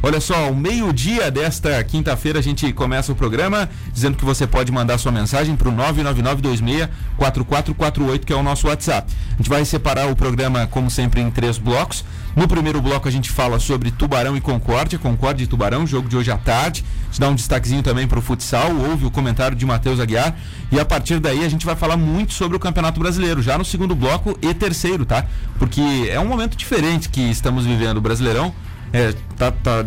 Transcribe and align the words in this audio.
Olha 0.00 0.20
só, 0.20 0.46
ao 0.46 0.54
meio-dia 0.54 1.28
desta 1.28 1.82
quinta-feira 1.82 2.38
a 2.38 2.42
gente 2.42 2.72
começa 2.72 3.10
o 3.10 3.16
programa 3.16 3.68
dizendo 3.92 4.16
que 4.16 4.24
você 4.24 4.46
pode 4.46 4.70
mandar 4.70 4.96
sua 4.96 5.10
mensagem 5.10 5.56
para 5.56 5.68
o 5.68 5.72
999264448, 5.72 8.24
que 8.24 8.32
é 8.32 8.36
o 8.36 8.42
nosso 8.42 8.68
WhatsApp. 8.68 9.12
A 9.32 9.36
gente 9.38 9.50
vai 9.50 9.64
separar 9.64 10.08
o 10.08 10.14
programa, 10.14 10.68
como 10.68 10.88
sempre, 10.88 11.20
em 11.20 11.28
três 11.32 11.58
blocos. 11.58 12.04
No 12.36 12.46
primeiro 12.46 12.80
bloco 12.80 13.08
a 13.08 13.10
gente 13.10 13.28
fala 13.28 13.58
sobre 13.58 13.90
Tubarão 13.90 14.36
e 14.36 14.40
Concórdia, 14.40 15.00
Concórdia 15.00 15.42
e 15.42 15.48
Tubarão, 15.48 15.84
jogo 15.84 16.08
de 16.08 16.16
hoje 16.16 16.30
à 16.30 16.38
tarde. 16.38 16.84
A 17.02 17.06
gente 17.06 17.20
dá 17.20 17.28
um 17.28 17.34
destaquezinho 17.34 17.82
também 17.82 18.06
para 18.06 18.20
o 18.20 18.22
futsal, 18.22 18.70
ouve 18.76 19.04
o 19.04 19.10
comentário 19.10 19.56
de 19.56 19.66
Matheus 19.66 19.98
Aguiar 19.98 20.36
e 20.70 20.78
a 20.78 20.84
partir 20.84 21.18
daí 21.18 21.44
a 21.44 21.48
gente 21.48 21.66
vai 21.66 21.74
falar 21.74 21.96
muito 21.96 22.34
sobre 22.34 22.56
o 22.56 22.60
Campeonato 22.60 23.00
Brasileiro, 23.00 23.42
já 23.42 23.58
no 23.58 23.64
segundo 23.64 23.96
bloco 23.96 24.38
e 24.40 24.54
terceiro, 24.54 25.04
tá? 25.04 25.26
Porque 25.58 26.08
é 26.08 26.20
um 26.20 26.28
momento 26.28 26.56
diferente 26.56 27.08
que 27.08 27.22
estamos 27.22 27.66
vivendo 27.66 27.96
o 27.96 28.00
Brasileirão 28.00 28.54
é, 28.92 29.14
tá, 29.36 29.50
tá 29.50 29.84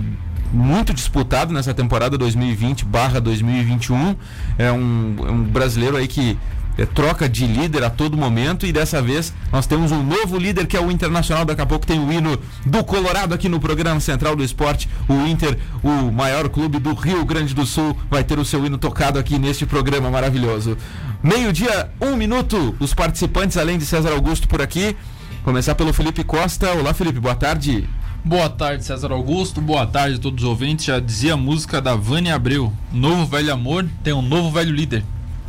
muito 0.51 0.93
disputado 0.93 1.53
nessa 1.53 1.73
temporada 1.73 2.17
2020 2.17 2.85
barra 2.85 3.19
2021. 3.19 4.15
É 4.57 4.71
um, 4.71 5.15
é 5.19 5.31
um 5.31 5.43
brasileiro 5.43 5.97
aí 5.97 6.07
que 6.07 6.37
é, 6.77 6.85
troca 6.85 7.27
de 7.27 7.45
líder 7.45 7.83
a 7.83 7.89
todo 7.89 8.17
momento 8.17 8.65
e 8.65 8.71
dessa 8.71 9.01
vez 9.01 9.33
nós 9.51 9.65
temos 9.65 9.91
um 9.91 10.03
novo 10.03 10.37
líder 10.37 10.67
que 10.67 10.75
é 10.75 10.81
o 10.81 10.91
Internacional. 10.91 11.45
Daqui 11.45 11.61
a 11.61 11.65
pouco 11.65 11.85
tem 11.85 11.99
o 11.99 12.11
hino 12.11 12.39
do 12.65 12.83
Colorado 12.83 13.33
aqui 13.33 13.47
no 13.47 13.59
programa 13.59 13.99
Central 13.99 14.35
do 14.35 14.43
Esporte. 14.43 14.89
O 15.07 15.25
Inter, 15.25 15.57
o 15.83 16.11
maior 16.11 16.49
clube 16.49 16.79
do 16.79 16.93
Rio 16.93 17.23
Grande 17.25 17.53
do 17.53 17.65
Sul, 17.65 17.97
vai 18.09 18.23
ter 18.23 18.39
o 18.39 18.45
seu 18.45 18.65
hino 18.65 18.77
tocado 18.77 19.19
aqui 19.19 19.37
neste 19.37 19.65
programa 19.65 20.09
maravilhoso. 20.09 20.77
Meio-dia, 21.23 21.91
um 22.01 22.15
minuto. 22.15 22.75
Os 22.79 22.93
participantes, 22.93 23.57
além 23.57 23.77
de 23.77 23.85
César 23.85 24.11
Augusto 24.11 24.47
por 24.47 24.61
aqui. 24.61 24.95
Começar 25.43 25.75
pelo 25.75 25.93
Felipe 25.93 26.23
Costa. 26.23 26.71
Olá, 26.71 26.93
Felipe, 26.93 27.19
boa 27.19 27.35
tarde. 27.35 27.87
Boa 28.23 28.47
tarde, 28.47 28.85
César 28.85 29.11
Augusto. 29.11 29.59
Boa 29.59 29.87
tarde 29.87 30.17
a 30.17 30.19
todos 30.19 30.43
os 30.43 30.49
ouvintes. 30.49 30.85
Já 30.85 30.99
dizia 30.99 31.33
a 31.33 31.37
música 31.37 31.81
da 31.81 31.95
Vânia 31.95 32.35
Abreu: 32.35 32.71
Novo 32.91 33.25
velho 33.25 33.51
amor 33.51 33.89
tem 34.03 34.13
um 34.13 34.21
novo 34.21 34.51
velho 34.51 34.71
líder. 34.71 35.03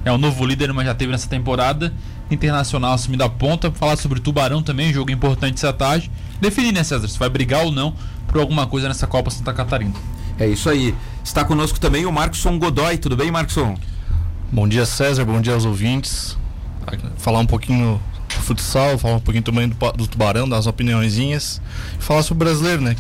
É 0.07 0.11
o 0.11 0.17
novo 0.17 0.47
líder, 0.47 0.73
mas 0.73 0.87
já 0.87 0.95
teve 0.95 1.13
nessa 1.13 1.29
temporada. 1.29 1.93
Internacional 2.31 2.95
assumindo 2.95 3.23
a 3.25 3.29
ponta. 3.29 3.71
Falar 3.71 3.97
sobre 3.97 4.21
Tubarão 4.21 4.63
também, 4.63 4.91
jogo 4.91 5.11
importante 5.11 5.57
essa 5.57 5.71
tarde. 5.71 6.11
Definir, 6.41 6.73
né, 6.73 6.83
César, 6.83 7.07
se 7.09 7.19
vai 7.19 7.29
brigar 7.29 7.63
ou 7.63 7.71
não 7.71 7.95
por 8.27 8.41
alguma 8.41 8.67
coisa 8.67 8.89
nessa 8.89 9.07
Copa 9.07 9.31
Santa 9.31 9.53
Catarina. 9.53 9.93
É 10.39 10.49
isso 10.49 10.71
aí. 10.71 10.95
Está 11.23 11.45
conosco 11.45 11.79
também 11.79 12.07
o 12.07 12.11
Marcson 12.11 12.59
Godoy. 12.59 12.97
Tudo 12.97 13.15
bem, 13.15 13.31
Marcson? 13.31 13.77
Bom 14.51 14.67
dia, 14.67 14.87
César. 14.87 15.27
Bom 15.27 15.43
dia 15.43 15.53
aos 15.53 15.67
ouvintes. 15.67 16.39
Falar 17.19 17.41
um 17.41 17.47
pouquinho 17.47 18.01
futsal, 18.41 18.99
falar 18.99 19.17
um 19.17 19.21
pouquinho 19.21 19.45
também 19.45 19.69
do, 19.69 19.93
do 19.93 20.07
Tubarão, 20.07 20.49
das 20.49 20.67
opiniõezinhas. 20.67 21.61
E 21.99 22.03
falar 22.03 22.23
sobre 22.23 22.45
o 22.45 22.47
brasileiro, 22.47 22.83
né? 22.83 22.97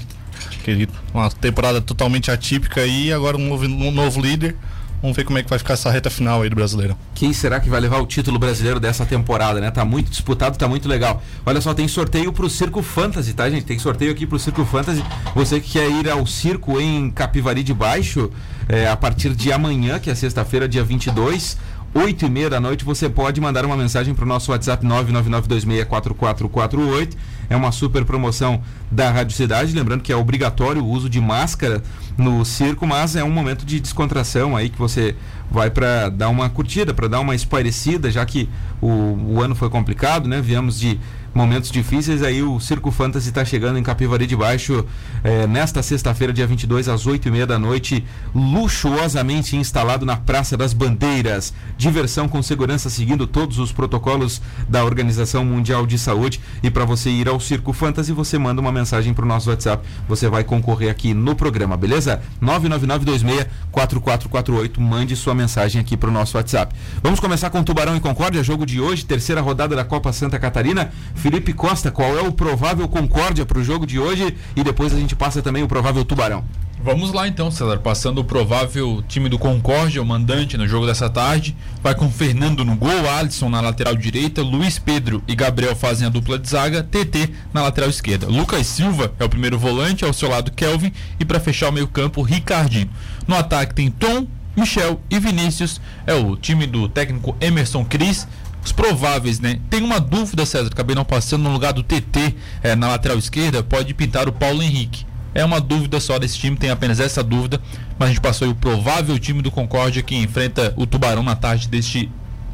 Que 0.64 0.88
uma 1.12 1.30
temporada 1.30 1.80
totalmente 1.80 2.30
atípica 2.30 2.84
e 2.84 3.12
agora 3.12 3.36
um 3.36 3.48
novo, 3.48 3.64
um 3.64 3.90
novo 3.90 4.20
líder. 4.20 4.56
Vamos 5.02 5.16
ver 5.16 5.24
como 5.24 5.36
é 5.36 5.42
que 5.42 5.50
vai 5.50 5.58
ficar 5.58 5.74
essa 5.74 5.90
reta 5.90 6.08
final 6.08 6.42
aí 6.42 6.48
do 6.48 6.54
brasileiro. 6.54 6.96
Quem 7.12 7.32
será 7.32 7.58
que 7.58 7.68
vai 7.68 7.80
levar 7.80 7.98
o 7.98 8.06
título 8.06 8.38
brasileiro 8.38 8.78
dessa 8.78 9.04
temporada, 9.04 9.60
né? 9.60 9.68
Tá 9.68 9.84
muito 9.84 10.08
disputado, 10.08 10.56
tá 10.56 10.68
muito 10.68 10.88
legal. 10.88 11.20
Olha 11.44 11.60
só, 11.60 11.74
tem 11.74 11.88
sorteio 11.88 12.32
pro 12.32 12.48
Circo 12.48 12.80
Fantasy, 12.82 13.32
tá, 13.32 13.50
gente? 13.50 13.64
Tem 13.64 13.76
sorteio 13.80 14.12
aqui 14.12 14.28
pro 14.28 14.38
Circo 14.38 14.64
Fantasy. 14.64 15.04
Você 15.34 15.58
que 15.58 15.72
quer 15.72 15.90
ir 15.90 16.08
ao 16.08 16.24
circo 16.24 16.80
em 16.80 17.10
Capivari 17.10 17.64
de 17.64 17.74
Baixo, 17.74 18.30
é, 18.68 18.86
a 18.86 18.96
partir 18.96 19.34
de 19.34 19.50
amanhã, 19.50 19.98
que 19.98 20.08
é 20.08 20.14
sexta-feira, 20.14 20.68
dia 20.68 20.84
22, 20.84 21.58
8 21.94 22.24
e 22.24 22.30
meia 22.30 22.48
da 22.48 22.58
noite, 22.58 22.86
você 22.86 23.06
pode 23.06 23.38
mandar 23.38 23.66
uma 23.66 23.76
mensagem 23.76 24.14
para 24.14 24.24
o 24.24 24.28
nosso 24.28 24.50
WhatsApp 24.50 24.86
999264448. 24.86 27.14
É 27.50 27.56
uma 27.56 27.70
super 27.70 28.02
promoção 28.06 28.62
da 28.90 29.10
Rádio 29.10 29.36
Cidade. 29.36 29.74
Lembrando 29.74 30.00
que 30.00 30.10
é 30.10 30.16
obrigatório 30.16 30.82
o 30.82 30.88
uso 30.88 31.10
de 31.10 31.20
máscara 31.20 31.82
no 32.16 32.46
circo, 32.46 32.86
mas 32.86 33.14
é 33.14 33.22
um 33.22 33.30
momento 33.30 33.66
de 33.66 33.78
descontração 33.78 34.56
aí 34.56 34.70
que 34.70 34.78
você 34.78 35.14
vai 35.50 35.70
para 35.70 36.08
dar 36.08 36.30
uma 36.30 36.48
curtida, 36.48 36.94
para 36.94 37.08
dar 37.08 37.20
uma 37.20 37.34
espairecida, 37.34 38.10
já 38.10 38.24
que 38.24 38.48
o, 38.80 38.88
o 38.88 39.42
ano 39.42 39.54
foi 39.54 39.68
complicado, 39.68 40.26
né? 40.26 40.40
Viemos 40.40 40.80
de 40.80 40.98
momentos 41.34 41.70
difíceis. 41.70 42.22
Aí 42.22 42.42
o 42.42 42.58
Circo 42.60 42.90
Fantasy 42.90 43.28
está 43.28 43.44
chegando 43.44 43.78
em 43.78 43.82
Capivari 43.82 44.26
de 44.26 44.36
Baixo 44.36 44.84
é, 45.24 45.46
nesta 45.46 45.82
sexta-feira, 45.82 46.32
dia 46.32 46.46
22, 46.46 46.88
às 46.88 47.06
8 47.06 47.28
e 47.28 47.30
meia 47.30 47.46
da 47.46 47.58
noite, 47.58 48.04
luxuosamente 48.34 49.56
instalado 49.56 50.04
na 50.04 50.16
Praça 50.16 50.56
das 50.56 50.72
Bandeiras. 50.72 51.52
Diversão 51.76 52.28
com 52.28 52.42
segurança, 52.42 52.90
seguindo 52.90 53.26
todos 53.26 53.58
os 53.58 53.72
protocolos 53.72 54.40
da 54.68 54.84
Organização 54.84 55.44
Mundial 55.44 55.86
de 55.86 55.98
Saúde. 55.98 56.40
E 56.62 56.70
para 56.70 56.84
você 56.84 57.10
ir 57.10 57.28
ao 57.28 57.40
Circo 57.40 57.72
Fantasy, 57.72 58.12
você 58.12 58.38
manda 58.38 58.60
uma 58.60 58.72
mensagem 58.72 59.14
para 59.14 59.24
o 59.24 59.28
nosso 59.28 59.50
WhatsApp. 59.50 59.84
Você 60.08 60.28
vai 60.28 60.44
concorrer 60.44 60.90
aqui 60.90 61.14
no 61.14 61.34
programa, 61.34 61.76
beleza? 61.76 62.22
999264448. 62.42 64.78
Mande 64.78 65.16
sua 65.16 65.34
mensagem 65.34 65.80
aqui 65.80 65.96
para 65.96 66.08
o 66.08 66.12
nosso 66.12 66.36
WhatsApp. 66.36 66.74
Vamos 67.02 67.20
começar 67.20 67.50
com 67.50 67.62
Tubarão 67.62 67.96
e 67.96 68.00
Concórdia, 68.00 68.42
jogo 68.42 68.66
de 68.66 68.80
hoje, 68.80 69.04
terceira 69.04 69.40
rodada 69.40 69.76
da 69.76 69.84
Copa 69.84 70.12
Santa 70.12 70.38
Catarina. 70.38 70.90
Felipe 71.22 71.52
Costa, 71.52 71.88
qual 71.88 72.18
é 72.18 72.20
o 72.20 72.32
provável 72.32 72.88
Concórdia 72.88 73.46
para 73.46 73.56
o 73.56 73.62
jogo 73.62 73.86
de 73.86 73.96
hoje? 73.96 74.36
E 74.56 74.64
depois 74.64 74.92
a 74.92 74.98
gente 74.98 75.14
passa 75.14 75.40
também 75.40 75.62
o 75.62 75.68
provável 75.68 76.04
Tubarão. 76.04 76.44
Vamos 76.82 77.12
lá 77.12 77.28
então, 77.28 77.48
César. 77.48 77.78
Passando 77.78 78.18
o 78.18 78.24
provável 78.24 79.04
time 79.06 79.28
do 79.28 79.38
Concórdia, 79.38 80.02
o 80.02 80.04
mandante 80.04 80.58
no 80.58 80.66
jogo 80.66 80.84
dessa 80.84 81.08
tarde. 81.08 81.56
Vai 81.80 81.94
com 81.94 82.10
Fernando 82.10 82.64
no 82.64 82.74
gol, 82.74 83.08
Alisson 83.08 83.48
na 83.48 83.60
lateral 83.60 83.94
direita, 83.94 84.42
Luiz 84.42 84.80
Pedro 84.80 85.22
e 85.28 85.36
Gabriel 85.36 85.76
fazem 85.76 86.08
a 86.08 86.10
dupla 86.10 86.40
de 86.40 86.48
zaga, 86.48 86.82
TT 86.82 87.30
na 87.54 87.62
lateral 87.62 87.88
esquerda. 87.88 88.26
Lucas 88.26 88.66
Silva 88.66 89.12
é 89.20 89.24
o 89.24 89.28
primeiro 89.28 89.56
volante, 89.56 90.04
ao 90.04 90.12
seu 90.12 90.28
lado 90.28 90.50
Kelvin 90.50 90.92
e 91.20 91.24
para 91.24 91.38
fechar 91.38 91.68
o 91.68 91.72
meio-campo, 91.72 92.20
Ricardinho. 92.20 92.90
No 93.28 93.36
ataque 93.36 93.76
tem 93.76 93.92
Tom, 93.92 94.26
Michel 94.56 95.00
e 95.08 95.20
Vinícius. 95.20 95.80
É 96.04 96.14
o 96.14 96.36
time 96.36 96.66
do 96.66 96.88
técnico 96.88 97.36
Emerson 97.40 97.84
Cris 97.84 98.26
os 98.64 98.72
prováveis, 98.72 99.40
né? 99.40 99.58
Tem 99.68 99.82
uma 99.82 99.98
dúvida, 99.98 100.46
César, 100.46 100.68
acabei 100.72 100.94
não 100.94 101.04
passando 101.04 101.42
no 101.42 101.52
lugar 101.52 101.72
do 101.72 101.82
TT 101.82 102.34
é, 102.62 102.76
na 102.76 102.88
lateral 102.88 103.18
esquerda, 103.18 103.62
pode 103.62 103.92
pintar 103.94 104.28
o 104.28 104.32
Paulo 104.32 104.62
Henrique. 104.62 105.04
É 105.34 105.44
uma 105.44 105.60
dúvida 105.60 105.98
só 105.98 106.18
desse 106.18 106.38
time, 106.38 106.56
tem 106.56 106.70
apenas 106.70 107.00
essa 107.00 107.22
dúvida, 107.22 107.60
mas 107.98 108.08
a 108.08 108.12
gente 108.12 108.20
passou 108.20 108.46
aí 108.46 108.52
o 108.52 108.54
provável 108.54 109.18
time 109.18 109.40
do 109.40 109.50
Concórdia 109.50 110.02
que 110.02 110.14
enfrenta 110.14 110.74
o 110.76 110.86
Tubarão 110.86 111.22
na 111.22 111.34
tarde 111.34 111.68
deste 111.68 112.10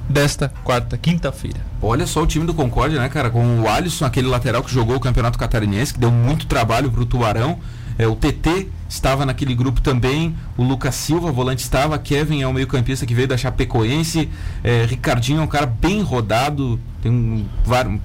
desta 0.08 0.48
quarta, 0.64 0.96
quinta-feira. 0.96 1.60
Olha 1.82 2.06
só 2.06 2.22
o 2.22 2.26
time 2.26 2.46
do 2.46 2.54
Concórdia, 2.54 2.98
né, 2.98 3.08
cara? 3.10 3.28
Com 3.28 3.60
o 3.60 3.68
Alisson, 3.68 4.06
aquele 4.06 4.26
lateral 4.26 4.62
que 4.64 4.72
jogou 4.72 4.96
o 4.96 5.00
Campeonato 5.00 5.38
Catarinense, 5.38 5.92
que 5.92 6.00
deu 6.00 6.10
muito 6.10 6.46
trabalho 6.46 6.90
pro 6.90 7.04
Tubarão. 7.04 7.58
É, 7.98 8.06
o 8.06 8.16
TT 8.16 8.68
estava 8.88 9.26
naquele 9.26 9.54
grupo 9.54 9.80
também, 9.80 10.34
o 10.56 10.62
Lucas 10.62 10.94
Silva, 10.94 11.30
volante 11.30 11.62
estava, 11.62 11.98
Kevin 11.98 12.40
é 12.40 12.46
o 12.46 12.52
meio-campista 12.52 13.04
que 13.04 13.14
veio 13.14 13.28
da 13.28 13.36
Chapecoense, 13.36 14.28
é, 14.64 14.86
Ricardinho 14.86 15.40
é 15.40 15.42
um 15.42 15.46
cara 15.46 15.66
bem 15.66 16.00
rodado, 16.00 16.80
tem 17.02 17.12
um, 17.12 17.46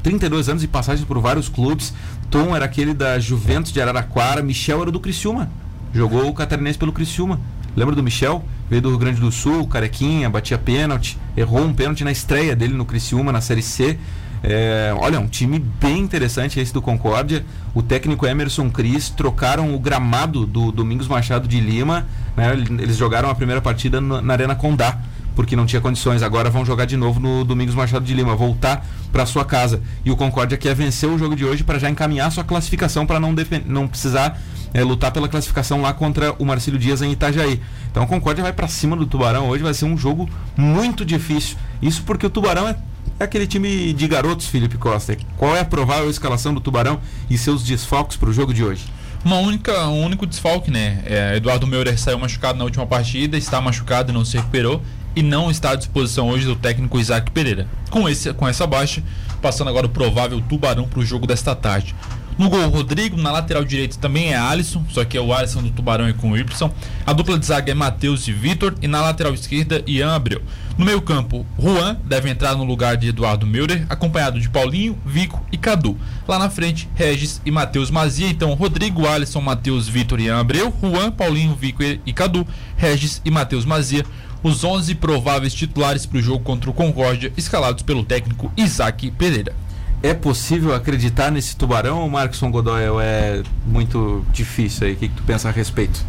32 0.04 0.50
anos 0.50 0.62
de 0.62 0.68
passagem 0.68 1.06
por 1.06 1.20
vários 1.20 1.48
clubes. 1.48 1.94
Tom 2.30 2.56
era 2.56 2.66
aquele 2.66 2.94
da 2.94 3.20
Juventus 3.20 3.72
de 3.72 3.82
Araraquara, 3.82 4.42
Michel 4.42 4.82
era 4.82 4.92
do 4.92 5.00
Criciúma, 5.00 5.50
jogou 5.94 6.28
o 6.28 6.34
Catarinense 6.34 6.78
pelo 6.78 6.92
Criciúma. 6.92 7.40
Lembra 7.76 7.96
do 7.96 8.04
Michel? 8.04 8.44
Veio 8.70 8.84
do 8.84 8.90
Rio 8.90 9.00
Grande 9.00 9.20
do 9.20 9.32
Sul, 9.32 9.68
carequinha, 9.68 10.30
batia 10.30 10.60
pênalti, 10.60 11.18
errou 11.36 11.62
um 11.62 11.74
pênalti 11.74 12.04
na 12.04 12.12
estreia 12.12 12.56
dele 12.56 12.74
no 12.74 12.86
Criciúma, 12.86 13.32
na 13.32 13.42
Série 13.42 13.64
C. 13.64 13.98
É, 14.44 14.94
olha, 14.98 15.22
um 15.22 15.28
time 15.28 15.58
bem 15.58 16.00
interessante 16.00 16.60
esse 16.60 16.74
do 16.74 16.82
Concórdia. 16.82 17.46
O 17.74 17.82
técnico 17.82 18.28
Emerson 18.28 18.70
Cris 18.70 19.10
trocaram 19.10 19.74
o 19.74 19.80
gramado 19.80 20.46
do 20.46 20.70
Domingos 20.70 21.08
Machado 21.08 21.48
de 21.48 21.62
Lima. 21.62 22.06
Né? 22.36 22.54
Eles 22.54 22.98
jogaram 22.98 23.30
a 23.30 23.36
primeira 23.36 23.62
partida 23.62 24.02
na 24.02 24.34
Arena 24.34 24.54
Condá 24.54 25.00
porque 25.36 25.56
não 25.56 25.66
tinha 25.66 25.82
condições. 25.82 26.22
Agora 26.22 26.50
vão 26.50 26.66
jogar 26.66 26.86
de 26.86 26.98
novo 26.98 27.20
no 27.20 27.44
Domingos 27.44 27.74
Machado 27.74 28.06
de 28.06 28.14
Lima, 28.14 28.36
voltar 28.36 28.86
para 29.12 29.26
sua 29.26 29.46
casa. 29.46 29.82
E 30.04 30.12
o 30.12 30.16
Concórdia 30.16 30.58
quer 30.58 30.76
vencer 30.76 31.10
o 31.10 31.18
jogo 31.18 31.36
de 31.36 31.46
hoje 31.46 31.64
para 31.64 31.80
já 31.80 31.90
encaminhar 31.90 32.32
sua 32.32 32.44
classificação 32.44 33.06
para 33.06 33.20
não, 33.20 33.34
não 33.66 33.88
precisar 33.88 34.40
é, 34.74 34.84
lutar 34.84 35.12
pela 35.12 35.28
classificação 35.28 35.82
lá 35.82 35.94
contra 35.94 36.34
o 36.34 36.46
Marcílio 36.46 36.80
Dias 36.80 37.02
em 37.02 37.12
Itajaí. 37.12 37.62
Então 37.92 38.04
o 38.04 38.08
Concórdia 38.08 38.44
vai 38.44 38.54
para 38.54 38.68
cima 38.68 38.96
do 38.96 39.06
Tubarão 39.06 39.48
hoje, 39.50 39.64
vai 39.64 39.74
ser 39.74 39.86
um 39.86 39.98
jogo 39.98 40.30
muito 40.58 41.06
difícil. 41.06 41.58
Isso 41.82 42.04
porque 42.04 42.26
o 42.26 42.30
Tubarão 42.30 42.68
é 42.68 42.76
é 43.20 43.24
aquele 43.24 43.48
time 43.48 43.94
de 43.94 44.08
garotos, 44.08 44.48
Felipe 44.48 44.78
Costa. 44.78 45.16
Qual 45.38 45.56
é 45.56 45.60
a 45.60 45.66
provável 45.66 46.10
escalação 46.10 46.54
do 46.54 46.60
Tubarão 46.60 47.00
e 47.30 47.38
seus 47.38 47.64
desfalques 47.64 48.18
para 48.18 48.30
o 48.30 48.34
jogo 48.34 48.54
de 48.54 48.64
hoje? 48.64 48.86
Uma 49.24 49.38
única, 49.38 49.88
um 49.88 50.04
único 50.04 50.26
desfalque, 50.26 50.70
né? 50.70 51.02
É, 51.06 51.38
Eduardo 51.38 51.66
Meurer 51.66 51.98
saiu 51.98 52.20
machucado 52.20 52.58
na 52.58 52.66
última 52.66 52.86
partida, 52.86 53.38
está 53.38 53.62
machucado 53.62 54.12
não 54.12 54.26
se 54.26 54.36
recuperou 54.36 54.82
e 55.16 55.22
não 55.22 55.50
está 55.50 55.72
à 55.72 55.76
disposição 55.76 56.30
hoje 56.30 56.46
do 56.46 56.56
técnico 56.56 57.00
Isaac 57.00 57.32
Pereira. 57.32 57.68
Com, 57.90 58.10
esse, 58.10 58.34
com 58.34 58.48
essa 58.48 58.68
baixa, 58.68 59.02
passando 59.42 59.70
agora 59.70 59.86
o 59.86 59.90
provável 59.90 60.42
Tubarão 60.42 60.88
para 60.88 61.00
o 61.00 61.06
jogo 61.06 61.26
desta 61.26 61.56
tarde. 61.56 61.96
No 62.38 62.50
gol, 62.50 62.68
Rodrigo. 62.70 63.18
Na 63.18 63.32
lateral 63.32 63.64
direita 63.64 63.98
também 64.00 64.34
é 64.34 64.38
Alisson, 64.38 64.84
só 64.90 65.06
que 65.06 65.18
é 65.18 65.22
o 65.22 65.34
Alisson 65.34 65.62
do 65.62 65.70
Tubarão 65.70 66.10
e 66.10 66.14
com 66.14 66.36
Y. 66.36 66.72
A 67.06 67.14
dupla 67.14 67.38
de 67.38 67.46
zaga 67.46 67.72
é 67.72 67.76
Matheus 67.76 68.28
e 68.28 68.32
Vitor. 68.32 68.76
E 68.82 68.88
na 68.88 69.02
lateral 69.02 69.34
esquerda, 69.34 69.84
Ian 69.88 70.14
Abreu. 70.14 70.42
No 70.78 70.86
meio 70.86 71.02
campo, 71.02 71.46
Juan 71.60 71.98
deve 72.04 72.30
entrar 72.30 72.56
no 72.56 72.64
lugar 72.64 72.98
de 72.98 73.10
Eduardo 73.10 73.46
Milder, 73.46 73.86
acompanhado 73.90 74.40
de 74.40 74.50
Paulinho, 74.50 74.98
Vico 75.06 75.46
e 75.52 75.58
Cadu. 75.58 75.96
Lá 76.28 76.40
na 76.40 76.50
frente, 76.50 76.90
Regis 76.96 77.40
e 77.46 77.52
Matheus 77.52 77.92
Mazia. 77.92 78.28
Então, 78.28 78.54
Rodrigo, 78.56 79.08
Alisson, 79.08 79.42
Matheus, 79.42 79.88
Vitor 79.88 80.20
e 80.20 80.24
Ian 80.24 80.40
Abreu. 80.40 80.74
Juan, 80.82 81.12
Paulinho, 81.12 81.56
Vico 81.56 81.84
e 81.84 82.14
Cadu. 82.14 82.48
Regis 82.76 83.22
e 83.24 83.30
Matheus 83.30 83.66
Mazia 83.66 84.04
os 84.44 84.64
11 84.64 84.96
prováveis 84.96 85.54
titulares 85.54 86.06
para 86.06 86.18
o 86.18 86.22
jogo 86.22 86.44
contra 86.44 86.70
o 86.70 86.74
Concórdia, 86.74 87.32
escalados 87.38 87.82
pelo 87.82 88.04
técnico 88.04 88.52
Isaac 88.58 89.10
Pereira. 89.12 89.56
É 90.04 90.14
possível 90.14 90.76
acreditar 90.76 91.32
nesse 91.32 91.56
tubarão, 91.56 92.10
Marcos 92.10 92.38
Godoy, 92.42 92.86
ou 92.90 93.00
é 93.00 93.42
muito 93.66 94.26
difícil 94.34 94.86
aí? 94.86 94.94
O 94.94 94.98
que, 94.98 95.08
que 95.08 95.16
tu 95.16 95.24
pensa 95.24 95.48
a 95.48 95.52
respeito? 95.54 96.06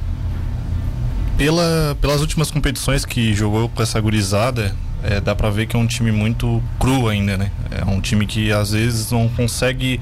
Pela, 1.38 1.96
pelas 2.00 2.20
últimas 2.20 2.50
competições 2.50 3.04
que 3.04 3.32
jogou 3.32 3.68
com 3.68 3.80
essa 3.80 4.00
gurizada, 4.00 4.74
é, 5.00 5.20
dá 5.20 5.32
para 5.32 5.48
ver 5.48 5.66
que 5.66 5.76
é 5.76 5.78
um 5.78 5.86
time 5.86 6.10
muito 6.10 6.60
cru 6.80 7.08
ainda, 7.08 7.36
né? 7.36 7.52
É 7.70 7.84
um 7.84 8.00
time 8.00 8.26
que 8.26 8.50
às 8.50 8.72
vezes 8.72 9.12
não 9.12 9.28
consegue 9.28 10.00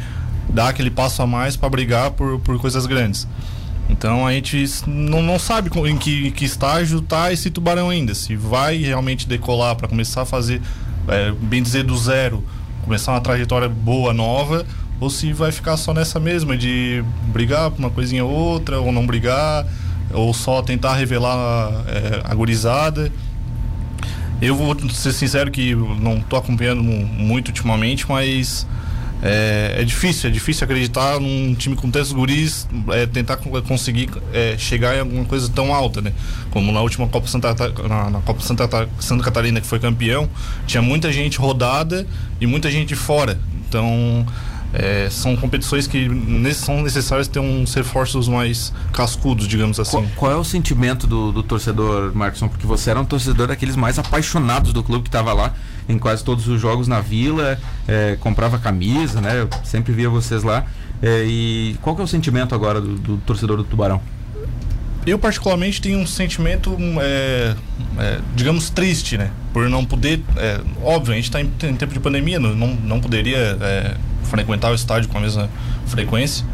dar 0.49 0.69
aquele 0.69 0.91
passo 0.91 1.21
a 1.21 1.27
mais 1.27 1.55
para 1.55 1.69
brigar 1.69 2.13
por, 2.13 2.41
por 2.41 2.59
coisas 2.59 2.87
grandes. 2.87 3.29
Então 3.91 4.27
a 4.27 4.33
gente 4.33 4.65
não, 4.87 5.21
não 5.21 5.39
sabe 5.39 5.71
em 5.87 5.99
que, 5.99 6.31
que 6.31 6.47
estágio 6.47 7.01
está 7.01 7.31
esse 7.31 7.51
tubarão 7.51 7.91
ainda. 7.91 8.15
Se 8.15 8.37
vai 8.37 8.79
realmente 8.79 9.29
decolar 9.29 9.77
para 9.77 9.87
começar 9.87 10.23
a 10.23 10.25
fazer, 10.25 10.63
é, 11.09 11.31
bem 11.33 11.63
dizer, 11.63 11.83
do 11.85 11.97
zero, 11.99 12.43
começar 12.85 13.13
uma 13.13 13.21
trajetória 13.21 13.69
boa, 13.69 14.13
nova, 14.13 14.67
ou 15.01 15.11
se 15.11 15.33
vai 15.33 15.51
ficar 15.51 15.77
só 15.77 15.93
nessa 15.93 16.21
mesma 16.21 16.57
de 16.57 17.05
brigar 17.33 17.71
por 17.71 17.79
uma 17.79 17.91
coisinha 17.91 18.25
ou 18.25 18.31
outra, 18.31 18.81
ou 18.81 18.93
não 18.93 19.07
brigar, 19.07 19.67
ou 20.13 20.33
só 20.35 20.63
tentar 20.63 20.95
revelar 20.95 21.73
é, 21.89 22.21
a 22.25 22.35
gurizada. 22.35 23.11
Eu 24.41 24.57
vou 24.57 24.77
ser 24.91 25.13
sincero 25.13 25.51
que 25.51 25.75
não 25.75 26.19
estou 26.19 26.39
acompanhando 26.39 26.83
muito 26.83 27.49
ultimamente, 27.49 28.09
mas 28.09 28.67
é, 29.23 29.77
é, 29.79 29.85
difícil, 29.85 30.29
é 30.29 30.33
difícil 30.33 30.65
acreditar 30.65 31.21
num 31.21 31.55
time 31.55 31.77
com 31.77 31.89
tantos 31.89 32.13
guris 32.13 32.67
é, 32.91 33.07
tentar 33.07 33.37
conseguir 33.37 34.11
é, 34.33 34.57
chegar 34.59 34.97
em 34.97 35.01
alguma 35.01 35.25
coisa 35.25 35.49
tão 35.49 35.73
alta, 35.73 36.01
né? 36.01 36.13
Como 36.51 36.73
na 36.73 36.81
última 36.81 37.07
Copa 37.07 37.29
Santa, 37.29 37.55
na, 37.89 38.11
na, 38.11 38.21
Copa 38.21 38.41
Santa, 38.41 38.89
Santa 38.99 39.23
Catarina 39.23 39.61
que 39.61 39.67
foi 39.67 39.79
campeão, 39.79 40.29
tinha 40.67 40.83
muita 40.83 41.13
gente 41.13 41.39
rodada 41.39 42.05
e 42.41 42.47
muita 42.47 42.69
gente 42.69 42.97
fora. 42.97 43.39
Então 43.69 44.27
é, 44.73 45.09
são 45.11 45.37
competições 45.37 45.87
que 45.87 46.09
são 46.55 46.83
necessárias 46.83 47.29
ter 47.29 47.41
uns 47.41 47.75
reforços 47.75 48.29
mais 48.29 48.73
cascudos, 48.93 49.47
digamos 49.47 49.79
assim. 49.79 49.91
Qual, 49.91 50.07
qual 50.17 50.33
é 50.33 50.37
o 50.37 50.45
sentimento 50.45 51.07
do, 51.07 51.31
do 51.33 51.43
torcedor, 51.43 52.13
Marcson? 52.15 52.49
Porque 52.49 52.67
você 52.67 52.91
era 52.91 53.01
um 53.01 53.05
torcedor 53.05 53.49
daqueles 53.49 53.77
mais 53.77 53.99
apaixonados 53.99 54.73
do 54.73 54.83
clube 54.83 55.05
que 55.05 55.09
estava 55.09 55.33
lá 55.33 55.55
em 55.89 55.99
quase 55.99 56.25
todos 56.25 56.49
os 56.49 56.61
jogos 56.61 56.89
na 56.89 57.01
vila, 57.01 57.59
é, 57.87 58.17
comprava 58.21 58.59
camisa, 58.59 59.21
né? 59.21 59.41
Eu 59.43 59.49
sempre 59.65 59.93
via 59.93 60.09
vocês 60.09 60.43
lá. 60.43 60.65
É, 61.03 61.25
e 61.27 61.77
qual 61.83 61.97
que 61.97 62.01
é 62.01 62.05
o 62.05 62.09
sentimento 62.09 62.55
agora 62.55 62.81
do, 62.81 62.95
do 62.95 63.17
torcedor 63.19 63.57
do 63.57 63.65
Tubarão? 63.65 64.01
Eu 65.05 65.19
particularmente 65.19 65.81
tenho 65.81 65.99
um 65.99 66.07
sentimento, 66.07 66.77
é, 67.01 67.55
é, 67.99 68.21
digamos, 68.37 68.71
triste, 68.71 69.19
né? 69.19 69.31
Por 69.53 69.69
não 69.69 69.85
poder. 69.85 70.23
É, 70.37 70.61
óbvio, 70.83 71.13
a 71.13 71.17
gente 71.17 71.25
está 71.25 71.41
em, 71.41 71.51
em, 71.65 71.75
tempo 71.75 71.93
de 71.93 71.99
pandemia, 71.99 72.39
não, 72.39 72.55
não 72.55 73.01
poderia 73.01 73.59
é, 73.61 73.97
frequentar 74.25 74.71
o 74.71 74.75
estádio 74.75 75.09
com 75.09 75.19
a 75.19 75.21
mesma 75.21 75.51
frequência. 75.87 76.47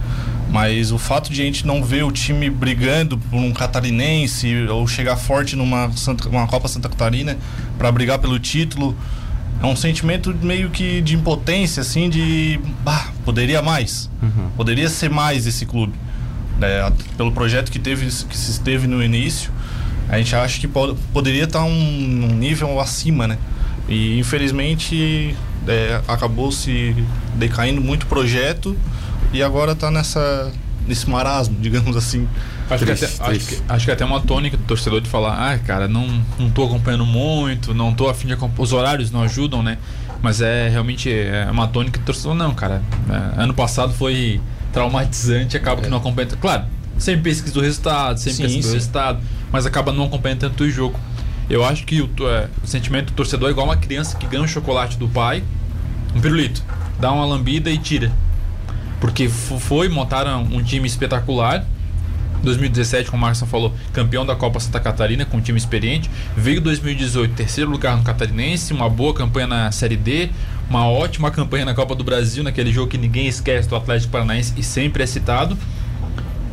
Mas 0.50 0.90
o 0.92 0.98
fato 0.98 1.30
de 1.30 1.42
a 1.42 1.44
gente 1.44 1.66
não 1.66 1.84
ver 1.84 2.04
o 2.04 2.10
time 2.10 2.48
brigando 2.48 3.18
por 3.18 3.36
um 3.36 3.52
catarinense 3.52 4.66
ou 4.68 4.88
chegar 4.88 5.16
forte 5.16 5.54
numa 5.54 5.92
Santa, 5.92 6.26
uma 6.26 6.46
Copa 6.46 6.66
Santa 6.68 6.88
Catarina 6.88 7.36
para 7.76 7.92
brigar 7.92 8.18
pelo 8.18 8.38
título 8.38 8.96
é 9.62 9.66
um 9.66 9.76
sentimento 9.76 10.34
meio 10.34 10.70
que 10.70 11.00
de 11.00 11.14
impotência, 11.14 11.80
assim, 11.80 12.08
de. 12.08 12.60
Bah, 12.84 13.08
poderia 13.24 13.60
mais. 13.60 14.08
Uhum. 14.22 14.50
Poderia 14.56 14.88
ser 14.88 15.10
mais 15.10 15.46
esse 15.46 15.66
clube. 15.66 15.92
É, 16.60 16.90
pelo 17.16 17.32
projeto 17.32 17.70
que, 17.70 17.78
teve, 17.78 18.06
que 18.06 18.37
se 18.37 18.50
esteve 18.50 18.87
no 18.87 19.02
início, 19.02 19.50
a 20.08 20.19
gente 20.19 20.34
acha 20.34 20.58
que 20.58 20.66
pode, 20.66 20.96
poderia 21.12 21.44
estar 21.44 21.62
um, 21.62 21.70
um 21.70 22.34
nível 22.34 22.81
acima, 22.81 23.26
né? 23.26 23.38
E 23.88 24.19
infelizmente 24.19 25.34
é, 25.66 26.00
acabou 26.08 26.50
se 26.50 26.94
decaindo 27.34 27.81
muito 27.81 28.05
o 28.05 28.06
projeto 28.06 28.76
e 29.32 29.43
agora 29.43 29.72
está 29.72 29.90
nessa 29.90 30.52
nesse 30.87 31.08
marasmo, 31.08 31.56
digamos 31.60 31.96
assim. 31.96 32.26
Acho, 32.70 32.84
triste, 32.84 33.06
que 33.06 33.22
até, 33.22 33.31
acho, 33.37 33.46
que, 33.46 33.62
acho 33.69 33.84
que 33.84 33.90
é 33.90 33.94
até 33.94 34.04
uma 34.04 34.20
tônica 34.20 34.56
do 34.56 34.62
torcedor 34.64 35.00
de 35.00 35.08
falar, 35.08 35.52
ah, 35.52 35.58
cara, 35.58 35.87
não, 35.87 36.06
não 36.38 36.50
tô 36.50 36.64
acompanhando 36.64 37.06
muito, 37.06 37.75
não 37.75 37.94
tô 37.94 38.08
afim 38.08 38.26
de 38.26 38.32
acompanhar. 38.34 38.62
Os 38.62 38.72
horários 38.72 39.11
não 39.11 39.22
ajudam, 39.22 39.62
né? 39.62 39.78
Mas 40.20 40.40
é 40.40 40.69
realmente 40.69 41.11
é 41.11 41.49
uma 41.50 41.69
tônica 41.69 41.99
do 41.99 42.04
torcedor, 42.04 42.34
não, 42.34 42.54
cara. 42.54 42.82
É, 43.08 43.43
ano 43.43 43.54
passado 43.54 43.93
foi 43.93 44.40
traumatizante, 44.72 45.56
acaba 45.56 45.80
é. 45.80 45.84
que 45.84 45.90
não 45.90 45.98
acompanha. 45.98 46.28
Claro, 46.40 46.64
sempre 46.98 47.22
pesquisa 47.22 47.58
o 47.58 47.62
resultado, 47.62 48.18
sempre 48.18 48.36
sim, 48.36 48.42
pesquisa 48.42 48.68
sim. 48.68 48.70
o 48.70 48.74
resultado, 48.74 49.20
mas 49.50 49.66
acaba 49.66 49.92
não 49.92 50.04
acompanhando 50.04 50.40
tanto 50.40 50.64
o 50.64 50.70
jogo. 50.70 50.98
Eu 51.48 51.64
acho 51.64 51.84
que 51.84 52.02
o, 52.02 52.10
é, 52.28 52.48
o 52.62 52.66
sentimento 52.66 53.06
do 53.06 53.12
torcedor 53.12 53.48
é 53.48 53.52
igual 53.52 53.66
uma 53.66 53.76
criança 53.76 54.16
que 54.16 54.26
ganha 54.26 54.42
um 54.42 54.48
chocolate 54.48 54.98
do 54.98 55.08
pai, 55.08 55.42
um 56.14 56.20
pirulito, 56.20 56.62
dá 57.00 57.10
uma 57.10 57.24
lambida 57.24 57.70
e 57.70 57.78
tira. 57.78 58.12
Porque 59.00 59.28
foi, 59.28 59.88
montaram 59.88 60.42
um 60.42 60.62
time 60.62 60.86
espetacular. 60.86 61.64
2017, 62.43 63.11
como 63.11 63.19
o 63.19 63.26
Marcos 63.26 63.40
falou, 63.49 63.75
campeão 63.93 64.25
da 64.25 64.35
Copa 64.35 64.61
Santa 64.61 64.81
Catarina 64.81 65.25
com 65.25 65.37
um 65.37 65.40
time 65.40 65.58
experiente. 65.58 66.11
Veio 66.37 66.61
2018, 66.61 67.35
terceiro 67.35 67.70
lugar 67.70 67.96
no 67.96 68.02
Catarinense, 68.02 68.73
uma 68.73 68.88
boa 68.88 69.14
campanha 69.14 69.46
na 69.46 69.73
Série 69.73 69.96
D, 69.96 70.31
uma 70.69 70.88
ótima 70.88 71.31
campanha 71.31 71.64
na 71.64 71.75
Copa 71.75 71.94
do 71.94 72.05
Brasil, 72.05 72.43
naquele 72.44 72.73
jogo 72.73 72.88
que 72.88 72.99
ninguém 72.99 73.26
esquece 73.26 73.69
do 73.69 73.76
Atlético 73.76 74.12
Paranaense 74.12 74.55
e 74.56 74.62
sempre 74.62 75.02
é 75.02 75.06
citado. 75.06 75.56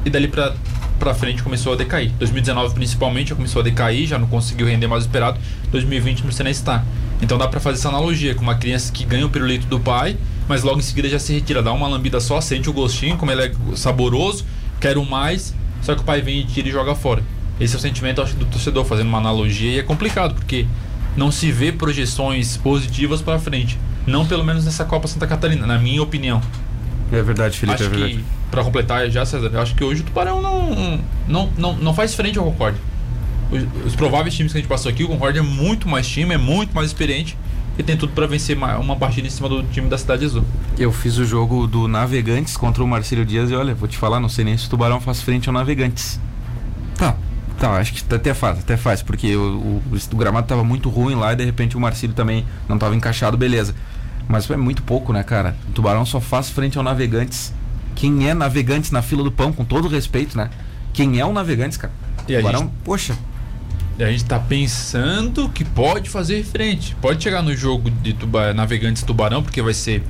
E 0.04 0.10
dali 0.10 0.28
para 0.28 0.56
para 1.00 1.14
frente 1.14 1.44
começou 1.44 1.74
a 1.74 1.76
decair. 1.76 2.12
2019 2.18 2.74
principalmente 2.74 3.30
já 3.30 3.36
começou 3.36 3.60
a 3.60 3.64
decair, 3.64 4.08
já 4.08 4.18
não 4.18 4.28
conseguiu 4.28 4.68
render 4.68 4.88
mais 4.88 5.04
esperado. 5.04 5.40
2020 5.72 6.22
não 6.22 6.32
nem 6.44 6.52
está. 6.52 6.84
Então 7.22 7.38
dá 7.38 7.48
para 7.48 7.60
fazer 7.60 7.80
essa 7.80 7.90
analogia 7.90 8.36
com 8.36 8.42
uma 8.42 8.56
criança 8.56 8.92
que 8.92 9.06
ganha 9.06 9.26
o 9.26 9.30
pirulito 9.30 9.68
do 9.68 9.80
pai, 9.80 10.18
mas 10.48 10.64
logo 10.64 10.80
em 10.80 10.82
seguida 10.82 11.08
já 11.08 11.20
se 11.20 11.34
retira, 11.34 11.62
dá 11.62 11.72
uma 11.72 11.88
lambida 11.88 12.20
só, 12.20 12.42
sente 12.42 12.70
o 12.70 12.74
gostinho, 12.74 13.18
como 13.18 13.32
ele 13.32 13.44
é 13.44 13.52
saboroso, 13.76 14.46
quero 14.80 15.04
mais, 15.06 15.54
só 15.86 15.94
que 15.94 16.02
o 16.02 16.04
pai 16.04 16.20
vem 16.20 16.40
e 16.40 16.44
tira 16.44 16.68
e 16.68 16.72
joga 16.72 16.96
fora. 16.96 17.22
Esse 17.60 17.76
é 17.76 17.78
o 17.78 17.80
sentimento 17.80 18.22
acho, 18.22 18.36
do 18.36 18.46
torcedor, 18.46 18.84
fazendo 18.86 19.08
uma 19.08 19.20
analogia, 19.20 19.72
e 19.72 19.80
é 19.80 19.84
complicado, 19.84 20.34
porque 20.34 20.66
não 21.16 21.32
se 21.32 21.52
vê 21.52 21.72
projeções 21.72 22.58
positivas 22.58 23.22
para 23.22 23.38
frente. 23.38 23.80
Não 24.06 24.26
pelo 24.26 24.44
menos 24.44 24.66
nessa 24.66 24.84
Copa 24.84 25.08
Santa 25.08 25.28
Catarina, 25.28 25.66
na 25.66 25.78
minha 25.78 26.02
opinião. 26.02 26.42
É 27.12 27.22
verdade, 27.22 27.58
Felipe, 27.58 27.76
acho 27.76 27.84
é 27.86 27.90
verdade. 27.90 28.16
Que, 28.16 28.24
pra 28.50 28.64
completar 28.64 29.10
já, 29.12 29.26
César, 29.26 29.50
eu 29.54 29.62
acho 29.62 29.76
que 29.76 29.84
hoje 29.84 30.02
o 30.02 30.04
Tubarão 30.04 30.42
não, 30.42 31.00
não, 31.28 31.50
não, 31.56 31.74
não 31.74 31.94
faz 31.94 32.16
frente 32.16 32.38
ao 32.38 32.46
Concorde. 32.46 32.78
Os, 33.52 33.86
os, 33.86 33.96
prováveis 33.96 34.34
times 34.34 34.52
que 34.52 34.58
a 34.58 34.62
gente 34.62 34.70
passou 34.70 34.90
aqui, 34.90 35.04
o 35.04 35.08
Concorde 35.08 35.38
é 35.38 35.42
muito 35.42 35.88
mais 35.88 36.08
time, 36.08 36.34
é 36.34 36.38
muito 36.38 36.74
mais 36.74 36.88
experiente 36.88 37.38
e 37.78 37.84
tem 37.84 37.98
tudo 37.98 38.14
para 38.14 38.26
vencer 38.26 38.58
uma 38.58 38.96
partida 38.96 39.28
em 39.28 39.30
cima 39.30 39.50
do 39.50 39.64
time 39.64 39.90
da 39.90 39.98
Cidade 39.98 40.26
Azul. 40.26 40.44
Eu 40.78 40.92
fiz 40.92 41.18
o 41.18 41.26
jogo 41.26 41.68
do 41.68 41.88
Navegantes 41.88 42.56
contra 42.56 42.84
o 42.84 42.88
Marcelo 42.88 43.26
Dias 43.26 43.50
e 43.50 43.56
olha, 43.56 43.76
vou 43.76 43.88
te 43.88 43.98
falar, 43.98 44.20
não 44.20 44.30
sei 44.30 44.46
nem 44.46 44.58
se 44.58 44.68
o 44.68 44.70
Tubarão 44.70 45.02
faz 45.02 45.22
frente 45.22 45.50
ao 45.50 45.54
Navegantes. 45.54 46.20
Tá, 46.98 47.16
tá, 47.60 47.72
acho 47.74 47.94
que 47.94 48.14
até 48.14 48.34
faz, 48.34 48.60
até 48.60 48.78
faz, 48.78 49.02
porque 49.02 49.36
o, 49.36 49.42
o, 49.42 49.84
o 50.12 50.16
gramado 50.16 50.48
tava 50.48 50.64
muito 50.64 50.90
ruim 50.90 51.16
lá 51.16 51.34
e 51.34 51.36
de 51.36 51.44
repente 51.44 51.76
o 51.76 51.80
Marcelo 51.80 52.14
também 52.14 52.46
não 52.70 52.78
tava 52.78 52.96
encaixado, 52.96 53.36
beleza. 53.36 53.76
Mas 54.28 54.50
é 54.50 54.58
muito 54.58 54.82
pouco, 54.82 55.14
né, 55.14 55.22
cara? 55.24 55.56
O 55.70 55.72
Tubarão 55.72 56.06
só 56.06 56.20
faz 56.20 56.50
frente 56.50 56.78
ao 56.78 56.84
Navegantes. 56.84 57.54
Quem 57.94 58.28
é 58.28 58.34
Navegantes 58.34 58.92
na 58.92 59.02
fila 59.02 59.24
do 59.24 59.32
pão, 59.32 59.54
com 59.54 59.64
todo 59.64 59.88
respeito, 59.88 60.38
né? 60.38 60.50
Quem 60.94 61.20
é 61.20 61.26
o 61.26 61.32
Navegantes, 61.32 61.78
cara? 61.78 61.94
E 62.28 62.36
Tubarão, 62.38 62.62
gente... 62.62 62.74
poxa, 62.84 63.16
a 64.04 64.08
gente 64.08 64.24
está 64.24 64.38
pensando 64.38 65.48
que 65.50 65.64
pode 65.64 66.10
fazer 66.10 66.44
frente. 66.44 66.96
Pode 67.02 67.24
chegar 67.24 67.42
no 67.42 67.56
jogo 67.56 67.90
de 67.90 68.14
tuba 68.14 68.54
Navegantes 68.54 69.04
Tubarão, 69.04 69.42
porque 69.42 69.62
vai 69.62 69.74
ser 69.74 70.04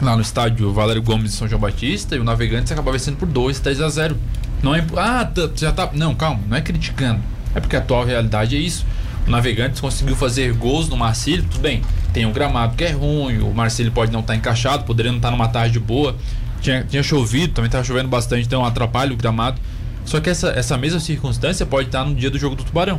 lá 0.00 0.14
no 0.14 0.22
estádio 0.22 0.72
Valério 0.72 1.02
Gomes 1.02 1.32
de 1.32 1.36
São 1.36 1.48
João 1.48 1.60
Batista, 1.60 2.14
e 2.14 2.20
o 2.20 2.24
Navegantes 2.24 2.70
acaba 2.70 2.92
vencendo 2.92 3.16
por 3.16 3.26
2, 3.26 3.58
3 3.58 3.80
a 3.80 3.88
0. 3.88 4.16
Não 4.62 4.74
é. 4.74 4.84
Ah, 4.96 5.28
já 5.56 5.72
tá. 5.72 5.90
Não, 5.92 6.14
calma, 6.14 6.40
não 6.48 6.56
é 6.56 6.60
criticando. 6.60 7.20
É 7.54 7.60
porque 7.60 7.76
a 7.76 7.80
atual 7.80 8.04
realidade 8.04 8.56
é 8.56 8.58
isso. 8.58 8.86
O 9.26 9.30
Navegantes 9.30 9.80
conseguiu 9.80 10.16
fazer 10.16 10.52
gols 10.54 10.88
no 10.88 10.96
Marcílio, 10.96 11.44
tudo 11.50 11.60
bem. 11.60 11.82
Tem 12.12 12.24
um 12.24 12.32
gramado 12.32 12.76
que 12.76 12.84
é 12.84 12.92
ruim, 12.92 13.38
o 13.38 13.52
Marcílio 13.52 13.92
pode 13.92 14.12
não 14.12 14.20
estar 14.20 14.32
tá 14.32 14.36
encaixado, 14.36 14.84
poderia 14.84 15.10
não 15.10 15.18
estar 15.18 15.28
tá 15.28 15.36
numa 15.36 15.48
tarde 15.48 15.78
boa. 15.78 16.16
Tinha, 16.60 16.82
tinha 16.84 17.02
chovido, 17.02 17.52
também 17.52 17.66
estava 17.66 17.84
chovendo 17.84 18.08
bastante, 18.08 18.46
então 18.46 18.64
atrapalha 18.64 19.12
o 19.12 19.16
gramado. 19.16 19.60
Só 20.08 20.20
que 20.20 20.30
essa, 20.30 20.48
essa 20.48 20.78
mesma 20.78 20.98
circunstância 21.00 21.66
pode 21.66 21.88
estar 21.88 22.02
no 22.02 22.14
dia 22.14 22.30
do 22.30 22.38
jogo 22.38 22.56
do 22.56 22.64
Tubarão. 22.64 22.98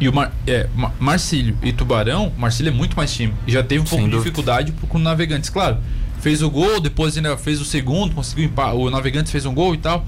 E 0.00 0.08
o 0.08 0.12
Mar, 0.12 0.32
é, 0.44 0.68
Marcílio 0.98 1.56
e 1.62 1.72
Tubarão, 1.72 2.32
Marcílio 2.36 2.70
é 2.70 2.74
muito 2.74 2.96
mais 2.96 3.14
time. 3.14 3.32
E 3.46 3.52
já 3.52 3.62
teve 3.62 3.80
um 3.80 3.84
pouco 3.84 4.04
de 4.04 4.16
dificuldade 4.16 4.72
com 4.88 4.98
Navegantes, 4.98 5.50
claro. 5.50 5.78
fez 6.20 6.42
o 6.42 6.50
gol, 6.50 6.80
depois 6.80 7.16
ainda 7.16 7.36
fez 7.36 7.60
o 7.60 7.64
segundo, 7.64 8.12
conseguiu 8.12 8.50
o 8.74 8.90
Navegantes 8.90 9.30
fez 9.30 9.46
um 9.46 9.54
gol 9.54 9.72
e 9.72 9.78
tal. 9.78 10.04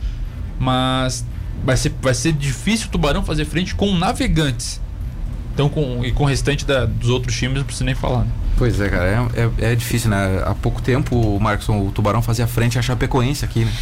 Mas 0.59 1.25
vai 1.64 1.76
ser, 1.76 1.95
vai 2.02 2.14
ser 2.14 2.33
difícil 2.33 2.88
o 2.88 2.90
Tubarão 2.90 3.23
fazer 3.23 3.45
frente 3.45 3.73
com 3.73 3.88
o 3.88 3.97
Navegantes. 3.97 4.81
Então, 5.55 5.69
com, 5.69 6.05
e 6.05 6.11
com 6.11 6.25
o 6.25 6.26
restante 6.26 6.66
da, 6.66 6.85
dos 6.85 7.11
outros 7.11 7.37
times, 7.37 7.59
não 7.59 7.64
preciso 7.64 7.85
nem 7.85 7.95
falar. 7.95 8.25
Né? 8.25 8.31
Pois 8.59 8.81
é, 8.81 8.88
cara, 8.88 9.31
é, 9.37 9.40
é, 9.40 9.73
é, 9.73 9.75
difícil, 9.76 10.11
né? 10.11 10.43
Há 10.45 10.55
pouco 10.55 10.83
tempo, 10.83 11.14
o 11.16 11.40
Marcos, 11.40 11.69
o 11.69 11.93
Tubarão 11.95 12.21
fazia 12.21 12.49
frente 12.49 12.76
à 12.76 12.83
Chapecoense 12.83 13.45
aqui, 13.45 13.64
né? 13.64 13.73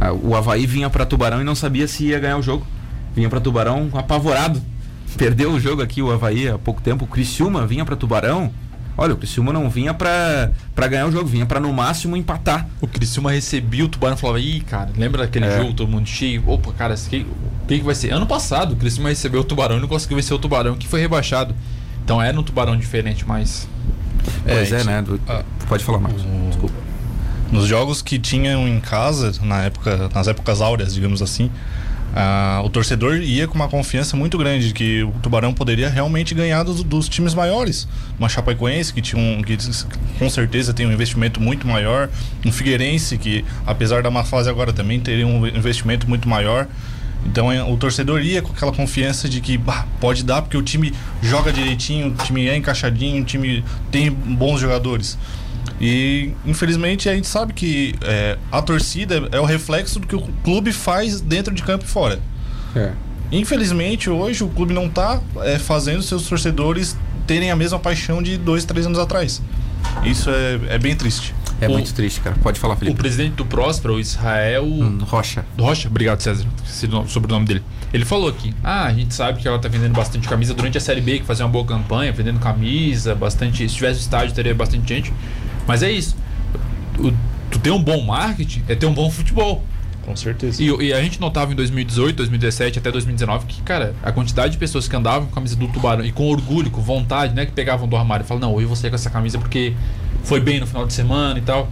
Ah, 0.00 0.12
o 0.12 0.34
Havaí 0.34 0.66
vinha 0.66 0.88
para 0.88 1.04
Tubarão 1.04 1.40
e 1.40 1.44
não 1.44 1.54
sabia 1.54 1.88
se 1.88 2.04
ia 2.04 2.18
ganhar 2.18 2.38
o 2.38 2.42
jogo. 2.42 2.66
Vinha 3.14 3.28
para 3.28 3.40
Tubarão 3.40 3.90
apavorado. 3.94 4.60
Perdeu 5.16 5.52
o 5.52 5.60
jogo 5.60 5.82
aqui, 5.82 6.02
o 6.02 6.10
Havaí, 6.10 6.48
há 6.48 6.58
pouco 6.58 6.80
tempo. 6.80 7.04
O 7.04 7.08
Criciúma 7.08 7.66
vinha 7.66 7.84
para 7.84 7.96
Tubarão 7.96 8.52
Olha, 9.00 9.14
o 9.14 9.16
Criciúma 9.16 9.52
não 9.52 9.70
vinha 9.70 9.94
pra, 9.94 10.50
pra 10.74 10.88
ganhar 10.88 11.06
o 11.06 11.12
jogo, 11.12 11.26
vinha 11.26 11.46
pra 11.46 11.60
no 11.60 11.72
máximo 11.72 12.16
empatar. 12.16 12.68
O 12.80 12.88
Criciúma 12.88 13.30
recebia 13.30 13.84
o 13.84 13.88
Tubarão 13.88 14.16
e 14.16 14.18
falava, 14.18 14.40
ih, 14.40 14.60
cara, 14.62 14.90
lembra 14.96 15.22
daquele 15.22 15.46
é. 15.46 15.56
jogo, 15.56 15.72
todo 15.72 15.88
mundo 15.88 16.08
cheio? 16.08 16.42
Opa, 16.44 16.72
cara, 16.72 16.96
o 16.96 17.08
que, 17.08 17.24
que, 17.68 17.78
que 17.78 17.84
vai 17.84 17.94
ser? 17.94 18.12
Ano 18.12 18.26
passado, 18.26 18.72
o 18.72 18.76
Criciúma 18.76 19.10
recebeu 19.10 19.42
o 19.42 19.44
Tubarão 19.44 19.76
e 19.76 19.80
não 19.80 19.86
conseguiu 19.86 20.16
vencer 20.16 20.34
o 20.34 20.38
Tubarão, 20.40 20.74
que 20.74 20.88
foi 20.88 21.00
rebaixado. 21.00 21.54
Então 22.02 22.20
era 22.20 22.38
um 22.38 22.42
Tubarão 22.42 22.76
diferente, 22.76 23.24
mas... 23.24 23.68
É, 24.44 24.56
pois 24.56 24.72
é, 24.72 24.82
né? 24.82 25.00
Do... 25.00 25.20
Ah, 25.28 25.44
Pode 25.68 25.84
falar, 25.84 26.00
Marcos. 26.00 26.24
O... 26.24 26.48
Desculpa. 26.48 26.87
Nos 27.50 27.66
jogos 27.66 28.02
que 28.02 28.18
tinham 28.18 28.68
em 28.68 28.78
casa, 28.78 29.32
na 29.42 29.62
época, 29.62 30.10
nas 30.14 30.28
épocas 30.28 30.60
áureas, 30.60 30.94
digamos 30.94 31.22
assim, 31.22 31.50
o 32.64 32.68
torcedor 32.68 33.16
ia 33.16 33.46
com 33.46 33.54
uma 33.54 33.68
confiança 33.68 34.16
muito 34.16 34.36
grande 34.36 34.68
de 34.68 34.74
que 34.74 35.02
o 35.02 35.12
Tubarão 35.22 35.52
poderia 35.52 35.88
realmente 35.88 36.34
ganhar 36.34 36.62
dos, 36.62 36.82
dos 36.82 37.08
times 37.08 37.34
maiores. 37.34 37.86
Uma 38.18 38.28
Chapecoense 38.28 38.92
que 38.92 39.00
tinha 39.00 39.20
um, 39.20 39.42
que 39.42 39.56
com 40.18 40.28
certeza 40.28 40.72
tem 40.72 40.86
um 40.86 40.92
investimento 40.92 41.40
muito 41.40 41.66
maior, 41.66 42.08
um 42.44 42.50
Figueirense 42.50 43.16
que 43.18 43.44
apesar 43.66 44.02
da 44.02 44.10
má 44.10 44.24
fase 44.24 44.48
agora 44.48 44.72
também 44.72 44.98
teria 45.00 45.26
um 45.26 45.46
investimento 45.46 46.08
muito 46.08 46.28
maior. 46.28 46.66
Então 47.26 47.48
o 47.70 47.76
torcedor 47.76 48.22
ia 48.22 48.40
com 48.40 48.52
aquela 48.52 48.72
confiança 48.72 49.28
de 49.28 49.40
que 49.40 49.58
bah, 49.58 49.86
pode 50.00 50.24
dar 50.24 50.42
porque 50.42 50.56
o 50.56 50.62
time 50.62 50.94
joga 51.22 51.52
direitinho, 51.52 52.08
o 52.08 52.14
time 52.14 52.48
é 52.48 52.56
encaixadinho, 52.56 53.22
o 53.22 53.24
time 53.24 53.64
tem 53.90 54.10
bons 54.10 54.60
jogadores. 54.60 55.18
E 55.80 56.32
infelizmente 56.44 57.08
a 57.08 57.14
gente 57.14 57.26
sabe 57.28 57.52
que 57.52 57.94
é, 58.02 58.36
a 58.50 58.60
torcida 58.60 59.28
é 59.30 59.40
o 59.40 59.44
reflexo 59.44 60.00
do 60.00 60.06
que 60.06 60.16
o 60.16 60.20
clube 60.42 60.72
faz 60.72 61.20
dentro 61.20 61.54
de 61.54 61.62
campo 61.62 61.84
e 61.84 61.88
fora. 61.88 62.18
É. 62.74 62.92
Infelizmente 63.30 64.10
hoje 64.10 64.42
o 64.42 64.48
clube 64.48 64.74
não 64.74 64.86
está 64.86 65.20
é, 65.42 65.58
fazendo 65.58 66.02
seus 66.02 66.28
torcedores 66.28 66.96
terem 67.26 67.50
a 67.50 67.56
mesma 67.56 67.78
paixão 67.78 68.22
de 68.22 68.36
dois, 68.36 68.64
três 68.64 68.86
anos 68.86 68.98
atrás. 68.98 69.40
Isso 70.04 70.30
é, 70.30 70.74
é 70.74 70.78
bem 70.78 70.96
triste. 70.96 71.34
É 71.60 71.68
o, 71.68 71.72
muito 71.72 71.92
triste, 71.92 72.20
cara. 72.20 72.36
Pode 72.40 72.58
falar, 72.58 72.76
Felipe. 72.76 72.94
O 72.94 72.98
presidente 72.98 73.34
do 73.34 73.44
Próspero, 73.44 73.94
o 73.94 74.00
Israel. 74.00 74.64
Hum, 74.64 74.98
Rocha. 75.02 75.44
Rocha, 75.58 75.88
obrigado, 75.88 76.20
César. 76.20 76.46
Sobre 77.06 77.30
o 77.30 77.34
nome 77.34 77.46
dele. 77.46 77.62
Ele 77.92 78.04
falou 78.04 78.28
aqui: 78.28 78.54
ah, 78.62 78.84
a 78.84 78.92
gente 78.92 79.12
sabe 79.12 79.40
que 79.40 79.48
ela 79.48 79.58
tá 79.58 79.68
vendendo 79.68 79.92
bastante 79.92 80.28
camisa 80.28 80.54
durante 80.54 80.78
a 80.78 80.80
Série 80.80 81.00
B, 81.00 81.18
que 81.18 81.24
fazia 81.24 81.44
uma 81.44 81.50
boa 81.50 81.64
campanha, 81.64 82.12
vendendo 82.12 82.38
camisa, 82.38 83.14
bastante. 83.14 83.68
Se 83.68 83.74
tivesse 83.74 84.00
estádio, 84.00 84.34
teria 84.34 84.54
bastante 84.54 84.88
gente. 84.88 85.12
Mas 85.68 85.82
é 85.82 85.92
isso. 85.92 86.16
O, 86.98 87.12
tu 87.50 87.58
ter 87.58 87.70
um 87.70 87.82
bom 87.82 88.02
marketing 88.02 88.62
é 88.66 88.74
ter 88.74 88.86
um 88.86 88.94
bom 88.94 89.10
futebol. 89.10 89.62
Com 90.02 90.16
certeza. 90.16 90.62
E, 90.62 90.66
e, 90.66 90.92
a 90.94 91.02
gente 91.02 91.20
notava 91.20 91.52
em 91.52 91.54
2018, 91.54 92.16
2017 92.16 92.78
até 92.78 92.90
2019 92.90 93.44
que, 93.44 93.60
cara, 93.60 93.94
a 94.02 94.10
quantidade 94.10 94.52
de 94.52 94.58
pessoas 94.58 94.88
que 94.88 94.96
andavam 94.96 95.26
com 95.26 95.32
a 95.32 95.34
camisa 95.34 95.54
do 95.54 95.68
Tubarão 95.68 96.02
e 96.02 96.10
com 96.10 96.26
orgulho, 96.26 96.70
com 96.70 96.80
vontade, 96.80 97.34
né? 97.34 97.44
Que 97.44 97.52
pegavam 97.52 97.86
do 97.86 97.94
armário 97.94 98.24
e 98.24 98.26
falavam, 98.26 98.48
não, 98.48 98.56
hoje 98.56 98.64
eu 98.64 98.68
vou 98.68 98.76
sair 98.76 98.88
com 98.88 98.96
essa 98.96 99.10
camisa 99.10 99.38
porque 99.38 99.74
foi 100.24 100.40
bem 100.40 100.60
no 100.60 100.66
final 100.66 100.86
de 100.86 100.94
semana 100.94 101.38
e 101.38 101.42
tal. 101.42 101.70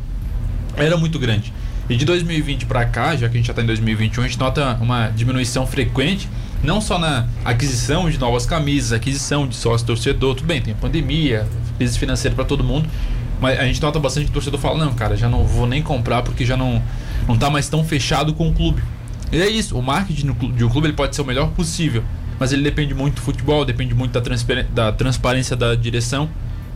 Era 0.76 0.98
muito 0.98 1.18
grande. 1.18 1.50
E 1.88 1.96
de 1.96 2.04
2020 2.04 2.66
para 2.66 2.84
cá, 2.84 3.16
já 3.16 3.28
que 3.28 3.34
a 3.34 3.38
gente 3.38 3.46
já 3.46 3.52
está 3.52 3.62
em 3.62 3.66
2021, 3.66 4.22
a 4.22 4.26
gente 4.26 4.38
nota 4.38 4.76
uma 4.82 5.08
diminuição 5.08 5.66
frequente, 5.66 6.28
não 6.62 6.80
só 6.80 6.98
na 6.98 7.26
aquisição 7.44 8.10
de 8.10 8.18
novas 8.18 8.44
camisas, 8.44 8.92
aquisição 8.92 9.46
de 9.46 9.54
sócio 9.54 9.86
torcedor, 9.86 10.34
tudo 10.34 10.46
bem, 10.46 10.60
tem 10.60 10.74
pandemia, 10.74 11.46
crise 11.78 11.98
financeira 11.98 12.34
para 12.34 12.44
todo 12.44 12.64
mundo, 12.64 12.88
mas 13.40 13.58
a 13.58 13.64
gente 13.64 13.80
nota 13.80 13.98
bastante 13.98 14.26
que 14.26 14.30
o 14.30 14.34
torcedor 14.34 14.58
fala, 14.58 14.84
não, 14.84 14.94
cara, 14.94 15.16
já 15.16 15.28
não 15.28 15.44
vou 15.44 15.66
nem 15.66 15.82
comprar 15.82 16.22
porque 16.22 16.44
já 16.44 16.56
não, 16.56 16.82
não 17.28 17.36
tá 17.36 17.50
mais 17.50 17.68
tão 17.68 17.84
fechado 17.84 18.32
com 18.34 18.48
o 18.48 18.52
clube. 18.52 18.82
E 19.30 19.40
é 19.40 19.48
isso, 19.48 19.76
o 19.76 19.82
marketing 19.82 20.32
de 20.54 20.64
um 20.64 20.68
clube 20.68 20.86
ele 20.86 20.94
pode 20.94 21.14
ser 21.14 21.22
o 21.22 21.24
melhor 21.24 21.48
possível, 21.48 22.02
mas 22.38 22.52
ele 22.52 22.62
depende 22.62 22.94
muito 22.94 23.16
do 23.16 23.20
futebol, 23.20 23.64
depende 23.64 23.94
muito 23.94 24.12
da, 24.12 24.20
da 24.72 24.92
transparência 24.92 25.56
da 25.56 25.74
direção. 25.74 26.28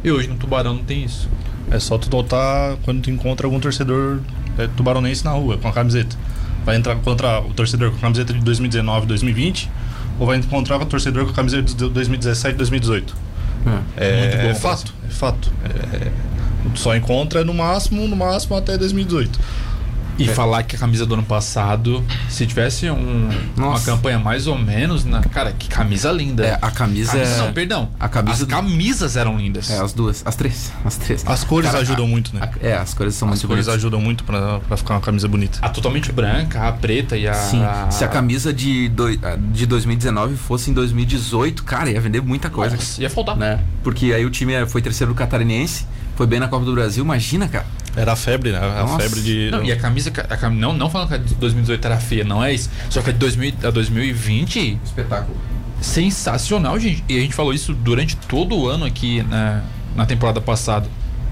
E 0.02 0.10
hoje 0.10 0.28
no 0.28 0.36
Tubarão 0.36 0.74
não 0.74 0.84
tem 0.84 1.04
isso. 1.04 1.28
É 1.70 1.78
só 1.78 1.96
tu 1.98 2.10
notar 2.10 2.76
quando 2.82 3.02
tu 3.02 3.10
encontra 3.10 3.46
algum 3.46 3.60
torcedor 3.60 4.20
é, 4.58 4.66
tubaronense 4.66 5.24
na 5.24 5.32
rua 5.32 5.56
com 5.58 5.68
a 5.68 5.72
camiseta. 5.72 6.16
Vai 6.64 6.76
entrar 6.76 6.96
contra 6.96 7.40
o 7.40 7.54
torcedor 7.54 7.90
com 7.90 7.98
a 7.98 8.00
camiseta 8.00 8.32
de 8.32 8.40
2019, 8.40 9.06
2020, 9.06 9.70
ou 10.18 10.26
vai 10.26 10.36
encontrar 10.36 10.78
com 10.78 10.84
o 10.84 10.88
torcedor 10.88 11.24
com 11.24 11.30
a 11.30 11.34
camiseta 11.34 11.62
de 11.62 11.88
2017, 11.88 12.56
2018. 12.56 13.16
É, 13.96 14.04
é, 14.04 14.42
bom, 14.42 14.50
é 14.50 14.54
fato, 14.54 14.94
é 15.06 15.10
fato. 15.10 15.52
É, 15.64 16.10
só 16.74 16.94
encontra 16.96 17.44
no 17.44 17.54
máximo, 17.54 18.06
no 18.06 18.16
máximo 18.16 18.56
até 18.56 18.76
2018. 18.76 19.38
E 20.20 20.28
é. 20.28 20.34
falar 20.34 20.62
que 20.64 20.76
a 20.76 20.78
camisa 20.78 21.06
do 21.06 21.14
ano 21.14 21.22
passado, 21.22 22.04
se 22.28 22.46
tivesse 22.46 22.90
um, 22.90 23.30
uma 23.56 23.80
campanha 23.80 24.18
mais 24.18 24.46
ou 24.46 24.58
menos, 24.58 25.02
na, 25.02 25.22
cara, 25.22 25.52
que 25.52 25.66
camisa 25.66 26.12
linda. 26.12 26.44
É, 26.44 26.58
a 26.60 26.70
camisa, 26.70 27.12
camisa 27.12 27.32
é... 27.32 27.38
Não, 27.38 27.52
perdão. 27.54 27.88
A 27.98 28.06
camisa 28.06 28.34
as 28.34 28.40
do... 28.40 28.46
camisas 28.46 29.16
eram 29.16 29.38
lindas. 29.38 29.70
É, 29.70 29.80
as 29.80 29.94
duas, 29.94 30.22
as 30.26 30.36
três, 30.36 30.70
as 30.84 30.96
três. 30.98 31.26
As 31.26 31.42
cores 31.42 31.70
cara, 31.70 31.82
ajudam 31.82 32.04
a, 32.04 32.08
muito, 32.08 32.34
né? 32.34 32.42
A, 32.42 32.66
é, 32.66 32.76
as 32.76 32.92
cores 32.92 33.14
são 33.14 33.28
as 33.28 33.36
muito 33.36 33.46
cores 33.48 33.64
bonitas. 33.64 33.82
ajudam 33.82 34.00
muito 34.00 34.24
pra, 34.24 34.60
pra 34.60 34.76
ficar 34.76 34.94
uma 34.94 35.00
camisa 35.00 35.26
bonita. 35.26 35.58
A 35.62 35.70
totalmente 35.70 36.12
branca, 36.12 36.68
a 36.68 36.72
preta 36.72 37.16
e 37.16 37.26
a... 37.26 37.32
Sim, 37.32 37.62
se 37.90 38.04
a 38.04 38.08
camisa 38.08 38.52
de, 38.52 38.90
do, 38.90 39.06
de 39.16 39.64
2019 39.64 40.36
fosse 40.36 40.70
em 40.70 40.74
2018, 40.74 41.64
cara, 41.64 41.90
ia 41.90 42.00
vender 42.00 42.20
muita 42.20 42.50
coisa. 42.50 42.76
Nossa, 42.76 43.00
ia 43.00 43.08
faltar. 43.08 43.36
Né? 43.38 43.58
Porque 43.82 44.12
aí 44.12 44.26
o 44.26 44.30
time 44.30 44.66
foi 44.66 44.82
terceiro 44.82 45.14
do 45.14 45.16
Catarinense, 45.16 45.86
foi 46.20 46.26
bem 46.26 46.38
na 46.38 46.48
Copa 46.48 46.66
do 46.66 46.74
Brasil, 46.74 47.02
imagina, 47.02 47.48
cara. 47.48 47.64
Era 47.96 48.12
a 48.12 48.16
febre, 48.16 48.52
né? 48.52 48.58
A 48.58 48.82
Nossa. 48.82 48.98
febre 48.98 49.22
de. 49.22 49.50
Não, 49.50 49.64
e 49.64 49.72
a 49.72 49.76
camisa. 49.78 50.12
A 50.28 50.50
não, 50.50 50.74
não 50.74 50.90
falando 50.90 51.08
que 51.08 51.14
a 51.14 51.16
de 51.16 51.34
2018 51.34 51.82
era 51.82 51.98
feia, 51.98 52.24
não 52.24 52.44
é 52.44 52.52
isso. 52.52 52.68
Só 52.90 53.00
que 53.00 53.08
a 53.08 53.12
de 53.14 53.18
2000, 53.18 53.54
a 53.64 53.70
2020. 53.70 54.78
Espetáculo. 54.84 55.34
Sensacional, 55.80 56.78
gente. 56.78 57.02
E 57.08 57.16
a 57.16 57.20
gente 57.22 57.34
falou 57.34 57.54
isso 57.54 57.72
durante 57.72 58.16
todo 58.18 58.54
o 58.54 58.68
ano 58.68 58.84
aqui 58.84 59.22
na, 59.30 59.62
na 59.96 60.04
temporada 60.04 60.42
passada. 60.42 60.86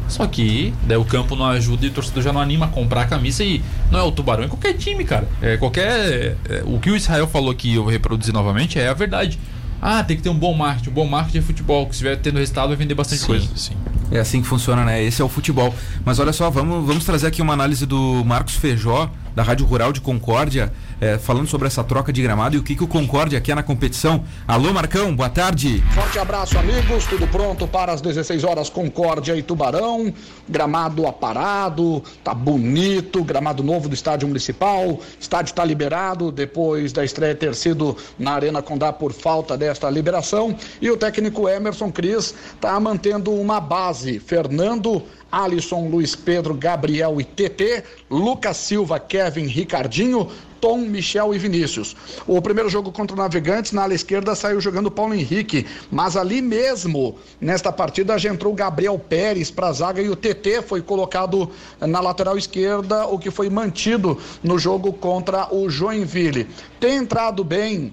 Só 0.09 0.27
que 0.27 0.73
daí 0.85 0.97
o 0.97 1.05
campo 1.05 1.37
não 1.37 1.45
ajuda 1.45 1.85
e 1.85 1.91
o 1.91 1.93
torcedor 1.93 2.23
já 2.23 2.33
não 2.33 2.41
anima 2.41 2.65
a 2.65 2.69
comprar 2.71 3.03
a 3.03 3.07
camisa 3.07 3.45
e 3.45 3.63
não 3.91 3.99
é 3.99 4.03
o 4.03 4.11
Tubarão, 4.11 4.45
é 4.45 4.49
qualquer 4.49 4.73
time, 4.73 5.05
cara. 5.05 5.29
É 5.43 5.59
qualquer. 5.59 6.35
É, 6.49 6.63
o 6.65 6.79
que 6.79 6.91
o 6.91 6.97
Israel 6.97 7.29
falou 7.29 7.51
aqui, 7.51 7.75
eu 7.75 7.83
vou 7.83 7.93
reproduzir 7.93 8.33
novamente, 8.33 8.79
é 8.79 8.89
a 8.89 8.95
verdade. 8.95 9.39
Ah, 9.83 10.03
tem 10.03 10.17
que 10.17 10.23
ter 10.23 10.29
um 10.29 10.39
bom 10.39 10.55
marketing. 10.55 10.91
Um 10.91 10.95
bom 10.95 11.07
marketing 11.07 11.39
é 11.39 11.43
futebol. 11.43 11.87
Que 11.87 11.95
se 11.95 12.03
estiver 12.03 12.17
tendo 12.17 12.39
resultado, 12.39 12.69
vai 12.69 12.77
vender 12.77 12.95
bastante 12.95 13.21
sim, 13.21 13.27
coisa. 13.27 13.49
Sim. 13.55 13.77
É 14.11 14.19
assim 14.19 14.41
que 14.41 14.49
funciona, 14.49 14.85
né? 14.85 15.03
Esse 15.03 15.21
é 15.21 15.25
o 15.25 15.29
futebol. 15.29 15.75
Mas 16.05 16.19
olha 16.19 16.33
só, 16.33 16.51
vamos, 16.51 16.87
vamos 16.87 17.05
trazer 17.05 17.27
aqui 17.27 17.43
uma 17.43 17.53
análise 17.53 17.85
do 17.85 18.25
Marcos 18.25 18.55
Feijó, 18.55 19.11
da 19.39 19.45
Rádio 19.45 19.67
Rural 19.67 19.93
de 19.93 20.01
Concórdia, 20.01 20.73
é, 21.01 21.17
falando 21.17 21.47
sobre 21.47 21.69
essa 21.69 21.85
troca 21.85 22.13
de 22.13 22.21
gramado 22.21 22.57
e 22.57 22.59
o 22.59 22.63
que, 22.65 22.75
que 22.75 22.83
o 22.83 22.89
Concórdia 22.89 23.41
quer 23.41 23.55
na 23.55 23.63
competição. 23.63 24.25
Alô, 24.49 24.73
Marcão, 24.73 25.15
boa 25.15 25.31
tarde. 25.31 25.81
Forte 25.95 26.19
abraço, 26.19 26.59
amigos. 26.59 27.07
Tudo 27.07 27.25
pronto 27.29 27.69
para 27.69 27.93
as 27.93 28.01
16 28.01 28.43
horas, 28.43 28.69
Concórdia 28.69 29.37
e 29.37 29.43
Tubarão. 29.45 30.13
Gramado 30.49 31.07
aparado, 31.07 32.03
tá 32.25 32.35
bonito. 32.35 33.23
Gramado 33.23 33.63
novo 33.63 33.89
do 33.89 33.95
estádio 33.95 34.27
municipal. 34.27 34.99
Estádio 35.21 35.53
está 35.53 35.65
liberado 35.65 36.33
depois 36.33 36.93
da 36.93 37.05
estreia 37.05 37.33
ter 37.33 37.55
sido 37.55 37.97
na 38.19 38.33
Arena 38.33 38.61
Condá 38.61 38.93
por 38.93 39.13
falta 39.13 39.57
desta 39.57 39.89
liberação. 39.89 40.57
E 40.83 40.91
o 40.91 40.97
técnico 40.97 41.49
Emerson 41.49 41.93
Cris 41.93 42.35
está 42.57 42.81
mantendo 42.81 43.33
uma 43.33 43.61
base. 43.61 44.19
Fernando 44.19 45.05
Alisson, 45.31 45.89
Luiz 45.89 46.17
Pedro, 46.17 46.55
Gabriel 46.55 47.21
e 47.21 47.25
TT, 47.25 47.85
Lucas 48.11 48.57
Silva, 48.57 48.99
Kevin, 48.99 49.47
Ricardinho, 49.47 50.29
Tom, 50.61 50.79
Michel 50.79 51.35
e 51.35 51.39
Vinícius. 51.39 51.95
O 52.27 52.41
primeiro 52.43 52.69
jogo 52.69 52.91
contra 52.91 53.15
o 53.15 53.19
Navegantes, 53.19 53.73
na 53.73 53.83
ala 53.83 53.95
esquerda, 53.95 54.35
saiu 54.35 54.61
jogando 54.61 54.91
Paulo 54.91 55.15
Henrique, 55.15 55.67
mas 55.91 56.17
ali 56.17 56.43
mesmo, 56.43 57.17
nesta 57.41 57.73
partida, 57.73 58.19
já 58.19 58.31
entrou 58.31 58.55
Gabriel 58.55 58.99
Pérez 58.99 59.51
para 59.51 59.69
a 59.69 59.73
zaga 59.73 60.03
e 60.03 60.09
o 60.09 60.17
TT 60.17 60.63
foi 60.63 60.83
colocado 60.83 61.51
na 61.81 62.01
lateral 62.01 62.37
esquerda, 62.37 63.07
o 63.07 63.19
que 63.19 63.31
foi 63.31 63.49
mantido 63.49 64.19
no 64.43 64.59
jogo 64.59 64.93
contra 64.93 65.53
o 65.55 65.71
Joinville. 65.71 66.49
Tem 66.81 66.97
entrado 66.97 67.45
bem 67.45 67.93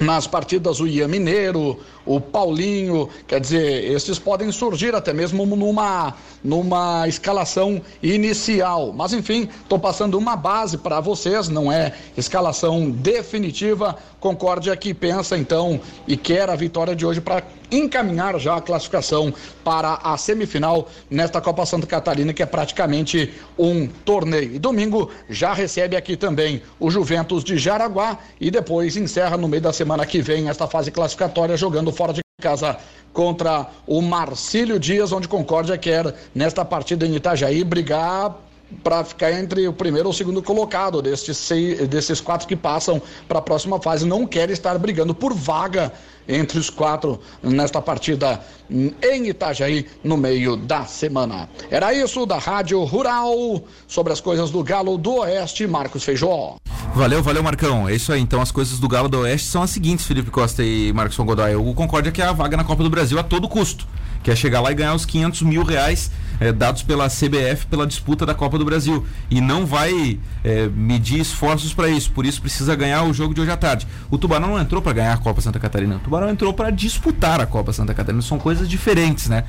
nas 0.00 0.26
partidas 0.26 0.80
o 0.80 0.86
Ian 0.86 1.08
Mineiro, 1.08 1.78
o 2.06 2.20
Paulinho, 2.20 3.08
quer 3.26 3.40
dizer, 3.40 3.90
esses 3.90 4.18
podem 4.18 4.50
surgir 4.52 4.94
até 4.94 5.12
mesmo 5.12 5.46
numa, 5.46 6.14
numa 6.42 7.08
escalação 7.08 7.80
inicial. 8.02 8.92
Mas 8.92 9.12
enfim, 9.12 9.48
estou 9.62 9.78
passando 9.78 10.18
uma 10.18 10.36
base 10.36 10.78
para 10.78 11.00
vocês, 11.00 11.48
não 11.48 11.72
é 11.72 11.92
escalação 12.16 12.90
definitiva. 12.90 13.96
Concórdia 14.20 14.74
que 14.76 14.94
pensa 14.94 15.36
então 15.36 15.80
e 16.08 16.16
quer 16.16 16.48
a 16.48 16.56
vitória 16.56 16.96
de 16.96 17.04
hoje 17.04 17.20
para 17.20 17.42
encaminhar 17.70 18.38
já 18.38 18.56
a 18.56 18.60
classificação 18.60 19.32
para 19.62 19.94
a 19.94 20.16
semifinal 20.16 20.88
nesta 21.10 21.40
Copa 21.40 21.66
Santa 21.66 21.86
Catarina, 21.86 22.32
que 22.32 22.42
é 22.42 22.46
praticamente 22.46 23.32
um 23.58 23.86
torneio. 23.86 24.54
E 24.54 24.58
domingo 24.58 25.10
já 25.28 25.52
recebe 25.52 25.96
aqui 25.96 26.16
também 26.16 26.62
o 26.78 26.90
Juventus 26.90 27.42
de 27.42 27.58
Jaraguá 27.58 28.18
e 28.40 28.50
depois 28.50 28.96
encerra 28.96 29.36
no 29.36 29.48
meio 29.48 29.62
da 29.62 29.72
semana 29.72 30.06
que 30.06 30.20
vem 30.20 30.48
esta 30.48 30.66
fase 30.66 30.90
classificatória 30.90 31.56
jogando 31.56 31.92
fora 31.94 32.12
de 32.12 32.20
casa 32.42 32.76
contra 33.12 33.68
o 33.86 34.02
Marcílio 34.02 34.78
Dias, 34.78 35.12
onde 35.12 35.28
Concórdia 35.28 35.78
quer 35.78 36.14
nesta 36.34 36.64
partida 36.64 37.06
em 37.06 37.14
Itajaí 37.14 37.62
brigar 37.64 38.36
para 38.82 39.04
ficar 39.04 39.32
entre 39.32 39.66
o 39.68 39.72
primeiro 39.72 40.08
ou 40.08 40.12
o 40.12 40.16
segundo 40.16 40.42
colocado 40.42 41.00
destes, 41.00 41.36
seis, 41.36 41.86
desses 41.88 42.20
quatro 42.20 42.46
que 42.46 42.56
passam 42.56 43.00
para 43.28 43.38
a 43.38 43.42
próxima 43.42 43.80
fase. 43.80 44.06
Não 44.06 44.26
quer 44.26 44.50
estar 44.50 44.78
brigando 44.78 45.14
por 45.14 45.34
vaga 45.34 45.92
entre 46.26 46.58
os 46.58 46.70
quatro 46.70 47.20
nesta 47.42 47.80
partida 47.80 48.40
em 48.70 49.28
Itajaí 49.28 49.86
no 50.02 50.16
meio 50.16 50.56
da 50.56 50.84
semana. 50.84 51.48
Era 51.70 51.92
isso 51.92 52.24
da 52.24 52.38
Rádio 52.38 52.82
Rural 52.84 53.62
sobre 53.86 54.12
as 54.12 54.20
coisas 54.20 54.50
do 54.50 54.62
Galo 54.62 54.96
do 54.96 55.16
Oeste, 55.16 55.66
Marcos 55.66 56.02
Feijó. 56.02 56.56
Valeu, 56.94 57.22
valeu, 57.22 57.42
Marcão. 57.42 57.88
É 57.88 57.94
isso 57.94 58.12
aí. 58.12 58.20
Então 58.20 58.40
as 58.40 58.50
coisas 58.50 58.78
do 58.78 58.88
Galo 58.88 59.08
do 59.08 59.20
Oeste 59.20 59.48
são 59.48 59.62
as 59.62 59.70
seguintes, 59.70 60.06
Felipe 60.06 60.30
Costa 60.30 60.62
e 60.62 60.92
Marcos 60.92 61.16
Godoy. 61.16 61.56
O 61.56 61.74
Concórdia 61.74 62.12
quer 62.12 62.26
a 62.26 62.32
vaga 62.32 62.56
na 62.56 62.64
Copa 62.64 62.82
do 62.82 62.90
Brasil 62.90 63.18
a 63.18 63.22
todo 63.22 63.48
custo. 63.48 63.86
Quer 64.22 64.36
chegar 64.36 64.60
lá 64.60 64.70
e 64.70 64.74
ganhar 64.74 64.94
os 64.94 65.04
500 65.04 65.42
mil 65.42 65.64
reais 65.64 66.10
é, 66.40 66.52
dados 66.52 66.82
pela 66.82 67.08
CBF 67.08 67.66
pela 67.66 67.86
disputa 67.86 68.26
da 68.26 68.34
Copa 68.34 68.58
do 68.58 68.64
Brasil. 68.64 69.06
E 69.30 69.40
não 69.40 69.66
vai 69.66 70.18
é, 70.42 70.68
medir 70.68 71.20
esforços 71.20 71.72
para 71.72 71.88
isso. 71.88 72.10
Por 72.12 72.26
isso 72.26 72.40
precisa 72.40 72.74
ganhar 72.74 73.04
o 73.04 73.12
jogo 73.12 73.34
de 73.34 73.40
hoje 73.40 73.50
à 73.50 73.56
tarde. 73.56 73.86
O 74.10 74.18
Tubarão 74.18 74.48
não 74.48 74.60
entrou 74.60 74.82
para 74.82 74.92
ganhar 74.92 75.12
a 75.12 75.18
Copa 75.18 75.40
Santa 75.40 75.58
Catarina. 75.58 75.96
O 75.96 76.00
Tubarão 76.00 76.28
entrou 76.30 76.52
para 76.52 76.70
disputar 76.70 77.40
a 77.40 77.46
Copa 77.46 77.72
Santa 77.72 77.94
Catarina. 77.94 78.22
São 78.22 78.38
coisas 78.38 78.68
diferentes, 78.68 79.28
né? 79.28 79.44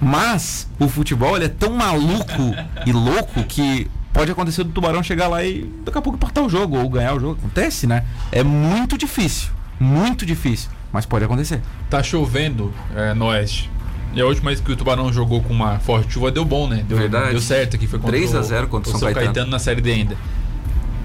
Mas 0.00 0.68
o 0.78 0.88
futebol 0.88 1.36
ele 1.36 1.46
é 1.46 1.48
tão 1.48 1.72
maluco 1.74 2.54
e 2.84 2.92
louco 2.92 3.42
que 3.44 3.88
pode 4.12 4.30
acontecer 4.30 4.64
do 4.64 4.70
Tubarão 4.70 5.02
chegar 5.02 5.28
lá 5.28 5.42
e 5.42 5.64
daqui 5.84 5.98
a 5.98 6.02
pouco 6.02 6.16
empatar 6.16 6.44
o 6.44 6.48
jogo 6.48 6.78
ou 6.78 6.88
ganhar 6.88 7.14
o 7.14 7.20
jogo. 7.20 7.38
Acontece, 7.38 7.86
né? 7.86 8.04
É 8.30 8.42
muito 8.42 8.98
difícil. 8.98 9.50
Muito 9.78 10.24
difícil. 10.26 10.70
Mas 10.92 11.04
pode 11.04 11.24
acontecer. 11.24 11.60
Tá 11.90 12.02
chovendo 12.02 12.72
é, 12.94 13.12
no 13.14 13.26
oeste. 13.26 13.70
E 14.14 14.20
a 14.20 14.26
última 14.26 14.50
vez 14.50 14.60
que 14.60 14.70
o 14.70 14.76
Tubarão 14.76 15.12
jogou 15.12 15.42
com 15.42 15.52
uma 15.52 15.78
forte 15.80 16.14
chuva 16.14 16.30
deu 16.30 16.44
bom, 16.44 16.68
né? 16.68 16.84
Deu, 16.88 16.96
Verdade. 16.96 17.30
deu 17.30 17.40
certo 17.40 17.76
aqui. 17.76 17.86
Foi 17.86 17.98
contra 17.98 18.16
3 18.16 18.34
a 18.34 18.42
0 18.42 18.68
contra 18.68 18.88
o 18.88 18.92
São, 18.92 19.00
São 19.00 19.08
Caetano. 19.08 19.26
Caetano. 19.26 19.50
na 19.50 19.58
Série 19.58 19.80
D 19.80 19.92
ainda. 19.92 20.16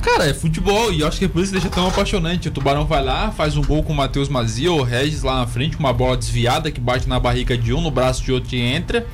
Cara, 0.01 0.27
é 0.27 0.33
futebol 0.33 0.93
e 0.93 1.01
eu 1.01 1.07
acho 1.07 1.19
que 1.19 1.25
é 1.25 1.27
por 1.27 1.43
isso 1.43 1.51
que 1.51 1.59
deixa 1.59 1.73
tão 1.73 1.87
apaixonante. 1.87 2.47
O 2.47 2.51
Tubarão 2.51 2.85
vai 2.85 3.03
lá, 3.03 3.31
faz 3.31 3.57
um 3.57 3.61
gol 3.61 3.83
com 3.83 3.91
o 3.91 3.95
Matheus 3.95 4.29
Mazia, 4.29 4.71
o 4.71 4.81
Regis 4.81 5.23
lá 5.23 5.39
na 5.39 5.47
frente, 5.47 5.77
uma 5.77 5.91
bola 5.91 6.15
desviada 6.15 6.71
que 6.71 6.79
bate 6.79 7.07
na 7.09 7.19
barriga 7.19 7.57
de 7.57 7.73
um, 7.73 7.81
no 7.81 7.91
braço 7.91 8.23
de 8.23 8.31
outro 8.31 8.55
e 8.55 8.61
entra. 8.61 9.05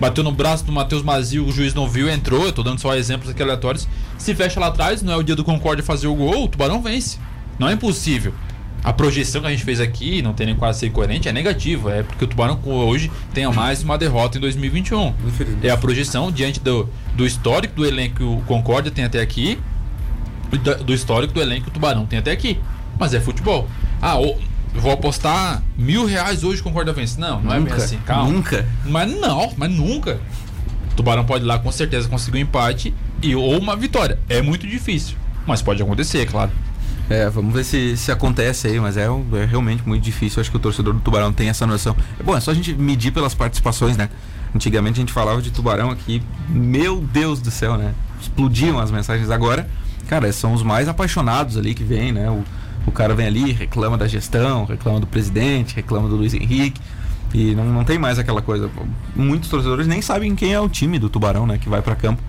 Bateu 0.00 0.24
no 0.24 0.32
braço 0.32 0.64
do 0.64 0.72
Matheus 0.72 1.02
Mazia, 1.02 1.42
o 1.42 1.50
juiz 1.52 1.74
não 1.74 1.88
viu, 1.88 2.08
entrou. 2.08 2.46
Eu 2.46 2.52
tô 2.52 2.62
dando 2.62 2.78
só 2.80 2.94
exemplos 2.94 3.30
aqui 3.30 3.42
aleatórios. 3.42 3.86
Se 4.16 4.34
fecha 4.34 4.58
lá 4.58 4.68
atrás, 4.68 5.02
não 5.02 5.12
é 5.12 5.16
o 5.16 5.22
dia 5.22 5.36
do 5.36 5.44
Concórdia 5.44 5.84
fazer 5.84 6.06
o 6.06 6.14
gol, 6.14 6.44
o 6.44 6.48
Tubarão 6.48 6.80
vence. 6.80 7.18
Não 7.58 7.68
é 7.68 7.72
impossível. 7.72 8.32
A 8.86 8.92
projeção 8.92 9.40
que 9.40 9.48
a 9.48 9.50
gente 9.50 9.64
fez 9.64 9.80
aqui, 9.80 10.22
não 10.22 10.32
tem 10.32 10.46
nem 10.46 10.54
quase 10.54 10.78
ser 10.78 10.90
coerente, 10.90 11.28
é 11.28 11.32
negativa. 11.32 11.92
É 11.92 12.02
porque 12.04 12.24
o 12.24 12.28
Tubarão 12.28 12.56
hoje 12.64 13.10
tem 13.34 13.44
mais 13.52 13.82
uma 13.82 13.98
derrota 13.98 14.38
em 14.38 14.40
2021. 14.40 15.12
É 15.60 15.70
a 15.70 15.76
projeção 15.76 16.30
diante 16.30 16.60
do, 16.60 16.88
do 17.12 17.26
histórico 17.26 17.74
do 17.74 17.84
elenco 17.84 18.14
que 18.14 18.22
o 18.22 18.40
Concórdia 18.46 18.92
tem 18.92 19.04
até 19.04 19.20
aqui, 19.20 19.58
do 20.84 20.94
histórico 20.94 21.34
do 21.34 21.42
elenco 21.42 21.64
que 21.64 21.70
o 21.70 21.72
Tubarão 21.72 22.06
tem 22.06 22.20
até 22.20 22.30
aqui. 22.30 22.60
Mas 22.96 23.12
é 23.12 23.18
futebol. 23.18 23.68
Ah, 24.00 24.20
eu 24.22 24.38
vou 24.76 24.92
apostar 24.92 25.64
mil 25.76 26.06
reais 26.06 26.44
hoje 26.44 26.62
com 26.62 26.68
o 26.68 26.72
Concórdia 26.72 26.94
vence. 26.94 27.18
Não, 27.18 27.40
não 27.40 27.50
é 27.50 27.54
bem 27.56 27.64
Nunca, 27.64 27.82
assim, 27.82 27.98
calma. 28.06 28.30
nunca. 28.30 28.68
Mas 28.84 29.10
não, 29.10 29.52
mas 29.56 29.68
nunca. 29.68 30.20
O 30.92 30.94
Tubarão 30.94 31.24
pode 31.24 31.42
ir 31.42 31.48
lá 31.48 31.58
com 31.58 31.72
certeza 31.72 32.08
conseguir 32.08 32.38
um 32.38 32.42
empate 32.42 32.94
e, 33.20 33.34
ou 33.34 33.58
uma 33.58 33.74
vitória. 33.74 34.16
É 34.28 34.40
muito 34.40 34.64
difícil. 34.64 35.16
Mas 35.44 35.60
pode 35.60 35.82
acontecer, 35.82 36.20
é 36.20 36.26
claro. 36.26 36.52
É, 37.08 37.30
vamos 37.30 37.54
ver 37.54 37.64
se, 37.64 37.96
se 37.96 38.10
acontece 38.10 38.66
aí, 38.66 38.80
mas 38.80 38.96
é, 38.96 39.04
é 39.04 39.44
realmente 39.44 39.86
muito 39.86 40.02
difícil. 40.02 40.40
Acho 40.40 40.50
que 40.50 40.56
o 40.56 40.60
torcedor 40.60 40.92
do 40.92 41.00
Tubarão 41.00 41.32
tem 41.32 41.48
essa 41.48 41.66
noção. 41.66 41.96
É 42.18 42.22
bom, 42.22 42.36
é 42.36 42.40
só 42.40 42.50
a 42.50 42.54
gente 42.54 42.74
medir 42.74 43.12
pelas 43.12 43.34
participações, 43.34 43.96
né? 43.96 44.08
Antigamente 44.54 44.98
a 44.98 45.02
gente 45.02 45.12
falava 45.12 45.40
de 45.40 45.50
Tubarão 45.50 45.90
aqui, 45.90 46.22
meu 46.48 47.00
Deus 47.00 47.40
do 47.40 47.50
céu, 47.50 47.76
né? 47.76 47.94
Explodiam 48.20 48.78
as 48.78 48.90
mensagens 48.90 49.30
agora. 49.30 49.68
Cara, 50.08 50.32
são 50.32 50.52
os 50.52 50.62
mais 50.62 50.88
apaixonados 50.88 51.56
ali 51.56 51.74
que 51.74 51.84
vem, 51.84 52.12
né? 52.12 52.28
O, 52.30 52.42
o 52.86 52.92
cara 52.92 53.14
vem 53.14 53.26
ali, 53.26 53.52
reclama 53.52 53.96
da 53.96 54.08
gestão, 54.08 54.64
reclama 54.64 54.98
do 54.98 55.06
presidente, 55.06 55.76
reclama 55.76 56.08
do 56.08 56.16
Luiz 56.16 56.34
Henrique. 56.34 56.80
E 57.34 57.54
não, 57.54 57.64
não 57.64 57.84
tem 57.84 57.98
mais 57.98 58.18
aquela 58.18 58.40
coisa. 58.40 58.70
Muitos 59.14 59.48
torcedores 59.48 59.86
nem 59.86 60.00
sabem 60.00 60.34
quem 60.34 60.54
é 60.54 60.60
o 60.60 60.68
time 60.68 60.98
do 60.98 61.08
Tubarão, 61.08 61.46
né? 61.46 61.58
Que 61.58 61.68
vai 61.68 61.82
pra 61.82 61.94
campo. 61.94 62.22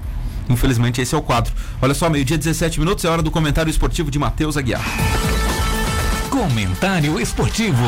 Infelizmente, 0.49 1.01
esse 1.01 1.13
é 1.13 1.17
o 1.17 1.21
quadro. 1.21 1.53
Olha 1.81 1.93
só, 1.93 2.09
meio-dia 2.09 2.37
17 2.37 2.79
minutos, 2.79 3.03
é 3.05 3.09
hora 3.09 3.21
do 3.21 3.31
comentário 3.31 3.69
esportivo 3.69 4.09
de 4.09 4.19
Matheus 4.19 4.57
Aguiar. 4.57 4.81
Comentário 6.29 7.19
esportivo. 7.19 7.85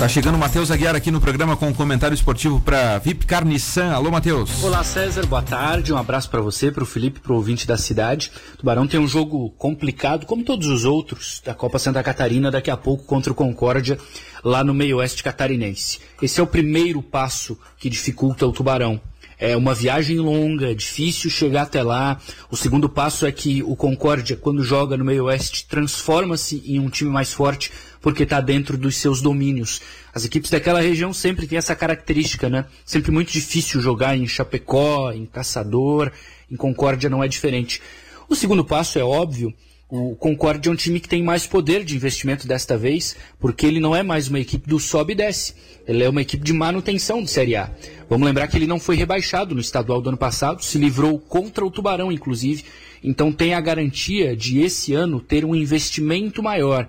Tá 0.00 0.08
chegando 0.08 0.36
o 0.36 0.38
Matheus 0.38 0.70
Aguiar 0.70 0.96
aqui 0.96 1.10
no 1.10 1.20
programa 1.20 1.58
com 1.58 1.68
um 1.68 1.74
comentário 1.74 2.14
esportivo 2.14 2.58
para 2.58 2.96
Vipcar 2.96 3.44
Nissan. 3.44 3.92
Alô, 3.92 4.10
Matheus. 4.10 4.64
Olá 4.64 4.82
César, 4.82 5.26
boa 5.26 5.42
tarde. 5.42 5.92
Um 5.92 5.98
abraço 5.98 6.30
para 6.30 6.40
você, 6.40 6.72
para 6.72 6.82
o 6.82 6.86
Felipe, 6.86 7.20
para 7.20 7.34
o 7.34 7.36
ouvinte 7.36 7.66
da 7.66 7.76
cidade. 7.76 8.32
Tubarão 8.56 8.86
tem 8.86 8.98
um 8.98 9.06
jogo 9.06 9.50
complicado, 9.58 10.24
como 10.24 10.42
todos 10.42 10.68
os 10.68 10.86
outros 10.86 11.42
da 11.44 11.52
Copa 11.52 11.78
Santa 11.78 12.02
Catarina, 12.02 12.50
daqui 12.50 12.70
a 12.70 12.78
pouco 12.78 13.04
contra 13.04 13.30
o 13.30 13.34
Concórdia, 13.34 13.98
lá 14.42 14.64
no 14.64 14.72
meio-oeste 14.72 15.22
catarinense. 15.22 15.98
Esse 16.22 16.40
é 16.40 16.42
o 16.42 16.46
primeiro 16.46 17.02
passo 17.02 17.58
que 17.78 17.90
dificulta 17.90 18.46
o 18.46 18.52
Tubarão. 18.52 18.98
É 19.42 19.56
uma 19.56 19.74
viagem 19.74 20.18
longa, 20.18 20.70
é 20.70 20.74
difícil 20.74 21.30
chegar 21.30 21.62
até 21.62 21.82
lá. 21.82 22.20
O 22.50 22.56
segundo 22.58 22.90
passo 22.90 23.24
é 23.24 23.32
que 23.32 23.62
o 23.62 23.74
Concórdia, 23.74 24.36
quando 24.36 24.62
joga 24.62 24.98
no 24.98 25.04
meio-oeste, 25.04 25.66
transforma-se 25.66 26.62
em 26.66 26.78
um 26.78 26.90
time 26.90 27.10
mais 27.10 27.32
forte 27.32 27.72
porque 28.02 28.24
está 28.24 28.38
dentro 28.38 28.76
dos 28.76 28.96
seus 28.98 29.22
domínios. 29.22 29.80
As 30.12 30.26
equipes 30.26 30.50
daquela 30.50 30.82
região 30.82 31.14
sempre 31.14 31.46
têm 31.46 31.56
essa 31.56 31.74
característica, 31.74 32.50
né? 32.50 32.66
Sempre 32.84 33.10
muito 33.10 33.32
difícil 33.32 33.80
jogar 33.80 34.14
em 34.14 34.26
Chapecó, 34.26 35.10
em 35.10 35.24
Caçador, 35.24 36.12
em 36.50 36.56
Concórdia 36.56 37.08
não 37.08 37.24
é 37.24 37.28
diferente. 37.28 37.80
O 38.28 38.36
segundo 38.36 38.62
passo 38.62 38.98
é 38.98 39.02
óbvio, 39.02 39.54
o 39.90 40.14
Concórdia 40.14 40.70
é 40.70 40.72
um 40.72 40.76
time 40.76 41.00
que 41.00 41.08
tem 41.08 41.22
mais 41.22 41.46
poder 41.46 41.84
de 41.84 41.96
investimento 41.96 42.46
desta 42.46 42.78
vez, 42.78 43.16
porque 43.40 43.66
ele 43.66 43.80
não 43.80 43.94
é 43.94 44.04
mais 44.04 44.28
uma 44.28 44.38
equipe 44.38 44.68
do 44.68 44.78
sobe 44.78 45.14
e 45.14 45.16
desce. 45.16 45.52
Ele 45.86 46.04
é 46.04 46.08
uma 46.08 46.22
equipe 46.22 46.44
de 46.44 46.52
manutenção 46.52 47.20
de 47.22 47.28
Série 47.28 47.56
A. 47.56 47.68
Vamos 48.08 48.24
lembrar 48.24 48.46
que 48.46 48.56
ele 48.56 48.68
não 48.68 48.78
foi 48.78 48.94
rebaixado 48.94 49.52
no 49.52 49.60
estadual 49.60 50.00
do 50.00 50.10
ano 50.10 50.16
passado, 50.16 50.62
se 50.62 50.78
livrou 50.78 51.18
contra 51.18 51.66
o 51.66 51.70
Tubarão, 51.70 52.12
inclusive. 52.12 52.64
Então 53.02 53.32
tem 53.32 53.52
a 53.52 53.60
garantia 53.60 54.36
de 54.36 54.60
esse 54.60 54.94
ano 54.94 55.20
ter 55.20 55.44
um 55.44 55.56
investimento 55.56 56.40
maior, 56.40 56.88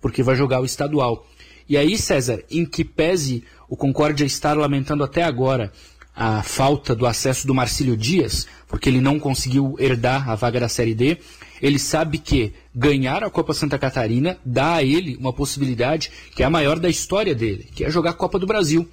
porque 0.00 0.22
vai 0.22 0.34
jogar 0.34 0.60
o 0.60 0.64
estadual. 0.64 1.28
E 1.68 1.76
aí, 1.76 1.96
César, 1.96 2.42
em 2.50 2.64
que 2.64 2.84
pese 2.84 3.44
o 3.68 3.76
Concórdia 3.76 4.24
estar 4.24 4.56
lamentando 4.56 5.04
até 5.04 5.22
agora 5.22 5.72
a 6.16 6.42
falta 6.42 6.96
do 6.96 7.06
acesso 7.06 7.46
do 7.46 7.54
Marcílio 7.54 7.96
Dias, 7.96 8.46
porque 8.66 8.88
ele 8.88 9.00
não 9.00 9.20
conseguiu 9.20 9.76
herdar 9.78 10.28
a 10.28 10.34
vaga 10.34 10.58
da 10.58 10.68
Série 10.68 10.94
D, 10.94 11.18
ele 11.60 11.78
sabe 11.78 12.18
que 12.18 12.52
ganhar 12.74 13.22
a 13.22 13.30
Copa 13.30 13.54
Santa 13.54 13.78
Catarina 13.78 14.38
dá 14.44 14.74
a 14.74 14.82
ele 14.82 15.16
uma 15.16 15.32
possibilidade 15.32 16.10
que 16.34 16.42
é 16.42 16.46
a 16.46 16.50
maior 16.50 16.78
da 16.78 16.88
história 16.88 17.34
dele, 17.34 17.68
que 17.74 17.84
é 17.84 17.90
jogar 17.90 18.10
a 18.10 18.14
Copa 18.14 18.38
do 18.38 18.46
Brasil. 18.46 18.88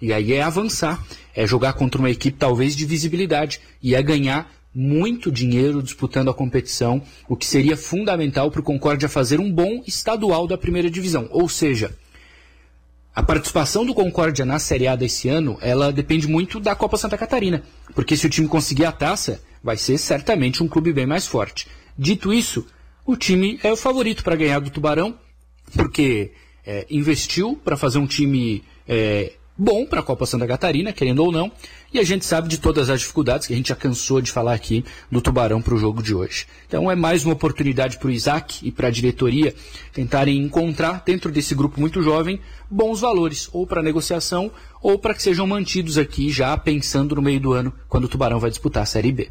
E 0.00 0.12
aí 0.12 0.32
é 0.32 0.42
avançar, 0.42 1.04
é 1.34 1.46
jogar 1.46 1.72
contra 1.72 2.00
uma 2.00 2.10
equipe 2.10 2.38
talvez 2.38 2.76
de 2.76 2.86
visibilidade 2.86 3.60
e 3.82 3.94
é 3.94 4.02
ganhar 4.02 4.50
muito 4.74 5.32
dinheiro 5.32 5.82
disputando 5.82 6.30
a 6.30 6.34
competição, 6.34 7.02
o 7.28 7.36
que 7.36 7.46
seria 7.46 7.76
fundamental 7.76 8.50
para 8.50 8.60
o 8.60 8.64
Concórdia 8.64 9.08
fazer 9.08 9.40
um 9.40 9.52
bom 9.52 9.82
estadual 9.86 10.46
da 10.46 10.56
primeira 10.56 10.88
divisão. 10.88 11.28
Ou 11.32 11.48
seja, 11.48 11.96
a 13.12 13.22
participação 13.22 13.84
do 13.84 13.92
Concórdia 13.92 14.44
na 14.44 14.60
Série 14.60 14.86
A 14.86 14.94
desse 14.94 15.28
ano, 15.28 15.58
ela 15.60 15.92
depende 15.92 16.28
muito 16.28 16.60
da 16.60 16.76
Copa 16.76 16.96
Santa 16.96 17.18
Catarina, 17.18 17.64
porque 17.92 18.16
se 18.16 18.26
o 18.26 18.30
time 18.30 18.46
conseguir 18.46 18.84
a 18.84 18.92
taça, 18.92 19.42
vai 19.60 19.76
ser 19.76 19.98
certamente 19.98 20.62
um 20.62 20.68
clube 20.68 20.92
bem 20.92 21.06
mais 21.06 21.26
forte. 21.26 21.66
Dito 21.98 22.32
isso, 22.32 22.64
o 23.04 23.16
time 23.16 23.58
é 23.60 23.72
o 23.72 23.76
favorito 23.76 24.22
para 24.22 24.36
ganhar 24.36 24.60
do 24.60 24.70
Tubarão, 24.70 25.18
porque 25.74 26.30
é, 26.64 26.86
investiu 26.88 27.56
para 27.56 27.76
fazer 27.76 27.98
um 27.98 28.06
time 28.06 28.62
é, 28.86 29.32
bom 29.58 29.84
para 29.84 29.98
a 29.98 30.02
Copa 30.04 30.24
Santa 30.24 30.46
Catarina, 30.46 30.92
querendo 30.92 31.24
ou 31.24 31.32
não, 31.32 31.50
e 31.92 31.98
a 31.98 32.04
gente 32.04 32.24
sabe 32.24 32.48
de 32.48 32.58
todas 32.58 32.88
as 32.88 33.00
dificuldades 33.00 33.48
que 33.48 33.52
a 33.52 33.56
gente 33.56 33.70
já 33.70 33.74
cansou 33.74 34.20
de 34.20 34.30
falar 34.30 34.54
aqui 34.54 34.84
do 35.10 35.20
Tubarão 35.20 35.60
para 35.60 35.74
o 35.74 35.78
jogo 35.78 36.00
de 36.00 36.14
hoje. 36.14 36.46
Então 36.68 36.88
é 36.88 36.94
mais 36.94 37.24
uma 37.24 37.32
oportunidade 37.32 37.98
para 37.98 38.06
o 38.06 38.12
Isaac 38.12 38.64
e 38.64 38.70
para 38.70 38.86
a 38.86 38.92
diretoria 38.92 39.52
tentarem 39.92 40.38
encontrar 40.38 41.02
dentro 41.04 41.32
desse 41.32 41.52
grupo 41.52 41.80
muito 41.80 42.00
jovem 42.00 42.38
bons 42.70 43.00
valores, 43.00 43.48
ou 43.52 43.66
para 43.66 43.82
negociação, 43.82 44.52
ou 44.80 45.00
para 45.00 45.14
que 45.14 45.22
sejam 45.22 45.48
mantidos 45.48 45.98
aqui 45.98 46.30
já 46.30 46.56
pensando 46.56 47.16
no 47.16 47.22
meio 47.22 47.40
do 47.40 47.52
ano, 47.52 47.74
quando 47.88 48.04
o 48.04 48.08
Tubarão 48.08 48.38
vai 48.38 48.50
disputar 48.50 48.84
a 48.84 48.86
Série 48.86 49.10
B. 49.10 49.28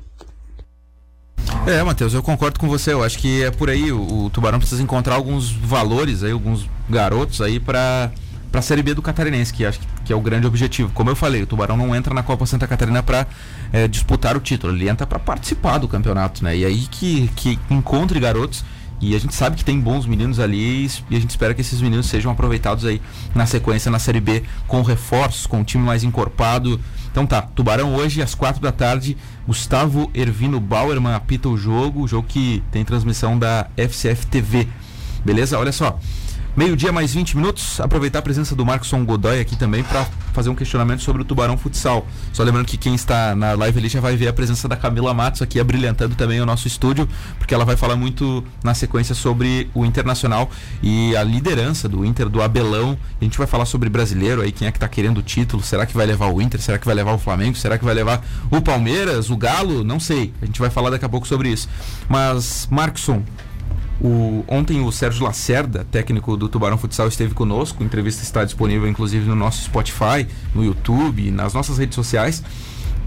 É, 1.68 1.84
Matheus, 1.84 2.14
eu 2.14 2.24
concordo 2.24 2.58
com 2.58 2.70
você. 2.70 2.94
Eu 2.94 3.04
acho 3.04 3.20
que 3.20 3.44
é 3.44 3.52
por 3.52 3.70
aí. 3.70 3.92
O, 3.92 4.24
o 4.24 4.30
Tubarão 4.30 4.58
precisa 4.58 4.82
encontrar 4.82 5.16
alguns 5.16 5.52
valores 5.52 6.24
aí, 6.24 6.32
alguns 6.32 6.68
garotos 6.90 7.42
aí 7.42 7.60
para 7.60 8.10
para 8.50 8.60
a 8.60 8.62
Série 8.62 8.82
B 8.82 8.94
do 8.94 9.02
Catarinense, 9.02 9.54
que 9.54 9.66
acho 9.66 9.78
que 10.06 10.14
é 10.14 10.16
o 10.16 10.22
grande 10.22 10.48
objetivo. 10.48 10.90
Como 10.94 11.10
eu 11.10 11.18
falei, 11.18 11.44
o 11.44 11.46
Tubarão 11.46 11.76
não 11.76 11.94
entra 11.94 12.14
na 12.14 12.24
Copa 12.24 12.46
Santa 12.46 12.66
Catarina 12.66 13.04
para 13.04 13.28
é, 13.74 13.90
disputar 13.90 14.38
o 14.38 14.40
título, 14.40 14.74
ele 14.74 14.88
entra 14.88 15.06
para 15.06 15.20
participar 15.20 15.80
do 15.80 15.88
campeonato, 15.88 16.42
né? 16.42 16.56
E 16.56 16.64
aí 16.64 16.88
que, 16.90 17.30
que 17.36 17.60
encontre 17.70 18.18
garotos 18.22 18.64
e 19.00 19.16
a 19.16 19.20
gente 19.20 19.36
sabe 19.36 19.58
que 19.58 19.66
tem 19.66 19.80
bons 19.80 20.06
meninos 20.06 20.40
ali 20.40 20.90
e 21.10 21.16
a 21.16 21.20
gente 21.20 21.30
espera 21.30 21.54
que 21.54 21.62
esses 21.62 21.82
meninos 21.82 22.08
sejam 22.08 22.32
aproveitados 22.32 22.86
aí 22.86 23.02
na 23.36 23.46
sequência 23.46 23.92
na 23.92 24.00
Série 24.00 24.22
B 24.22 24.44
com 24.66 24.82
reforços, 24.82 25.46
com 25.46 25.60
um 25.60 25.64
time 25.64 25.84
mais 25.84 26.04
encorpado. 26.04 26.80
Então 27.18 27.26
tá, 27.26 27.42
Tubarão 27.42 27.96
hoje 27.96 28.22
às 28.22 28.36
quatro 28.36 28.62
da 28.62 28.72
tarde, 28.72 29.18
Gustavo 29.48 30.08
Ervino 30.14 30.60
Bauerman 30.60 31.16
apita 31.16 31.50
o 31.50 31.58
jogo, 31.58 32.04
o 32.04 32.08
jogo 32.08 32.28
que 32.28 32.62
tem 32.72 32.86
transmissão 32.86 33.40
da 33.40 33.66
FCF 33.76 34.28
TV. 34.28 34.68
Beleza? 35.26 35.58
Olha 35.58 35.72
só. 35.72 36.00
Meio-dia 36.58 36.92
mais 36.92 37.14
20 37.14 37.38
minutos. 37.38 37.80
Aproveitar 37.80 38.18
a 38.18 38.22
presença 38.24 38.56
do 38.56 38.66
Marcos 38.66 38.92
Godoy 38.92 39.40
aqui 39.40 39.56
também 39.56 39.84
para 39.84 40.08
fazer 40.34 40.50
um 40.50 40.56
questionamento 40.56 41.04
sobre 41.04 41.22
o 41.22 41.26
Tubarão 41.26 41.56
Futsal. 41.56 42.08
Só 42.34 42.42
lembrando 42.42 42.66
que 42.66 42.78
quem 42.78 42.96
está 42.96 43.36
na 43.36 43.54
live 43.54 43.78
ali 43.78 43.88
já 43.88 44.02
vai 44.02 44.16
ver 44.16 44.28
a 44.28 44.34
presença 44.34 44.68
da 44.68 44.76
Camila 44.76 45.14
Matos 45.14 45.44
aqui 45.44 45.60
abrilhantando 45.60 46.16
também 46.16 46.42
o 46.42 46.48
nosso 46.48 46.68
estúdio, 46.68 47.08
porque 47.38 47.54
ela 47.54 47.64
vai 47.64 47.78
falar 47.78 47.96
muito 47.96 48.44
na 48.64 48.74
sequência 48.74 49.14
sobre 49.14 49.70
o 49.76 49.86
Internacional 49.86 50.50
e 50.82 51.16
a 51.16 51.22
liderança 51.22 51.88
do 51.88 52.04
Inter, 52.04 52.28
do 52.28 52.42
Abelão. 52.42 52.98
A 53.22 53.24
gente 53.24 53.38
vai 53.38 53.46
falar 53.46 53.66
sobre 53.66 53.88
brasileiro 53.88 54.42
aí, 54.42 54.52
quem 54.52 54.68
é 54.68 54.72
que 54.72 54.78
está 54.78 54.88
querendo 54.88 55.20
o 55.20 55.22
título. 55.22 55.62
Será 55.62 55.86
que 55.86 55.94
vai 55.94 56.08
levar 56.08 56.34
o 56.34 56.42
Inter? 56.42 56.60
Será 56.60 56.80
que 56.80 56.88
vai 56.88 56.96
levar 56.96 57.14
o 57.14 57.20
Flamengo? 57.20 57.56
Será 57.56 57.78
que 57.78 57.86
vai 57.86 57.94
levar 57.94 58.26
o 58.50 58.60
Palmeiras, 58.64 59.30
o 59.30 59.38
Galo? 59.38 59.84
Não 59.84 60.00
sei. 60.00 60.34
A 60.42 60.48
gente 60.48 60.60
vai 60.60 60.72
falar 60.72 60.90
daqui 60.90 61.06
a 61.06 61.10
pouco 61.10 61.28
sobre 61.28 61.50
isso. 61.50 61.70
Mas, 62.10 62.68
Marcson, 62.72 63.24
o, 64.00 64.44
ontem 64.48 64.80
o 64.82 64.92
Sérgio 64.92 65.24
Lacerda, 65.24 65.86
técnico 65.90 66.38
do 66.38 66.48
Tubarão 66.48 66.78
Futsal, 66.78 67.08
esteve 67.08 67.34
conosco. 67.34 67.82
A 67.82 67.86
entrevista 67.86 68.24
está 68.24 68.44
disponível 68.44 68.88
inclusive 68.88 69.28
no 69.28 69.36
nosso 69.36 69.64
Spotify, 69.64 70.28
no 70.54 70.64
YouTube, 70.64 71.32
nas 71.32 71.54
nossas 71.54 71.78
redes 71.78 71.96
sociais. 71.96 72.44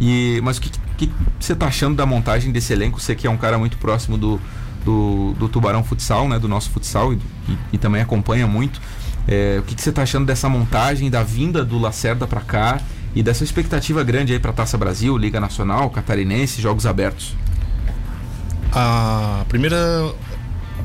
E, 0.00 0.40
mas 0.42 0.59
o 0.59 0.62
que, 0.62 0.70
que 0.96 1.12
você 1.38 1.53
está 1.53 1.66
achando 1.66 1.96
da 1.96 2.07
montagem 2.07 2.50
desse 2.50 2.72
elenco? 2.72 3.00
Você 3.00 3.14
que 3.14 3.26
é 3.26 3.31
um 3.31 3.37
cara 3.37 3.59
muito 3.59 3.76
próximo 3.76 4.18
do, 4.18 4.40
do, 4.85 5.35
do 5.38 5.48
Tubarão 5.48 5.85
Futsal, 5.85 6.29
né, 6.29 6.38
do 6.38 6.48
nosso 6.48 6.70
futsal, 6.70 7.12
e, 7.12 7.16
e, 7.48 7.59
e 7.74 7.79
também 7.79 8.03
acompanha 8.03 8.46
muito. 8.46 8.81
É, 9.29 9.59
o 9.61 9.62
que, 9.62 9.74
que 9.74 9.83
você 9.83 9.90
está 9.90 10.03
achando 10.03 10.26
dessa 10.26 10.48
montagem, 10.48 11.11
da 11.11 11.22
vinda 11.22 11.64
do 11.64 11.79
Lacerda 11.79 12.26
para 12.26 12.40
cá 12.40 12.81
e 13.14 13.22
dessa 13.22 13.44
expectativa 13.44 14.03
grande 14.03 14.33
aí 14.33 14.38
para 14.38 14.53
Taça 14.53 14.76
Brasil, 14.79 15.16
Liga 15.16 15.38
Nacional, 15.38 15.90
Catarinense, 15.90 16.61
Jogos 16.61 16.87
Abertos? 16.87 17.37
A 18.72 19.44
primeira 19.48 20.12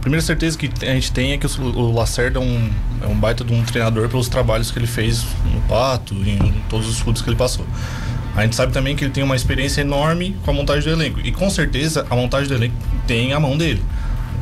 primeira 0.06 0.24
certeza 0.24 0.56
que 0.56 0.70
a 0.84 0.94
gente 0.94 1.12
tem 1.12 1.32
é 1.32 1.38
que 1.40 1.48
o 1.60 1.92
Lacerda 1.92 2.38
é 2.38 2.42
um, 2.42 2.70
é 3.02 3.08
um 3.08 3.16
baita 3.16 3.44
de 3.44 3.52
um 3.52 3.64
treinador 3.64 4.08
pelos 4.08 4.30
trabalhos 4.30 4.70
que 4.70 4.78
ele 4.78 4.86
fez 4.86 5.26
no 5.52 5.60
Pato 5.62 6.14
e 6.14 6.30
em 6.30 6.64
todos 6.70 6.88
os 6.88 7.02
clubes 7.02 7.24
que 7.24 7.30
ele 7.30 7.36
passou. 7.36 7.66
A 8.36 8.44
gente 8.44 8.56
sabe 8.56 8.72
também 8.72 8.96
que 8.96 9.04
ele 9.04 9.12
tem 9.12 9.24
uma 9.24 9.36
experiência 9.36 9.82
enorme 9.82 10.38
com 10.46 10.52
a 10.52 10.54
montagem 10.54 10.84
do 10.84 11.02
elenco. 11.02 11.20
E 11.24 11.32
com 11.32 11.50
certeza 11.50 12.06
a 12.08 12.16
montagem 12.16 12.48
do 12.48 12.54
elenco 12.54 12.76
tem 13.08 13.34
a 13.34 13.40
mão 13.40 13.58
dele. 13.58 13.84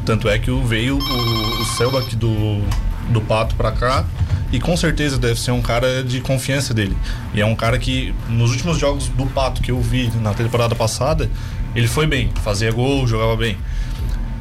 Tanto 0.06 0.28
é 0.28 0.38
que 0.38 0.52
veio 0.66 0.98
o, 0.98 1.62
o 1.62 1.66
Selbach 1.78 2.14
do, 2.14 2.62
do 3.10 3.22
Pato 3.22 3.56
para 3.56 3.72
cá 3.72 4.06
e 4.52 4.60
com 4.60 4.76
certeza 4.76 5.18
deve 5.18 5.40
ser 5.40 5.52
um 5.52 5.62
cara 5.62 6.04
de 6.04 6.20
confiança 6.20 6.74
dele. 6.74 6.98
E 7.34 7.40
é 7.40 7.46
um 7.46 7.56
cara 7.56 7.80
que 7.80 8.14
nos 8.28 8.52
últimos 8.52 8.78
jogos 8.78 9.08
do 9.08 9.26
Pato 9.28 9.62
que 9.62 9.72
eu 9.72 9.80
vi 9.80 10.12
na 10.20 10.34
temporada 10.34 10.76
passada, 10.76 11.32
ele 11.74 11.88
foi 11.88 12.06
bem, 12.06 12.30
fazia 12.44 12.70
gol, 12.70 13.08
jogava 13.08 13.38
bem. 13.38 13.58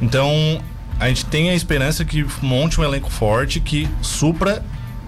Então 0.01 0.61
a 0.99 1.07
gente 1.07 1.25
tem 1.25 1.49
a 1.49 1.55
esperança 1.55 2.05
que 2.05 2.25
monte 2.41 2.79
um 2.79 2.83
elenco 2.83 3.09
forte 3.09 3.59
que 3.59 3.87
supra 4.01 4.63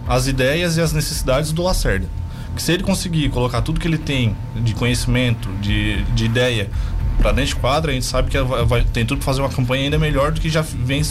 as 0.08 0.28
ideias 0.28 0.78
e 0.78 0.82
as 0.82 0.94
necessidades 0.94 1.52
do 1.52 1.64
Lacerda. 1.64 2.08
Que 2.56 2.62
se 2.62 2.72
ele 2.72 2.84
conseguir 2.84 3.30
colocar 3.30 3.62
tudo 3.62 3.80
que 3.80 3.88
ele 3.88 3.98
tem 3.98 4.36
de 4.56 4.74
conhecimento, 4.74 5.50
de, 5.62 6.04
de 6.04 6.26
ideia 6.26 6.70
para 7.18 7.32
dentro 7.32 7.50
de 7.50 7.56
quadra, 7.56 7.92
a 7.92 7.94
gente 7.94 8.06
sabe 8.06 8.30
que 8.30 8.40
vai, 8.40 8.84
tem 8.84 9.06
tudo 9.06 9.18
para 9.20 9.26
fazer 9.26 9.42
uma 9.42 9.50
campanha 9.50 9.84
ainda 9.84 9.98
melhor 9.98 10.32
do 10.32 10.40
que 10.40 10.50
já, 10.50 10.62
vem, 10.62 11.02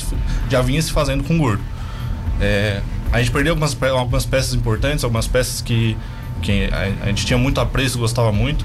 já 0.49 0.63
vinha 0.63 0.81
se 0.81 0.93
fazendo 0.93 1.25
com 1.25 1.35
o 1.35 1.39
Gordo. 1.39 1.63
É, 2.41 2.83
a 3.13 3.19
gente 3.19 3.31
perdeu 3.31 3.53
algumas, 3.53 3.77
algumas 3.83 4.27
peças 4.27 4.55
importantes, 4.55 5.05
algumas 5.05 5.27
peças 5.27 5.61
que, 5.61 5.97
que 6.43 6.69
a, 6.73 7.05
a 7.05 7.07
gente 7.09 7.27
tinha 7.27 7.39
muito 7.39 7.61
apreço, 7.61 7.99
gostava 7.99 8.33
muito. 8.33 8.65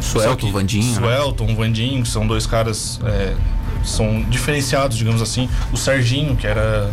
Suelton, 0.00 0.52
Vandinho. 0.52 0.94
Suelton, 0.94 1.46
né? 1.46 1.54
Vandinho, 1.54 2.02
que 2.02 2.08
são 2.08 2.26
dois 2.26 2.46
caras 2.46 3.00
é, 3.04 3.34
são 3.84 4.22
diferenciados, 4.28 4.96
digamos 4.96 5.22
assim. 5.22 5.48
O 5.72 5.76
Serginho, 5.76 6.36
que 6.36 6.46
era 6.46 6.92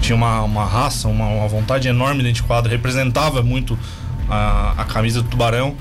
tinha 0.00 0.16
uma, 0.16 0.42
uma 0.42 0.64
raça, 0.64 1.08
uma, 1.08 1.26
uma 1.26 1.48
vontade 1.48 1.88
enorme 1.88 2.22
dentro 2.22 2.42
de 2.42 2.42
quadra, 2.42 2.70
representava 2.70 3.42
muito 3.42 3.78
a, 4.28 4.74
a 4.76 4.84
camisa 4.84 5.22
do 5.22 5.28
Tubarão. 5.28 5.74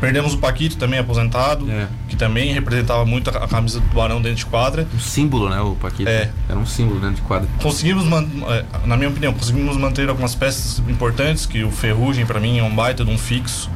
Perdemos 0.00 0.34
o 0.34 0.38
Paquito 0.38 0.76
também 0.76 0.98
aposentado, 0.98 1.70
é. 1.70 1.86
que 2.06 2.16
também 2.16 2.52
representava 2.52 3.04
muito 3.06 3.30
a, 3.30 3.44
a, 3.44 3.48
camisa 3.48 3.80
do 3.80 3.88
Tubarão 3.88 4.20
dentro 4.20 4.38
de 4.38 4.46
quadra. 4.46 4.86
Um 4.94 5.00
símbolo, 5.00 5.48
né, 5.48 5.58
o 5.60 5.74
Paquito? 5.74 6.08
É. 6.08 6.30
Era 6.48 6.58
um 6.58 6.66
símbolo 6.66 7.00
dentro 7.00 7.16
de 7.16 7.22
quadra. 7.22 7.48
Conseguimos, 7.62 8.04
é, 8.48 8.64
na 8.84 8.96
minha 8.96 9.08
opinião, 9.08 9.32
conseguimos 9.32 9.76
manter 9.76 10.08
algumas 10.08 10.34
peças 10.34 10.80
importantes, 10.86 11.46
que 11.46 11.64
o 11.64 11.70
Ferrugem 11.70 12.26
para 12.26 12.38
mim 12.38 12.58
é 12.58 12.62
um 12.62 12.74
baita 12.74 13.04
de 13.04 13.10
um 13.10 13.16
fixo, 13.16 13.70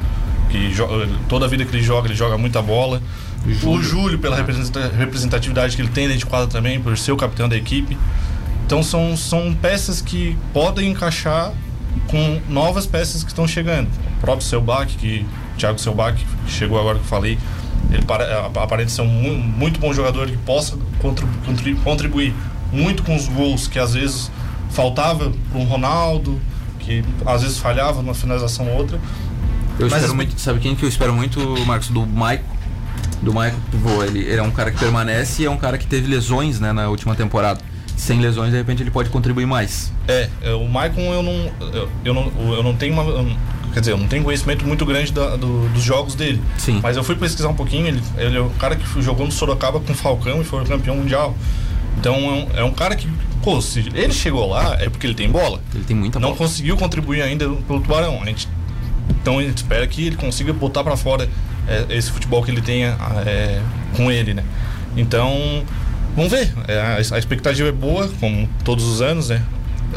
que 0.50 0.72
toda 1.28 1.46
a 1.46 1.48
vida 1.48 1.64
que 1.64 1.74
ele 1.74 1.82
joga, 1.82 2.08
ele 2.08 2.16
joga 2.16 2.36
muita 2.36 2.60
bola. 2.60 3.00
Júlio. 3.46 3.78
O 3.78 3.82
Júlio, 3.82 4.18
pela 4.18 4.36
representatividade 4.36 5.76
que 5.76 5.82
ele 5.82 5.88
tem 5.88 6.06
dentro 6.06 6.20
de 6.20 6.26
quadra 6.26 6.46
também, 6.46 6.80
por 6.80 6.96
ser 6.96 7.12
o 7.12 7.16
capitão 7.16 7.48
da 7.48 7.56
equipe. 7.56 7.96
Então 8.66 8.82
são, 8.82 9.16
são 9.16 9.54
peças 9.54 10.00
que 10.00 10.36
podem 10.52 10.90
encaixar 10.90 11.52
com 12.08 12.40
novas 12.48 12.86
peças 12.86 13.24
que 13.24 13.30
estão 13.30 13.48
chegando. 13.48 13.88
O 14.18 14.20
próprio 14.20 14.46
Selbach, 14.46 14.94
que 14.96 15.26
Thiago 15.58 15.78
Selbach, 15.78 16.24
que 16.46 16.52
chegou 16.52 16.78
agora 16.78 16.98
que 16.98 17.04
eu 17.04 17.08
falei, 17.08 17.38
ele 17.90 18.04
aparenta 18.62 18.90
ser 18.90 19.02
um 19.02 19.06
muito 19.06 19.80
bom 19.80 19.92
jogador 19.92 20.28
que 20.28 20.36
possa 20.38 20.76
contribuir 21.82 22.34
muito 22.72 23.02
com 23.02 23.16
os 23.16 23.26
gols 23.26 23.66
que 23.66 23.78
às 23.78 23.94
vezes 23.94 24.30
faltava 24.70 25.32
para 25.50 25.58
um 25.58 25.64
Ronaldo, 25.64 26.40
que 26.78 27.02
às 27.26 27.42
vezes 27.42 27.58
falhava 27.58 28.02
numa 28.02 28.14
finalização 28.14 28.68
ou 28.68 28.76
outra. 28.76 29.00
Eu 29.78 29.88
Mas 29.88 29.94
espero 29.94 30.14
muito, 30.14 30.40
sabe 30.40 30.60
quem 30.60 30.76
que 30.76 30.84
eu 30.84 30.88
espero 30.88 31.12
muito, 31.12 31.40
Marcos? 31.66 31.88
Do 31.88 32.06
Maico 32.06 32.59
do 33.22 33.32
Michael 33.32 33.54
Pivot. 33.70 34.06
Ele, 34.06 34.20
ele 34.20 34.38
é 34.38 34.42
um 34.42 34.50
cara 34.50 34.70
que 34.70 34.78
permanece 34.78 35.42
e 35.42 35.46
é 35.46 35.50
um 35.50 35.56
cara 35.56 35.78
que 35.78 35.86
teve 35.86 36.08
lesões 36.08 36.60
né, 36.60 36.72
na 36.72 36.88
última 36.88 37.14
temporada. 37.14 37.60
Sem 37.96 38.20
lesões, 38.20 38.50
de 38.50 38.56
repente, 38.56 38.82
ele 38.82 38.90
pode 38.90 39.10
contribuir 39.10 39.46
mais. 39.46 39.92
É, 40.08 40.28
é 40.40 40.54
o 40.54 40.66
Maicon 40.66 41.12
eu 41.12 41.22
não, 41.22 41.52
eu, 41.72 41.88
eu 42.04 42.14
não, 42.14 42.32
eu 42.54 42.62
não 42.62 42.74
tenho 42.74 42.94
uma. 42.94 43.04
Quer 43.74 43.80
dizer, 43.80 43.92
eu 43.92 43.98
não 43.98 44.08
tenho 44.08 44.24
conhecimento 44.24 44.66
muito 44.66 44.84
grande 44.86 45.12
da, 45.12 45.36
do, 45.36 45.68
dos 45.68 45.82
jogos 45.82 46.14
dele. 46.14 46.42
Sim. 46.56 46.80
Mas 46.82 46.96
eu 46.96 47.04
fui 47.04 47.14
pesquisar 47.14 47.48
um 47.48 47.54
pouquinho. 47.54 47.86
Ele, 47.86 48.02
ele 48.16 48.38
é 48.38 48.40
o 48.40 48.50
cara 48.50 48.74
que 48.74 49.02
jogou 49.02 49.26
no 49.26 49.30
Sorocaba 49.30 49.78
com 49.78 49.92
o 49.92 49.94
Falcão 49.94 50.40
e 50.40 50.44
foi 50.44 50.64
campeão 50.64 50.96
mundial. 50.96 51.36
Então 51.98 52.14
é 52.14 52.18
um, 52.18 52.48
é 52.60 52.64
um, 52.64 52.72
cara 52.72 52.96
que, 52.96 53.06
pô, 53.42 53.60
se 53.60 53.80
ele 53.94 54.12
chegou 54.12 54.48
lá 54.48 54.76
é 54.80 54.88
porque 54.88 55.06
ele 55.06 55.14
tem 55.14 55.30
bola. 55.30 55.60
Ele 55.74 55.84
tem 55.84 55.94
muita 55.94 56.18
Não 56.18 56.28
bola. 56.28 56.38
conseguiu 56.38 56.76
contribuir 56.78 57.20
ainda 57.20 57.48
pelo 57.48 57.80
Tubarão. 57.80 58.22
A 58.22 58.24
gente, 58.24 58.48
então 59.10 59.38
a 59.38 59.42
gente 59.42 59.58
espera 59.58 59.86
que 59.86 60.06
ele 60.06 60.16
consiga 60.16 60.52
botar 60.52 60.82
para 60.82 60.96
fora 60.96 61.28
é, 61.70 61.86
esse 61.96 62.10
futebol 62.10 62.42
que 62.42 62.50
ele 62.50 62.60
tenha 62.60 62.96
é, 63.24 63.60
com 63.96 64.10
ele, 64.10 64.34
né? 64.34 64.42
Então, 64.96 65.64
vamos 66.16 66.32
ver. 66.32 66.52
É, 66.66 66.78
a, 66.78 66.96
a, 66.96 67.18
expectativa 67.18 67.68
é 67.68 67.72
boa, 67.72 68.08
como 68.18 68.48
todos 68.64 68.84
os 68.84 69.00
anos, 69.00 69.28
né? 69.28 69.42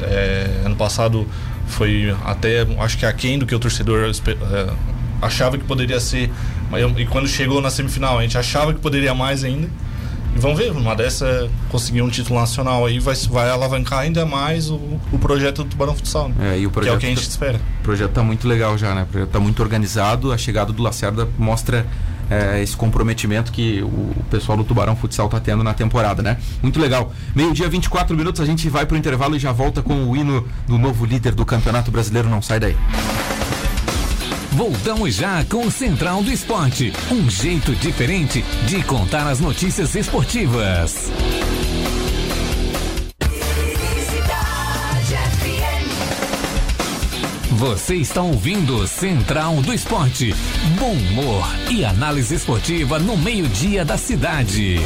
É, 0.04 0.62
ano 0.66 0.76
passado 0.76 1.28
foi 1.68 2.16
até, 2.26 2.66
acho 2.80 2.98
que 2.98 3.06
aquém 3.06 3.40
do 3.40 3.46
que 3.46 3.56
o 3.56 3.60
torcedor 3.60 4.10
é, 4.10 4.74
achava 5.22 5.58
que 5.58 5.64
poderia 5.64 6.00
ser. 6.00 6.32
E 6.98 7.06
quando 7.06 7.28
chegou 7.28 7.62
na 7.62 7.70
semifinal, 7.70 8.20
a 8.20 8.22
gente 8.22 8.38
achava 8.38 8.74
que 8.74 8.80
poderia 8.80 9.14
mais 9.14 9.44
ainda. 9.44 9.68
E 10.36 10.40
vamos 10.40 10.58
ver, 10.58 10.72
uma 10.72 10.96
dessa 10.96 11.50
conseguir 11.70 12.02
um 12.02 12.10
título 12.10 12.40
nacional 12.40 12.86
aí 12.86 13.00
vai, 13.00 13.16
vai 13.30 13.50
alavancar 13.50 14.00
ainda 14.00 14.26
mais 14.26 14.70
o, 14.70 14.80
o 15.12 15.20
projeto 15.20 15.64
do 15.64 15.70
Tubarão 15.70 15.96
Futsal, 15.96 16.30
né? 16.30 16.56
É, 16.56 16.60
e 16.60 16.68
o 16.68 16.72
projeto 16.72 16.92
que 16.92 16.96
é 16.96 16.98
o 16.98 17.00
que 17.00 17.06
a 17.06 17.10
gente 17.10 17.22
tá, 17.22 17.30
espera. 17.30 17.62
O 17.82 17.84
projeto 17.84 18.10
está 18.10 18.24
muito 18.24 18.48
legal 18.48 18.78
já, 18.78 18.96
né? 18.96 19.04
O 19.04 19.06
projeto 19.06 19.28
está 19.28 19.40
muito 19.40 19.62
organizado, 19.62 20.32
a 20.32 20.38
chegada 20.38 20.74
do 20.74 20.82
Lacerda 20.82 21.28
mostra 21.38 21.86
é, 22.30 22.62
esse 22.62 22.76
comprometimento 22.76 23.52
que 23.52 23.82
o, 23.82 23.86
o, 23.86 24.26
pessoal 24.30 24.58
do 24.58 24.64
Tubarão 24.64 24.96
Futsal 24.96 25.28
está 25.28 25.40
tendo 25.40 25.64
na 25.64 25.74
temporada, 25.74 26.22
né? 26.24 26.38
Muito 26.62 26.80
legal. 26.80 27.14
Meio-dia, 27.36 27.70
24 27.70 28.16
minutos, 28.16 28.42
a 28.42 28.46
gente 28.46 28.68
vai 28.70 28.86
para 28.86 28.96
o 28.96 28.98
intervalo 28.98 29.36
e 29.36 29.40
já 29.40 29.52
volta 29.52 29.82
com 29.82 30.10
o 30.10 30.16
hino 30.16 30.48
do 30.68 30.78
novo 30.78 31.06
líder 31.06 31.36
do 31.36 31.46
Campeonato 31.46 31.92
Brasileiro. 31.92 32.30
Não 32.30 32.42
sai 32.42 32.60
daí. 32.60 32.76
Voltamos 34.56 35.16
já 35.16 35.44
com 35.46 35.66
o 35.66 35.72
Central 35.72 36.22
do 36.22 36.32
Esporte. 36.32 36.94
Um 37.12 37.28
jeito 37.28 37.74
diferente 37.76 38.46
de 38.68 38.84
contar 38.84 39.28
as 39.28 39.40
notícias 39.40 39.96
esportivas. 39.96 41.12
Você 47.50 47.96
está 47.96 48.22
ouvindo 48.22 48.86
Central 48.86 49.60
do 49.62 49.74
Esporte. 49.74 50.36
Bom 50.78 50.92
humor 50.92 51.48
e 51.72 51.84
análise 51.84 52.36
esportiva 52.36 53.00
no 53.00 53.18
meio-dia 53.18 53.84
da 53.84 53.98
cidade. 53.98 54.78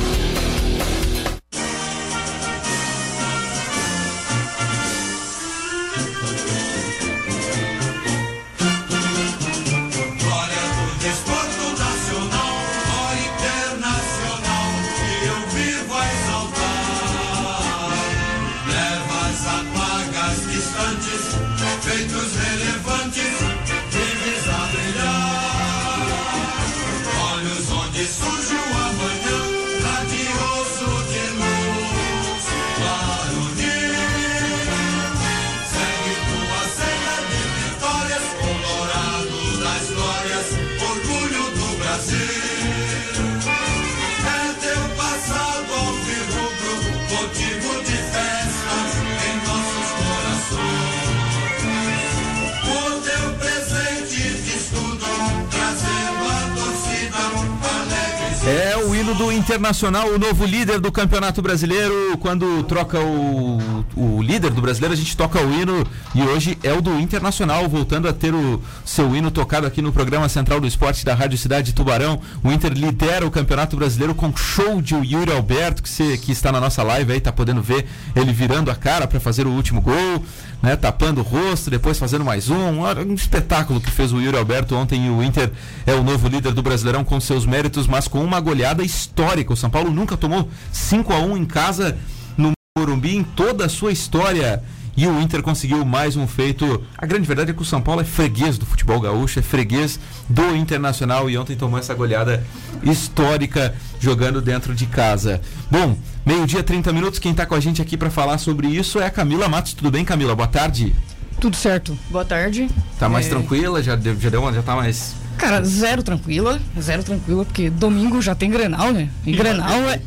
Internacional, 59.67 60.07
o 60.07 60.17
novo 60.17 60.45
líder 60.45 60.79
do 60.79 60.89
Campeonato 60.89 61.41
Brasileiro. 61.41 62.17
Quando 62.21 62.63
troca 62.63 62.97
o, 63.01 63.83
o 63.97 64.21
líder 64.21 64.51
do 64.51 64.61
brasileiro, 64.61 64.93
a 64.93 64.97
gente 64.97 65.17
toca 65.17 65.41
o 65.41 65.53
hino 65.53 65.85
e 66.15 66.21
hoje 66.21 66.57
é 66.63 66.71
o 66.71 66.81
do 66.81 66.97
Internacional, 66.97 67.67
voltando 67.67 68.07
a 68.07 68.13
ter 68.13 68.33
o 68.33 68.61
seu 68.97 69.15
hino 69.15 69.29
tocado 69.29 69.67
aqui 69.67 69.79
no 69.79 69.93
programa 69.93 70.27
Central 70.27 70.59
do 70.59 70.65
Esporte 70.65 71.05
da 71.05 71.13
Rádio 71.13 71.37
Cidade 71.37 71.67
de 71.67 71.73
Tubarão. 71.73 72.19
O 72.43 72.51
Inter 72.51 72.73
lidera 72.73 73.27
o 73.27 73.29
Campeonato 73.29 73.77
Brasileiro 73.77 74.15
com 74.15 74.35
show 74.35 74.81
de 74.81 74.95
Yuri 74.95 75.31
Alberto, 75.31 75.83
que, 75.83 75.89
você, 75.89 76.17
que 76.17 76.31
está 76.31 76.51
na 76.51 76.59
nossa 76.59 76.81
live 76.81 77.13
aí, 77.13 77.21
tá 77.21 77.31
podendo 77.31 77.61
ver 77.61 77.85
ele 78.15 78.33
virando 78.33 78.71
a 78.71 78.75
cara 78.75 79.05
para 79.05 79.19
fazer 79.19 79.45
o 79.45 79.51
último 79.51 79.81
gol. 79.81 80.23
Né, 80.63 80.75
tapando 80.75 81.21
o 81.21 81.23
rosto, 81.23 81.69
depois 81.69 81.99
fazendo 81.99 82.25
mais 82.25 82.49
um. 82.49 82.57
Um 82.57 83.13
espetáculo 83.13 83.79
que 83.79 83.91
fez 83.91 84.11
o 84.11 84.19
Yuri 84.19 84.35
Alberto 84.35 84.75
ontem 84.75 85.05
e 85.05 85.09
o 85.11 85.21
Inter 85.21 85.51
é 85.85 85.93
o 85.93 86.01
novo 86.03 86.27
líder 86.27 86.51
do 86.53 86.63
Brasileirão 86.63 87.03
com 87.03 87.19
seus 87.19 87.45
méritos, 87.45 87.85
mas 87.85 88.07
com 88.07 88.23
uma 88.23 88.39
goleada 88.39 88.83
histórica. 88.83 89.53
O 89.53 89.55
São 89.55 89.69
Paulo 89.69 89.91
nunca 89.91 90.17
tomou 90.17 90.49
5 90.71 91.13
a 91.13 91.19
1 91.19 91.37
em 91.37 91.45
casa 91.45 91.95
no 92.35 92.53
Morumbi 92.75 93.15
em 93.15 93.23
toda 93.23 93.65
a 93.65 93.69
sua 93.69 93.91
história. 93.91 94.63
E 94.97 95.05
o 95.05 95.21
Inter 95.21 95.43
conseguiu 95.43 95.85
mais 95.85 96.15
um 96.15 96.25
feito. 96.25 96.83
A 96.97 97.05
grande 97.05 97.27
verdade 97.27 97.51
é 97.51 97.53
que 97.53 97.61
o 97.61 97.65
São 97.65 97.79
Paulo 97.79 98.01
é 98.01 98.03
freguês 98.03 98.57
do 98.57 98.65
futebol 98.65 98.99
gaúcho, 98.99 99.37
é 99.37 99.43
freguês 99.43 99.99
do 100.27 100.55
Internacional 100.55 101.29
e 101.29 101.37
ontem 101.37 101.55
tomou 101.55 101.77
essa 101.77 101.93
goleada 101.93 102.43
histórica 102.81 103.75
jogando 103.99 104.41
dentro 104.41 104.73
de 104.73 104.87
casa. 104.87 105.39
Bom, 105.69 105.95
meio-dia, 106.25 106.63
30 106.63 106.91
minutos. 106.91 107.19
Quem 107.19 107.29
está 107.31 107.45
com 107.45 107.53
a 107.53 107.59
gente 107.59 107.79
aqui 107.79 107.95
para 107.95 108.09
falar 108.09 108.39
sobre 108.39 108.67
isso 108.67 108.99
é 108.99 109.05
a 109.05 109.11
Camila 109.11 109.47
Matos. 109.47 109.73
Tudo 109.73 109.91
bem, 109.91 110.03
Camila? 110.03 110.35
Boa 110.35 110.47
tarde. 110.47 110.95
Tudo 111.39 111.55
certo. 111.55 111.95
Boa 112.09 112.25
tarde. 112.25 112.67
Tá 112.97 113.07
mais 113.07 113.27
É, 113.27 113.29
tranquila? 113.29 113.83
Já 113.83 113.95
deu, 113.95 114.19
já 114.19 114.29
deu 114.31 114.41
uma, 114.41 114.51
já 114.51 114.63
tá 114.63 114.75
mais. 114.75 115.13
Cara, 115.37 115.63
zero 115.63 116.01
tranquila. 116.01 116.59
Zero 116.81 117.03
tranquila, 117.03 117.45
porque 117.45 117.69
domingo 117.69 118.19
já 118.19 118.33
tem 118.33 118.49
Grenal, 118.49 118.91
né? 118.91 119.09
E 119.23 119.33
Grenal 119.33 119.89
é. 119.91 120.01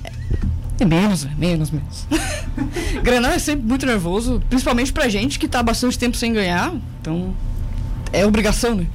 É 0.81 0.85
menos, 0.85 1.27
é 1.27 1.31
menos, 1.37 1.71
menos. 1.71 2.07
Grenal 3.05 3.33
é 3.33 3.39
sempre 3.39 3.67
muito 3.67 3.85
nervoso, 3.85 4.43
principalmente 4.49 4.93
pra 4.93 5.09
gente 5.09 5.39
que 5.39 5.47
tá 5.47 5.61
há 5.61 5.63
bastante 5.63 5.99
tempo 5.99 6.17
sem 6.17 6.33
ganhar. 6.33 6.73
Então, 7.01 7.35
é 8.13 8.25
obrigação, 8.25 8.75
né? 8.75 8.87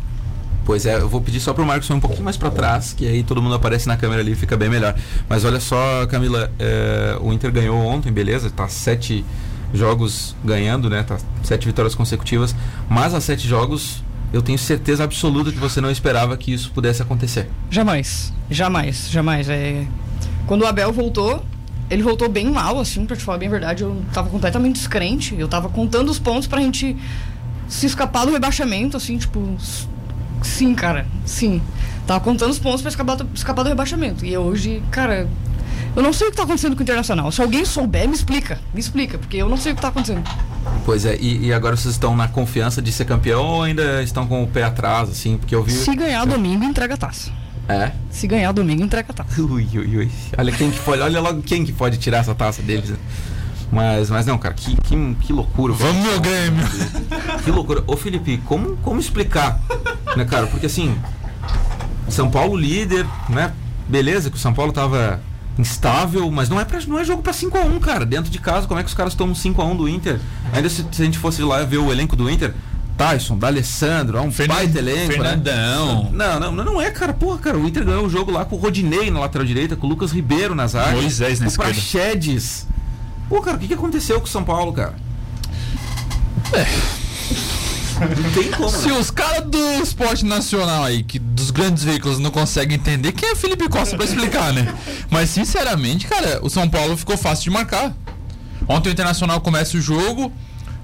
Pois 0.65 0.87
é, 0.87 0.95
eu 0.95 1.07
vou 1.07 1.21
pedir 1.21 1.39
só 1.39 1.53
pro 1.53 1.63
Marcos 1.63 1.87
ir 1.87 1.93
um 1.93 1.99
pouquinho 1.99 2.23
mais 2.23 2.37
para 2.37 2.49
trás, 2.49 2.91
que 2.91 3.07
aí 3.07 3.23
todo 3.23 3.39
mundo 3.39 3.53
aparece 3.53 3.87
na 3.87 3.95
câmera 3.95 4.21
ali 4.21 4.31
e 4.31 4.35
fica 4.35 4.57
bem 4.57 4.67
melhor. 4.67 4.95
Mas 5.29 5.45
olha 5.45 5.59
só, 5.59 6.07
Camila, 6.07 6.51
é, 6.57 7.15
o 7.21 7.31
Inter 7.31 7.51
ganhou 7.51 7.77
ontem, 7.77 8.11
beleza? 8.11 8.49
Tá 8.49 8.67
sete 8.67 9.23
jogos 9.71 10.35
ganhando, 10.43 10.89
né? 10.89 11.03
Tá 11.03 11.19
sete 11.43 11.67
vitórias 11.67 11.93
consecutivas. 11.93 12.55
Mas 12.89 13.13
a 13.13 13.21
sete 13.21 13.47
jogos, 13.47 14.03
eu 14.33 14.41
tenho 14.41 14.57
certeza 14.57 15.03
absoluta 15.03 15.51
que 15.51 15.59
você 15.59 15.79
não 15.79 15.91
esperava 15.91 16.35
que 16.35 16.51
isso 16.51 16.71
pudesse 16.71 16.99
acontecer. 16.99 17.47
Jamais. 17.69 18.33
Jamais, 18.49 19.07
jamais. 19.11 19.47
É... 19.47 19.85
Quando 20.47 20.63
o 20.63 20.65
Abel 20.65 20.91
voltou, 20.91 21.45
ele 21.89 22.01
voltou 22.01 22.27
bem 22.27 22.49
mal, 22.49 22.79
assim, 22.79 23.05
pra 23.05 23.15
te 23.15 23.23
falar 23.23 23.37
bem 23.37 23.47
a 23.47 23.51
verdade. 23.51 23.83
Eu 23.83 24.01
tava 24.13 24.29
completamente 24.29 24.75
descrente. 24.75 25.35
Eu 25.37 25.47
tava 25.47 25.69
contando 25.69 26.09
os 26.09 26.19
pontos 26.19 26.47
pra 26.47 26.59
gente 26.59 26.95
se 27.67 27.85
escapar 27.85 28.25
do 28.25 28.31
rebaixamento, 28.31 28.97
assim, 28.97 29.17
tipo. 29.17 29.55
Sim, 30.41 30.73
cara, 30.75 31.05
sim. 31.25 31.61
Tava 32.05 32.19
contando 32.19 32.51
os 32.51 32.59
pontos 32.59 32.81
pra 32.81 32.89
escapar 32.89 33.15
do, 33.15 33.27
escapar 33.33 33.63
do 33.63 33.69
rebaixamento. 33.69 34.25
E 34.25 34.37
hoje, 34.37 34.81
cara, 34.91 35.27
eu 35.95 36.03
não 36.03 36.11
sei 36.11 36.27
o 36.27 36.31
que 36.31 36.37
tá 36.37 36.43
acontecendo 36.43 36.75
com 36.75 36.81
o 36.81 36.83
Internacional. 36.83 37.31
Se 37.31 37.41
alguém 37.41 37.65
souber, 37.65 38.07
me 38.07 38.15
explica. 38.15 38.59
Me 38.73 38.79
explica, 38.79 39.17
porque 39.17 39.37
eu 39.37 39.49
não 39.49 39.57
sei 39.57 39.71
o 39.71 39.75
que 39.75 39.81
tá 39.81 39.87
acontecendo. 39.87 40.23
Pois 40.83 41.05
é, 41.05 41.15
e, 41.17 41.47
e 41.47 41.53
agora 41.53 41.75
vocês 41.75 41.93
estão 41.93 42.15
na 42.15 42.27
confiança 42.27 42.81
de 42.81 42.91
ser 42.91 43.05
campeão 43.05 43.43
ou 43.43 43.63
ainda 43.63 44.03
estão 44.03 44.27
com 44.27 44.43
o 44.43 44.47
pé 44.47 44.63
atrás, 44.63 45.09
assim? 45.09 45.37
Porque 45.37 45.55
eu 45.55 45.63
vi. 45.63 45.71
Se 45.71 45.95
ganhar 45.95 46.25
domingo, 46.25 46.63
entrega 46.63 46.95
a 46.95 46.97
taça. 46.97 47.31
É? 47.67 47.91
Se 48.11 48.27
ganhar 48.27 48.51
domingo, 48.51 48.83
entrega 48.83 49.07
a 49.11 49.13
taça. 49.13 49.41
Ui, 49.41 49.67
ui, 49.73 49.97
ui. 49.97 50.11
Olha 50.37 50.51
quem 50.51 50.69
que 50.69 50.79
pode, 50.79 51.01
olha 51.01 51.19
logo 51.19 51.41
quem 51.41 51.65
que 51.65 51.71
pode 51.71 51.97
tirar 51.97 52.19
essa 52.19 52.35
taça 52.35 52.61
deles. 52.61 52.89
né? 52.91 52.97
Mas, 53.71 54.09
mas 54.09 54.25
não, 54.25 54.37
cara, 54.37 54.53
que, 54.53 54.75
que, 54.81 55.15
que 55.21 55.33
loucura. 55.33 55.73
Vamos, 55.73 56.05
meu 56.05 56.19
Grêmio! 56.19 56.63
Que 57.43 57.51
loucura. 57.51 57.83
Ô 57.87 57.97
Felipe, 57.97 58.37
como, 58.45 58.77
como 58.77 58.99
explicar? 58.99 59.59
Né, 60.15 60.25
cara? 60.25 60.47
Porque 60.47 60.65
assim, 60.65 60.95
São 62.09 62.29
Paulo 62.29 62.55
líder, 62.55 63.05
né? 63.29 63.53
Beleza 63.87 64.29
que 64.29 64.37
o 64.37 64.39
São 64.39 64.53
Paulo 64.53 64.71
tava 64.71 65.19
instável, 65.57 66.29
mas 66.31 66.49
não 66.49 66.59
é, 66.59 66.65
pra, 66.65 66.79
não 66.87 66.99
é 66.99 67.03
jogo 67.05 67.21
pra 67.21 67.33
5x1, 67.33 67.79
cara. 67.79 68.05
Dentro 68.05 68.31
de 68.31 68.39
casa, 68.39 68.67
como 68.67 68.79
é 68.79 68.83
que 68.83 68.89
os 68.89 68.95
caras 68.95 69.13
tomam 69.15 69.35
5x1 69.35 69.77
do 69.77 69.87
Inter? 69.89 70.19
Ainda 70.53 70.69
se, 70.69 70.85
se 70.91 71.01
a 71.01 71.05
gente 71.05 71.17
fosse 71.17 71.41
lá 71.41 71.63
ver 71.63 71.77
o 71.77 71.91
elenco 71.91 72.15
do 72.15 72.29
Inter, 72.29 72.53
Tyson, 72.97 73.37
D'Alessandro, 73.37 74.17
é 74.17 74.21
um 74.21 74.31
Fernan- 74.31 74.55
baita 74.55 74.79
elenco, 74.79 75.07
né? 75.07 75.13
Fernandão. 75.13 76.09
Não, 76.13 76.39
não, 76.39 76.51
não 76.51 76.81
é, 76.81 76.89
cara. 76.91 77.13
Porra, 77.13 77.37
cara, 77.39 77.57
o 77.57 77.67
Inter 77.67 77.83
ganhou 77.83 78.05
o 78.05 78.09
jogo 78.09 78.31
lá 78.31 78.45
com 78.45 78.55
o 78.55 78.59
Rodinei 78.59 79.11
na 79.11 79.19
lateral 79.19 79.45
direita, 79.45 79.75
com 79.75 79.85
o 79.85 79.89
Lucas 79.89 80.11
Ribeiro 80.11 80.55
nas 80.55 80.71
zaga. 80.71 80.91
Moisés 80.91 81.39
na 81.39 81.47
esquerda. 81.47 81.73
Praxedes. 81.73 82.67
Pô, 83.27 83.41
cara, 83.41 83.57
o 83.57 83.59
que, 83.59 83.67
que 83.67 83.73
aconteceu 83.73 84.19
com 84.19 84.25
o 84.27 84.29
São 84.29 84.43
Paulo, 84.43 84.71
cara? 84.71 84.93
Não 87.99 88.31
tem 88.31 88.51
como, 88.51 88.69
Se 88.69 88.87
né? 88.89 88.93
os 88.93 89.09
caras 89.09 89.45
do 89.45 89.81
esporte 89.81 90.25
nacional 90.25 90.83
aí, 90.83 91.01
que 91.01 91.17
dos 91.17 91.49
grandes 91.49 91.83
veículos 91.83 92.19
não 92.19 92.29
conseguem 92.29 92.75
entender, 92.75 93.13
quem 93.13 93.29
é 93.29 93.35
Felipe 93.35 93.69
Costa 93.69 93.95
pra 93.95 94.05
explicar, 94.05 94.51
né? 94.53 94.73
Mas 95.09 95.29
sinceramente, 95.29 96.05
cara, 96.05 96.39
o 96.43 96.49
São 96.49 96.67
Paulo 96.69 96.97
ficou 96.97 97.17
fácil 97.17 97.45
de 97.45 97.49
marcar. 97.51 97.95
Ontem 98.67 98.89
o 98.89 98.91
Internacional 98.91 99.39
começa 99.39 99.77
o 99.77 99.81
jogo 99.81 100.31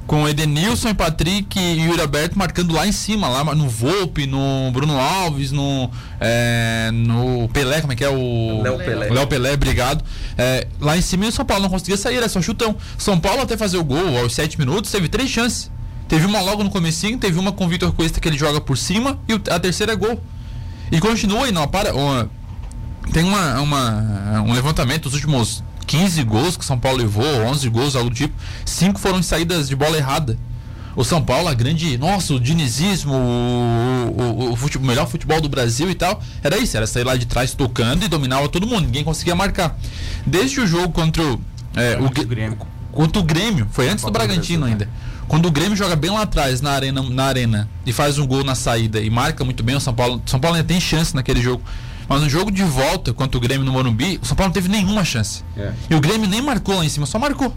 com 0.08 0.28
Edenilson 0.28 0.90
e 0.90 0.94
Patrick 0.94 1.58
e 1.58 1.80
Yuri 1.82 2.02
Alberto 2.02 2.38
marcando 2.38 2.74
lá 2.74 2.86
em 2.86 2.92
cima, 2.92 3.30
lá 3.30 3.56
no 3.56 3.70
Volpe, 3.70 4.28
no 4.28 4.70
Bruno 4.74 5.00
Alves, 5.00 5.52
no, 5.52 5.90
é, 6.20 6.90
no 6.92 7.48
Pelé, 7.50 7.80
como 7.82 7.94
é 7.94 7.96
que 7.96 8.04
é 8.04 8.10
o. 8.10 8.62
Léo 8.62 8.78
Pelé. 8.78 9.10
Léo 9.10 9.28
Pelé, 9.28 9.54
obrigado. 9.54 10.04
É, 10.38 10.68
lá 10.82 10.98
em 10.98 11.02
cima 11.02 11.26
e 11.26 11.30
o 11.30 11.32
São 11.32 11.46
Paulo 11.46 11.64
não 11.64 11.70
conseguia 11.70 11.96
sair, 11.96 12.18
era 12.18 12.28
só 12.28 12.42
chutão. 12.42 12.76
São 12.98 13.18
Paulo 13.20 13.42
até 13.42 13.56
fazer 13.56 13.78
o 13.78 13.84
gol 13.84 14.18
aos 14.18 14.34
7 14.36 14.60
minutos 14.60 14.92
teve 14.92 15.08
três 15.08 15.30
chances. 15.30 15.72
Teve 16.10 16.26
uma 16.26 16.42
logo 16.42 16.62
no 16.62 16.70
comecinho, 16.70 17.18
teve 17.18 17.40
uma 17.40 17.54
com 17.54 17.66
o 17.66 17.70
Vitor 17.70 17.94
Cuesta 17.94 18.20
que 18.20 18.28
ele 18.28 18.38
joga 18.38 18.60
por 18.60 18.78
cima 18.78 19.18
e 19.30 19.34
a 19.50 19.60
terceira 19.60 19.94
é 19.94 19.96
gol. 19.96 20.22
E 20.92 21.00
continua 21.00 21.48
e 21.48 21.54
não 21.54 21.66
para. 21.70 21.96
ó, 21.96 22.26
tem 23.14 23.24
uma, 23.24 23.62
uma- 23.62 24.42
um 24.46 24.52
levantamento 24.52 25.04
dos 25.04 25.14
últimos 25.14 25.64
15 25.92 26.24
gols 26.24 26.56
que 26.56 26.64
o 26.64 26.68
São 26.68 26.80
Paulo 26.80 27.00
levou, 27.00 27.26
11 27.26 27.68
gols, 27.70 27.96
algo 27.96 28.10
do 28.10 28.16
tipo. 28.16 28.34
Cinco 28.66 29.00
foram 29.00 29.20
em 29.20 29.24
saídas 29.24 29.68
de 29.68 29.76
bola 29.76 29.98
errada. 29.98 30.38
O 30.96 31.04
São 31.04 31.22
Paulo, 31.22 31.48
a 31.50 31.54
grande. 31.54 31.98
Nossa, 31.98 32.34
o 32.34 32.40
dinizismo, 32.40 33.14
o, 33.14 34.16
o, 34.22 34.52
o 34.52 34.56
fute- 34.56 34.78
o 34.78 34.82
melhor 34.82 35.08
futebol 35.08 35.40
do 35.42 35.50
Brasil 35.50 35.90
e 35.90 35.96
tal. 35.96 36.22
Era 36.44 36.58
isso, 36.58 36.76
era 36.78 36.88
sair 36.88 37.04
lá 37.04 37.16
de 37.16 37.26
trás 37.26 37.54
tocando 37.54 38.04
e 38.06 38.08
dominava 38.08 38.48
todo 38.50 38.66
mundo. 38.68 38.86
Ninguém 38.86 39.04
conseguia 39.04 39.36
marcar. 39.36 39.78
Desde 40.26 40.60
o 40.62 40.68
jogo 40.68 40.90
contra 40.94 41.22
o. 41.24 41.42
é, 41.76 41.98
o, 41.98 42.10
Gr- 42.10 42.26
Grêmio. 42.26 42.58
Contra 42.92 43.22
o 43.22 43.24
Grêmio, 43.24 43.68
foi 43.72 43.88
antes 43.90 44.04
do 44.04 44.12
Bragantino 44.12 44.66
Brasil, 44.66 44.82
ainda. 44.82 44.90
Quando 45.28 45.46
o 45.46 45.52
Grêmio 45.52 45.78
joga 45.78 45.96
bem 45.96 46.12
lá 46.12 46.24
atrás 46.24 46.60
na 46.60 46.72
arena, 46.72 47.02
na 47.02 47.24
arena 47.26 47.70
e 47.86 47.94
faz 47.94 48.18
um 48.20 48.28
gol 48.28 48.44
na 48.44 48.54
saída 48.56 49.00
e 49.00 49.10
marca 49.10 49.46
muito 49.46 49.64
bem 49.64 49.76
o 49.76 49.80
São 49.80 49.94
Paulo, 49.94 50.22
São 50.26 50.40
Paulo 50.42 50.58
ainda 50.58 50.68
tem 50.68 50.80
chance 50.82 51.16
naquele 51.16 51.42
jogo. 51.42 51.64
Mas 52.08 52.22
no 52.22 52.30
jogo 52.30 52.52
de 52.52 52.64
volta 52.64 53.14
contra 53.14 53.38
o 53.38 53.42
Grêmio 53.42 53.66
no 53.66 53.72
Morumbi, 53.72 54.20
o 54.22 54.26
São 54.26 54.36
Paulo 54.36 54.50
não 54.50 54.54
teve 54.54 54.68
nenhuma 54.70 55.04
chance. 55.06 55.44
É. 55.58 55.72
E 55.90 55.96
o 55.96 56.00
Grêmio 56.02 56.28
nem 56.28 56.42
marcou 56.42 56.76
lá 56.76 56.86
em 56.86 56.90
cima, 56.90 57.06
só 57.06 57.18
marcou. 57.20 57.56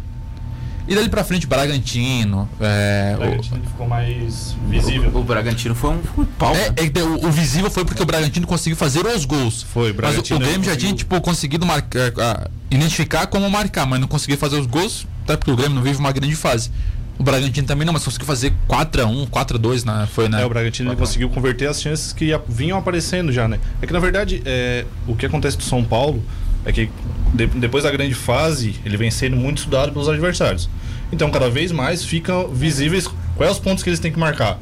E 0.87 0.95
dali 0.95 1.09
pra 1.09 1.25
frente, 1.25 1.47
Bragantino. 1.47 2.47
É, 2.61 3.15
O 3.15 3.19
Bragantino 3.19 3.63
ficou 3.65 3.89
mais 3.89 4.55
visível. 4.69 5.11
O, 5.15 5.21
o 5.21 5.25
Bragantino 5.25 5.75
foi 5.75 5.91
um, 5.91 6.01
um 6.19 6.25
pau. 6.27 6.53
o, 6.53 6.55
né? 6.55 6.67
é, 6.77 6.99
é 6.99 7.03
o, 7.03 7.27
o 7.27 7.31
visível 7.33 7.71
foi 7.71 7.87
porque 7.87 8.03
o 8.03 8.07
Bragantino 8.07 8.47
conseguiu 8.47 8.77
fazer 8.77 9.05
os 9.07 9.25
gols. 9.25 9.63
Foi, 9.63 9.85
o 9.93 9.95
Mas 9.95 9.95
o, 9.95 9.97
Bragantino 9.97 10.37
o 10.37 10.43
Grêmio 10.43 10.63
já 10.65 10.73
conseguiu- 10.73 10.79
tinha 10.89 10.95
tipo, 10.95 11.21
conseguido 11.23 11.65
marcar, 11.65 12.13
ah, 12.19 12.51
identificar 12.71 13.27
como 13.29 13.49
marcar, 13.49 13.87
mas 13.87 13.99
não 13.99 14.07
conseguiu 14.07 14.37
fazer 14.37 14.59
os 14.59 14.67
gols, 14.67 15.07
até 15.25 15.39
porque 15.39 15.51
o 15.51 15.57
Grêmio 15.57 15.75
não 15.75 15.83
vive 15.83 15.99
uma 15.99 16.13
grande 16.13 16.37
fase. 16.37 16.71
O 17.18 17.22
Bragantino 17.22 17.66
também 17.66 17.87
não, 17.87 17.92
mas 17.92 18.05
conseguiu 18.05 18.27
fazer 18.27 18.53
4x1, 18.68 19.29
4x2 19.29 19.85
na, 19.85 20.07
foi 20.07 20.29
na. 20.29 20.40
É, 20.40 20.44
o 20.44 20.48
Bragantino 20.48 20.90
ele 20.90 20.96
conseguiu 20.96 21.29
converter 21.31 21.68
as 21.68 21.81
chances 21.81 22.12
que 22.12 22.27
ia- 22.27 22.42
vinham 22.48 22.77
aparecendo 22.77 23.31
já, 23.33 23.46
né? 23.46 23.59
É 23.81 23.87
que 23.87 23.92
na 23.92 24.00
verdade, 24.00 24.42
é, 24.44 24.85
o 25.07 25.14
que 25.14 25.24
acontece 25.24 25.57
do 25.57 25.62
São 25.62 25.85
Paulo 25.85 26.22
é 26.64 26.72
que 26.72 26.90
de- 27.33 27.46
depois 27.46 27.85
da 27.85 27.90
grande 27.90 28.14
fase, 28.14 28.74
ele 28.85 28.96
vem 28.96 29.11
sendo 29.12 29.37
muito 29.37 29.59
estudado 29.59 29.92
pelos 29.92 30.09
adversários. 30.09 30.68
Então, 31.12 31.31
cada 31.31 31.48
vez 31.48 31.70
mais 31.70 32.05
ficam 32.05 32.48
visíveis 32.48 33.09
quais 33.37 33.53
os 33.53 33.59
pontos 33.61 33.85
que 33.85 33.90
eles 33.90 34.00
têm 34.00 34.11
que 34.11 34.18
marcar. 34.18 34.59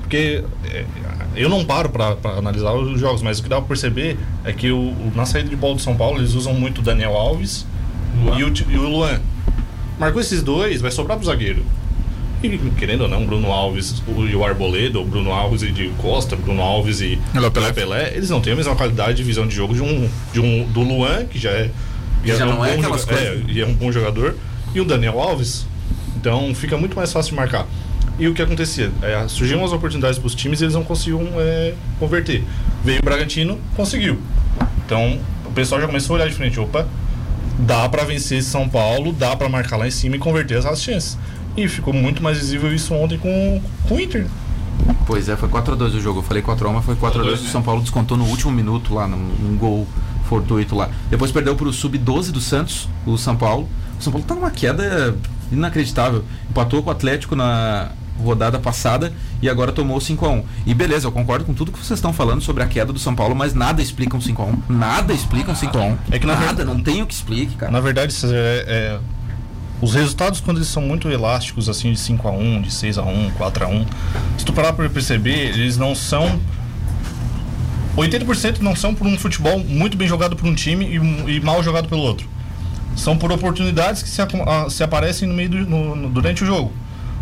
Porque 0.00 0.42
é, 0.70 0.84
eu 1.36 1.48
não 1.48 1.64
paro 1.64 1.88
para 1.88 2.16
analisar 2.36 2.72
os 2.72 2.98
jogos, 2.98 3.22
mas 3.22 3.38
o 3.38 3.42
que 3.44 3.48
dá 3.48 3.56
pra 3.58 3.68
perceber 3.68 4.18
é 4.44 4.52
que 4.52 4.72
o, 4.72 4.76
o- 4.78 5.12
na 5.14 5.24
saída 5.24 5.48
de 5.48 5.56
bola 5.56 5.76
do 5.76 5.80
São 5.80 5.94
Paulo, 5.96 6.18
eles 6.18 6.34
usam 6.34 6.52
muito 6.52 6.80
o 6.80 6.82
Daniel 6.82 7.12
Alves 7.16 7.64
e 8.36 8.42
o, 8.42 8.52
e 8.72 8.76
o 8.76 8.88
Luan. 8.88 9.20
Marcou 10.00 10.20
esses 10.20 10.42
dois, 10.42 10.80
vai 10.80 10.90
sobrar 10.90 11.16
pro 11.16 11.26
zagueiro. 11.26 11.64
E, 12.42 12.58
querendo 12.76 13.02
ou 13.02 13.08
não, 13.08 13.24
Bruno 13.24 13.52
Alves 13.52 14.02
o- 14.06 14.26
e 14.26 14.34
o 14.34 14.44
Arboleda, 14.44 14.98
ou 14.98 15.04
Bruno 15.04 15.30
Alves 15.32 15.62
e 15.62 15.70
de 15.70 15.88
Costa, 15.98 16.34
Bruno 16.34 16.60
Alves 16.60 17.00
e 17.00 17.18
Pelé. 17.52 17.72
Pelé, 17.72 18.12
eles 18.14 18.30
não 18.30 18.40
têm 18.40 18.52
a 18.52 18.56
mesma 18.56 18.74
qualidade 18.74 19.16
de 19.18 19.22
visão 19.22 19.46
de 19.46 19.54
jogo 19.54 19.74
de 19.74 19.80
um, 19.82 20.08
de 20.32 20.40
um 20.40 20.64
do 20.64 20.80
Luan, 20.80 21.24
que 21.26 21.38
já 21.38 21.50
é, 21.50 21.70
Já 22.24 22.44
não 22.44 22.64
é 22.64 22.72
bom 22.74 22.80
aquelas 22.80 23.02
joga- 23.02 23.14
coisas. 23.16 23.48
é, 23.48 23.52
e 23.52 23.60
é 23.60 23.66
um 23.66 23.72
bom 23.74 23.92
jogador, 23.92 24.36
e 24.74 24.80
o 24.80 24.84
Daniel 24.84 25.20
Alves. 25.20 25.66
Então 26.16 26.52
fica 26.54 26.76
muito 26.76 26.96
mais 26.96 27.12
fácil 27.12 27.30
de 27.30 27.36
marcar. 27.36 27.66
E 28.18 28.26
o 28.28 28.34
que 28.34 28.42
acontecia? 28.42 28.90
É, 29.02 29.24
surgiam 29.28 29.64
as 29.64 29.72
oportunidades 29.72 30.18
para 30.18 30.26
os 30.26 30.34
times 30.34 30.60
e 30.60 30.64
eles 30.64 30.74
não 30.74 30.84
conseguiam 30.84 31.26
é, 31.38 31.74
converter. 31.98 32.42
Veio 32.84 32.98
o 33.00 33.04
Bragantino, 33.04 33.58
conseguiu. 33.76 34.18
Então 34.84 35.18
o 35.46 35.50
pessoal 35.52 35.80
já 35.80 35.86
começou 35.86 36.14
a 36.14 36.18
olhar 36.18 36.28
de 36.28 36.34
frente: 36.34 36.58
opa, 36.60 36.86
dá 37.58 37.88
para 37.88 38.04
vencer 38.04 38.38
esse 38.38 38.50
São 38.50 38.68
Paulo, 38.68 39.12
dá 39.12 39.34
para 39.34 39.48
marcar 39.48 39.76
lá 39.76 39.86
em 39.86 39.90
cima 39.90 40.16
e 40.16 40.18
converter 40.18 40.58
as 40.58 40.82
chances. 40.82 41.16
E 41.56 41.68
ficou 41.68 41.92
muito 41.92 42.22
mais 42.22 42.38
visível 42.38 42.74
isso 42.74 42.94
ontem 42.94 43.18
com, 43.18 43.60
com 43.88 43.94
o 43.94 44.00
Inter. 44.00 44.26
Pois 45.06 45.28
é, 45.28 45.36
foi 45.36 45.48
4x2 45.48 45.94
o 45.96 46.00
jogo. 46.00 46.18
Eu 46.20 46.22
falei 46.22 46.42
4x1, 46.42 46.72
mas 46.72 46.84
foi 46.84 46.96
4x2 46.96 47.38
que 47.38 47.46
o 47.46 47.50
São 47.50 47.62
Paulo 47.62 47.80
descontou 47.82 48.16
no 48.16 48.24
último 48.24 48.50
minuto 48.50 48.94
lá, 48.94 49.06
num, 49.06 49.56
gol 49.56 49.86
fortuito 50.28 50.74
lá. 50.74 50.88
Depois 51.10 51.30
perdeu 51.30 51.54
pro 51.54 51.72
sub-12 51.72 52.30
do 52.30 52.40
Santos, 52.40 52.88
o 53.06 53.18
São 53.18 53.36
Paulo. 53.36 53.68
O 53.98 54.02
São 54.02 54.12
Paulo 54.12 54.26
tá 54.26 54.34
numa 54.34 54.50
queda 54.50 55.14
inacreditável. 55.50 56.24
Empatou 56.48 56.82
com 56.82 56.88
o 56.88 56.92
Atlético 56.92 57.36
na 57.36 57.90
rodada 58.22 58.58
passada 58.58 59.12
e 59.40 59.48
agora 59.48 59.72
tomou 59.72 59.96
o 59.96 60.00
5x1. 60.00 60.44
E 60.66 60.74
beleza, 60.74 61.06
eu 61.06 61.12
concordo 61.12 61.44
com 61.44 61.52
tudo 61.54 61.72
que 61.72 61.78
vocês 61.78 61.98
estão 61.98 62.12
falando 62.12 62.40
sobre 62.40 62.62
a 62.62 62.66
queda 62.66 62.92
do 62.92 62.98
São 62.98 63.14
Paulo, 63.14 63.34
mas 63.34 63.54
nada 63.54 63.82
explica 63.82 64.16
um 64.16 64.20
5x1. 64.20 64.58
Nada 64.68 65.12
explica 65.12 65.50
um 65.50 65.54
5x1. 65.54 65.96
É 66.10 66.18
que 66.18 66.26
na 66.26 66.34
nada, 66.34 66.46
verdade- 66.46 66.70
não 66.70 66.82
tem 66.82 67.02
o 67.02 67.06
que 67.06 67.14
explique, 67.14 67.56
cara. 67.56 67.72
Na 67.72 67.80
verdade, 67.80 68.14
é, 68.24 68.64
é, 68.66 68.98
os 69.82 69.92
resultados, 69.94 70.40
quando 70.40 70.56
eles 70.58 70.68
são 70.68 70.80
muito 70.82 71.10
elásticos, 71.10 71.68
assim, 71.68 71.92
de 71.92 71.98
5x1, 71.98 72.62
de 72.62 72.70
6x1, 72.70 73.32
4x1, 73.38 73.84
se 74.38 74.44
tu 74.44 74.52
parar 74.54 74.72
pra 74.72 74.88
perceber, 74.88 75.48
eles 75.50 75.76
não 75.76 75.94
são. 75.94 76.40
80% 77.96 78.60
não 78.60 78.74
são 78.74 78.94
por 78.94 79.06
um 79.06 79.18
futebol 79.18 79.58
muito 79.58 79.96
bem 79.98 80.08
jogado 80.08 80.34
por 80.34 80.46
um 80.48 80.54
time 80.54 80.86
e, 80.86 81.32
e 81.36 81.40
mal 81.40 81.62
jogado 81.62 81.88
pelo 81.88 82.00
outro. 82.00 82.26
São 82.96 83.16
por 83.18 83.30
oportunidades 83.30 84.02
que 84.02 84.08
se, 84.08 84.22
acu- 84.22 84.42
ah, 84.48 84.68
se 84.70 84.82
aparecem 84.82 85.28
no 85.28 85.34
meio 85.34 85.50
do, 85.50 85.58
no- 85.58 85.96
no- 85.96 86.08
durante 86.08 86.42
o 86.42 86.46
jogo. 86.46 86.72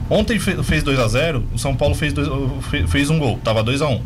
Ontem 0.09 0.39
fe- 0.39 0.63
fez 0.63 0.83
2 0.83 0.99
a 0.99 1.09
0 1.09 1.45
o 1.53 1.59
São 1.59 1.75
Paulo 1.75 1.95
fez, 1.95 2.13
dois, 2.13 2.29
fe- 2.71 2.87
fez 2.87 3.11
um 3.11 3.19
gol, 3.19 3.39
tava 3.43 3.63
2 3.63 3.83
a 3.83 3.89
1 3.89 4.01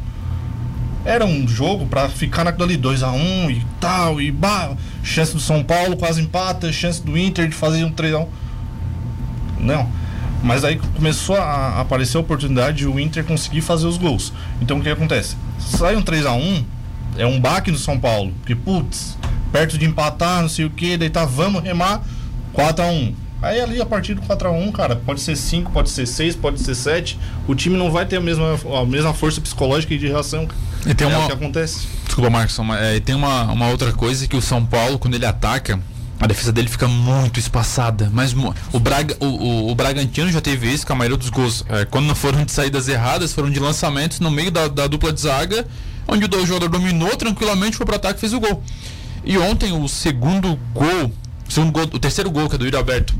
era 1.06 1.26
um 1.26 1.46
jogo 1.46 1.84
pra 1.84 2.08
ficar 2.08 2.44
naquilo 2.44 2.64
ali 2.64 2.78
2 2.78 3.02
a 3.02 3.10
1 3.12 3.50
e 3.50 3.62
tal, 3.78 4.22
e 4.22 4.30
bah, 4.30 4.70
chance 5.02 5.34
do 5.34 5.38
São 5.40 5.62
Paulo 5.62 5.98
quase 5.98 6.22
empata, 6.22 6.72
chance 6.72 7.02
do 7.02 7.16
Inter 7.18 7.46
de 7.46 7.54
fazer 7.54 7.84
um 7.84 7.90
3 7.92 8.14
a 8.14 8.18
1 8.20 8.26
Não. 9.64 9.88
Mas 10.42 10.62
aí 10.62 10.78
começou 10.94 11.36
a 11.36 11.80
aparecer 11.80 12.18
a 12.18 12.20
oportunidade 12.20 12.78
de 12.78 12.86
o 12.86 13.00
Inter 13.00 13.24
conseguir 13.24 13.62
fazer 13.62 13.86
os 13.86 13.96
gols. 13.96 14.32
Então 14.60 14.78
o 14.78 14.82
que 14.82 14.90
acontece? 14.90 15.36
Sai 15.58 15.96
um 15.96 16.02
3 16.02 16.26
a 16.26 16.32
1 16.32 16.64
é 17.16 17.26
um 17.26 17.40
baque 17.40 17.70
no 17.70 17.78
São 17.78 17.98
Paulo, 17.98 18.32
porque 18.40 18.54
putz, 18.54 19.16
perto 19.52 19.78
de 19.78 19.86
empatar, 19.86 20.42
não 20.42 20.48
sei 20.48 20.64
o 20.64 20.70
que, 20.70 20.98
tá, 21.10 21.24
vamos 21.24 21.62
remar 21.62 22.02
4 22.52 22.84
a 22.84 22.88
1 22.88 23.14
Aí 23.44 23.60
ali 23.60 23.80
a 23.80 23.84
partir 23.84 24.14
do 24.14 24.22
4 24.22 24.48
a 24.48 24.50
1 24.50 24.72
cara, 24.72 24.96
pode 24.96 25.20
ser 25.20 25.36
5, 25.36 25.70
pode 25.70 25.90
ser 25.90 26.06
6, 26.06 26.34
pode 26.36 26.60
ser 26.60 26.74
7. 26.74 27.18
O 27.46 27.54
time 27.54 27.76
não 27.76 27.90
vai 27.90 28.06
ter 28.06 28.16
a 28.16 28.20
mesma, 28.20 28.58
a 28.80 28.86
mesma 28.86 29.12
força 29.12 29.38
psicológica 29.38 29.92
e 29.92 29.98
de 29.98 30.08
reação. 30.08 30.48
E 30.86 30.94
tem 30.94 31.06
é 31.06 31.14
uma- 31.14 31.24
o 31.24 31.26
que 31.26 31.34
acontece. 31.34 31.86
Desculpa, 32.06 32.30
Marcos, 32.30 32.58
mas, 32.60 32.82
é, 32.82 33.00
tem 33.00 33.14
uma, 33.14 33.42
uma 33.52 33.68
outra 33.68 33.92
coisa 33.92 34.26
que 34.26 34.34
o 34.34 34.40
São 34.40 34.64
Paulo, 34.64 34.98
quando 34.98 35.14
ele 35.14 35.26
ataca, 35.26 35.78
a 36.20 36.26
defesa 36.26 36.52
dele 36.52 36.68
fica 36.68 36.86
muito 36.88 37.38
espaçada. 37.40 38.10
Mas 38.12 38.34
o, 38.72 38.80
Braga, 38.80 39.16
o, 39.20 39.26
o, 39.26 39.70
o 39.70 39.74
Bragantino 39.74 40.30
já 40.30 40.40
teve 40.40 40.72
isso, 40.72 40.86
que 40.86 40.92
a 40.92 40.94
maioria 40.94 41.16
dos 41.18 41.28
gols, 41.30 41.64
é, 41.68 41.84
quando 41.84 42.06
não 42.06 42.14
foram 42.14 42.44
de 42.44 42.52
saídas 42.52 42.88
erradas, 42.88 43.32
foram 43.32 43.50
de 43.50 43.58
lançamentos 43.60 44.20
no 44.20 44.30
meio 44.30 44.50
da, 44.50 44.68
da 44.68 44.86
dupla 44.86 45.12
de 45.12 45.20
zaga, 45.20 45.66
onde 46.06 46.24
o 46.24 46.46
jogador 46.46 46.68
dominou 46.68 47.16
tranquilamente, 47.16 47.76
foi 47.76 47.84
pro 47.86 47.96
ataque 47.96 48.18
e 48.18 48.20
fez 48.20 48.32
o 48.32 48.40
gol. 48.40 48.62
E 49.24 49.36
ontem 49.38 49.72
o 49.72 49.88
segundo 49.88 50.58
gol, 50.72 51.12
o, 51.48 51.52
segundo 51.52 51.72
gol, 51.72 51.82
o 51.84 51.98
terceiro 51.98 52.30
gol, 52.30 52.48
que 52.48 52.54
é 52.54 52.58
do 52.58 52.64
Yuri 52.64 52.76
Alberto, 52.76 53.14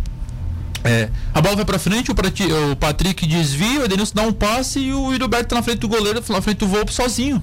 é, 0.85 1.09
a 1.33 1.41
bola 1.41 1.57
vai 1.57 1.65
pra 1.65 1.79
frente, 1.79 2.11
o, 2.11 2.15
Prati- 2.15 2.53
o 2.53 2.77
Patrick 2.77 3.27
desvia, 3.27 3.81
o 3.81 3.85
Edenilson 3.87 4.13
dá 4.15 4.23
um 4.23 4.33
passe 4.33 4.79
e 4.81 4.93
o 4.93 5.15
Heriberto 5.15 5.49
tá 5.49 5.57
na 5.57 5.63
frente 5.63 5.79
do 5.79 5.89
goleiro, 5.89 6.23
na 6.29 6.43
frente 6.43 6.59
do 6.59 6.69
Volpe 6.69 6.93
sozinho. 6.93 7.43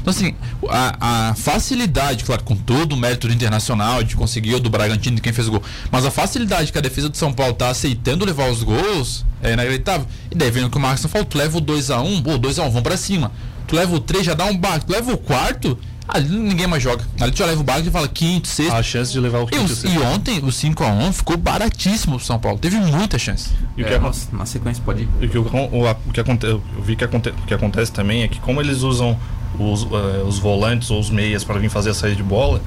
Então, 0.00 0.10
assim, 0.10 0.34
a, 0.68 1.30
a 1.30 1.34
facilidade, 1.34 2.24
claro, 2.24 2.42
com 2.42 2.56
todo 2.56 2.94
o 2.94 2.96
mérito 2.96 3.28
do 3.28 3.34
internacional, 3.34 4.02
de 4.02 4.16
conseguir 4.16 4.54
o 4.54 4.60
do 4.60 4.70
Bragantino, 4.70 5.16
de 5.16 5.22
quem 5.22 5.32
fez 5.32 5.46
o 5.48 5.50
gol, 5.52 5.62
mas 5.90 6.04
a 6.06 6.10
facilidade 6.10 6.72
que 6.72 6.78
a 6.78 6.80
defesa 6.80 7.08
do 7.08 7.16
São 7.16 7.32
Paulo 7.32 7.52
tá 7.54 7.68
aceitando 7.68 8.24
levar 8.24 8.50
os 8.50 8.62
gols 8.62 9.24
é 9.42 9.52
inacreditável. 9.52 10.06
E 10.30 10.34
daí, 10.34 10.50
vendo 10.50 10.70
que 10.70 10.76
o 10.76 10.80
Marcos 10.80 11.04
falou, 11.06 11.26
tu 11.26 11.36
leva 11.38 11.58
o 11.58 11.60
2x1, 11.60 12.22
pô, 12.22 12.38
2x1, 12.38 12.64
vamos 12.64 12.82
pra 12.82 12.96
cima. 12.96 13.30
Tu 13.66 13.76
leva 13.76 13.94
o 13.94 14.00
3, 14.00 14.24
já 14.26 14.34
dá 14.34 14.44
um 14.46 14.56
baque. 14.56 14.86
Tu 14.86 14.92
leva 14.92 15.12
o 15.12 15.16
quarto, 15.18 15.78
ali 16.08 16.28
ninguém 16.28 16.66
mais 16.66 16.82
joga. 16.82 17.04
Ali 17.20 17.30
tu 17.30 17.38
já 17.38 17.46
leva 17.46 17.60
o 17.60 17.64
baque 17.64 17.86
e 17.88 17.90
fala 17.90 18.08
quinto, 18.08 18.48
sexto. 18.48 18.72
A 18.74 18.82
chance 18.82 19.12
de 19.12 19.20
levar 19.20 19.38
o 19.40 19.44
E, 19.44 19.46
quinto 19.46 19.64
o- 19.64 19.76
sexto. 19.76 19.94
e 19.94 19.98
ontem, 20.02 20.38
o 20.38 20.46
5x1 20.50 21.12
ficou 21.12 21.36
baratíssimo 21.36 22.16
pro 22.16 22.24
São 22.26 22.38
Paulo. 22.38 22.58
Teve 22.58 22.76
muita 22.78 23.18
chance. 23.18 23.50
E 23.76 23.82
o 23.82 23.86
que 23.86 23.92
É, 23.94 23.98
nossa, 23.98 24.26
na 24.34 24.44
sequência 24.44 24.82
pode 24.84 25.02
ir. 25.02 25.08
E 25.20 25.26
o 25.26 25.28
que, 25.30 25.38
o, 25.38 25.86
a- 25.86 25.96
o 26.06 26.12
que 26.12 26.20
acontece, 26.20 26.52
eu 26.54 26.62
vi 26.82 26.96
que 26.96 27.04
aconte, 27.04 27.28
o 27.28 27.42
que 27.46 27.54
acontece 27.54 27.92
também 27.92 28.22
é 28.24 28.28
que 28.28 28.40
como 28.40 28.60
eles 28.60 28.82
usam 28.82 29.16
os, 29.58 29.82
eh, 29.84 30.22
os 30.26 30.38
volantes 30.38 30.90
ou 30.90 31.00
os 31.00 31.10
meias 31.10 31.44
para 31.44 31.58
vir 31.58 31.68
fazer 31.68 31.90
a 31.90 31.94
saída 31.94 32.16
de 32.16 32.22
bola, 32.22 32.60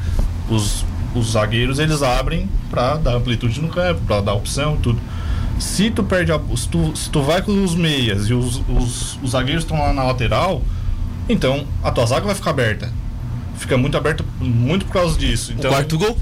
os, 0.49 0.85
os 1.15 1.31
zagueiros 1.31 1.79
eles 1.79 2.01
abrem 2.01 2.49
para 2.69 2.95
dar 2.97 3.15
amplitude 3.15 3.61
no 3.61 3.69
campo, 3.69 4.01
para 4.05 4.21
dar 4.21 4.33
opção, 4.33 4.77
tudo. 4.77 4.99
Se 5.59 5.89
tu 5.91 6.03
perde 6.03 6.31
a, 6.31 6.39
se 6.55 6.67
tu, 6.67 6.95
se 6.95 7.09
tu 7.09 7.21
vai 7.21 7.41
com 7.41 7.63
os 7.63 7.75
meias 7.75 8.27
e 8.27 8.33
os, 8.33 8.61
os, 8.67 9.19
os 9.21 9.31
zagueiros 9.31 9.63
estão 9.63 9.79
lá 9.79 9.93
na 9.93 10.03
lateral, 10.03 10.61
então 11.29 11.65
a 11.83 11.91
tua 11.91 12.05
zaga 12.05 12.25
vai 12.25 12.35
ficar 12.35 12.49
aberta. 12.49 12.91
Fica 13.55 13.77
muito 13.77 13.95
aberta 13.95 14.25
muito 14.39 14.85
por 14.85 14.93
causa 14.93 15.17
disso. 15.17 15.53
Então, 15.53 15.71
o 15.71 15.73
quarto 15.73 15.97
gol. 15.97 16.17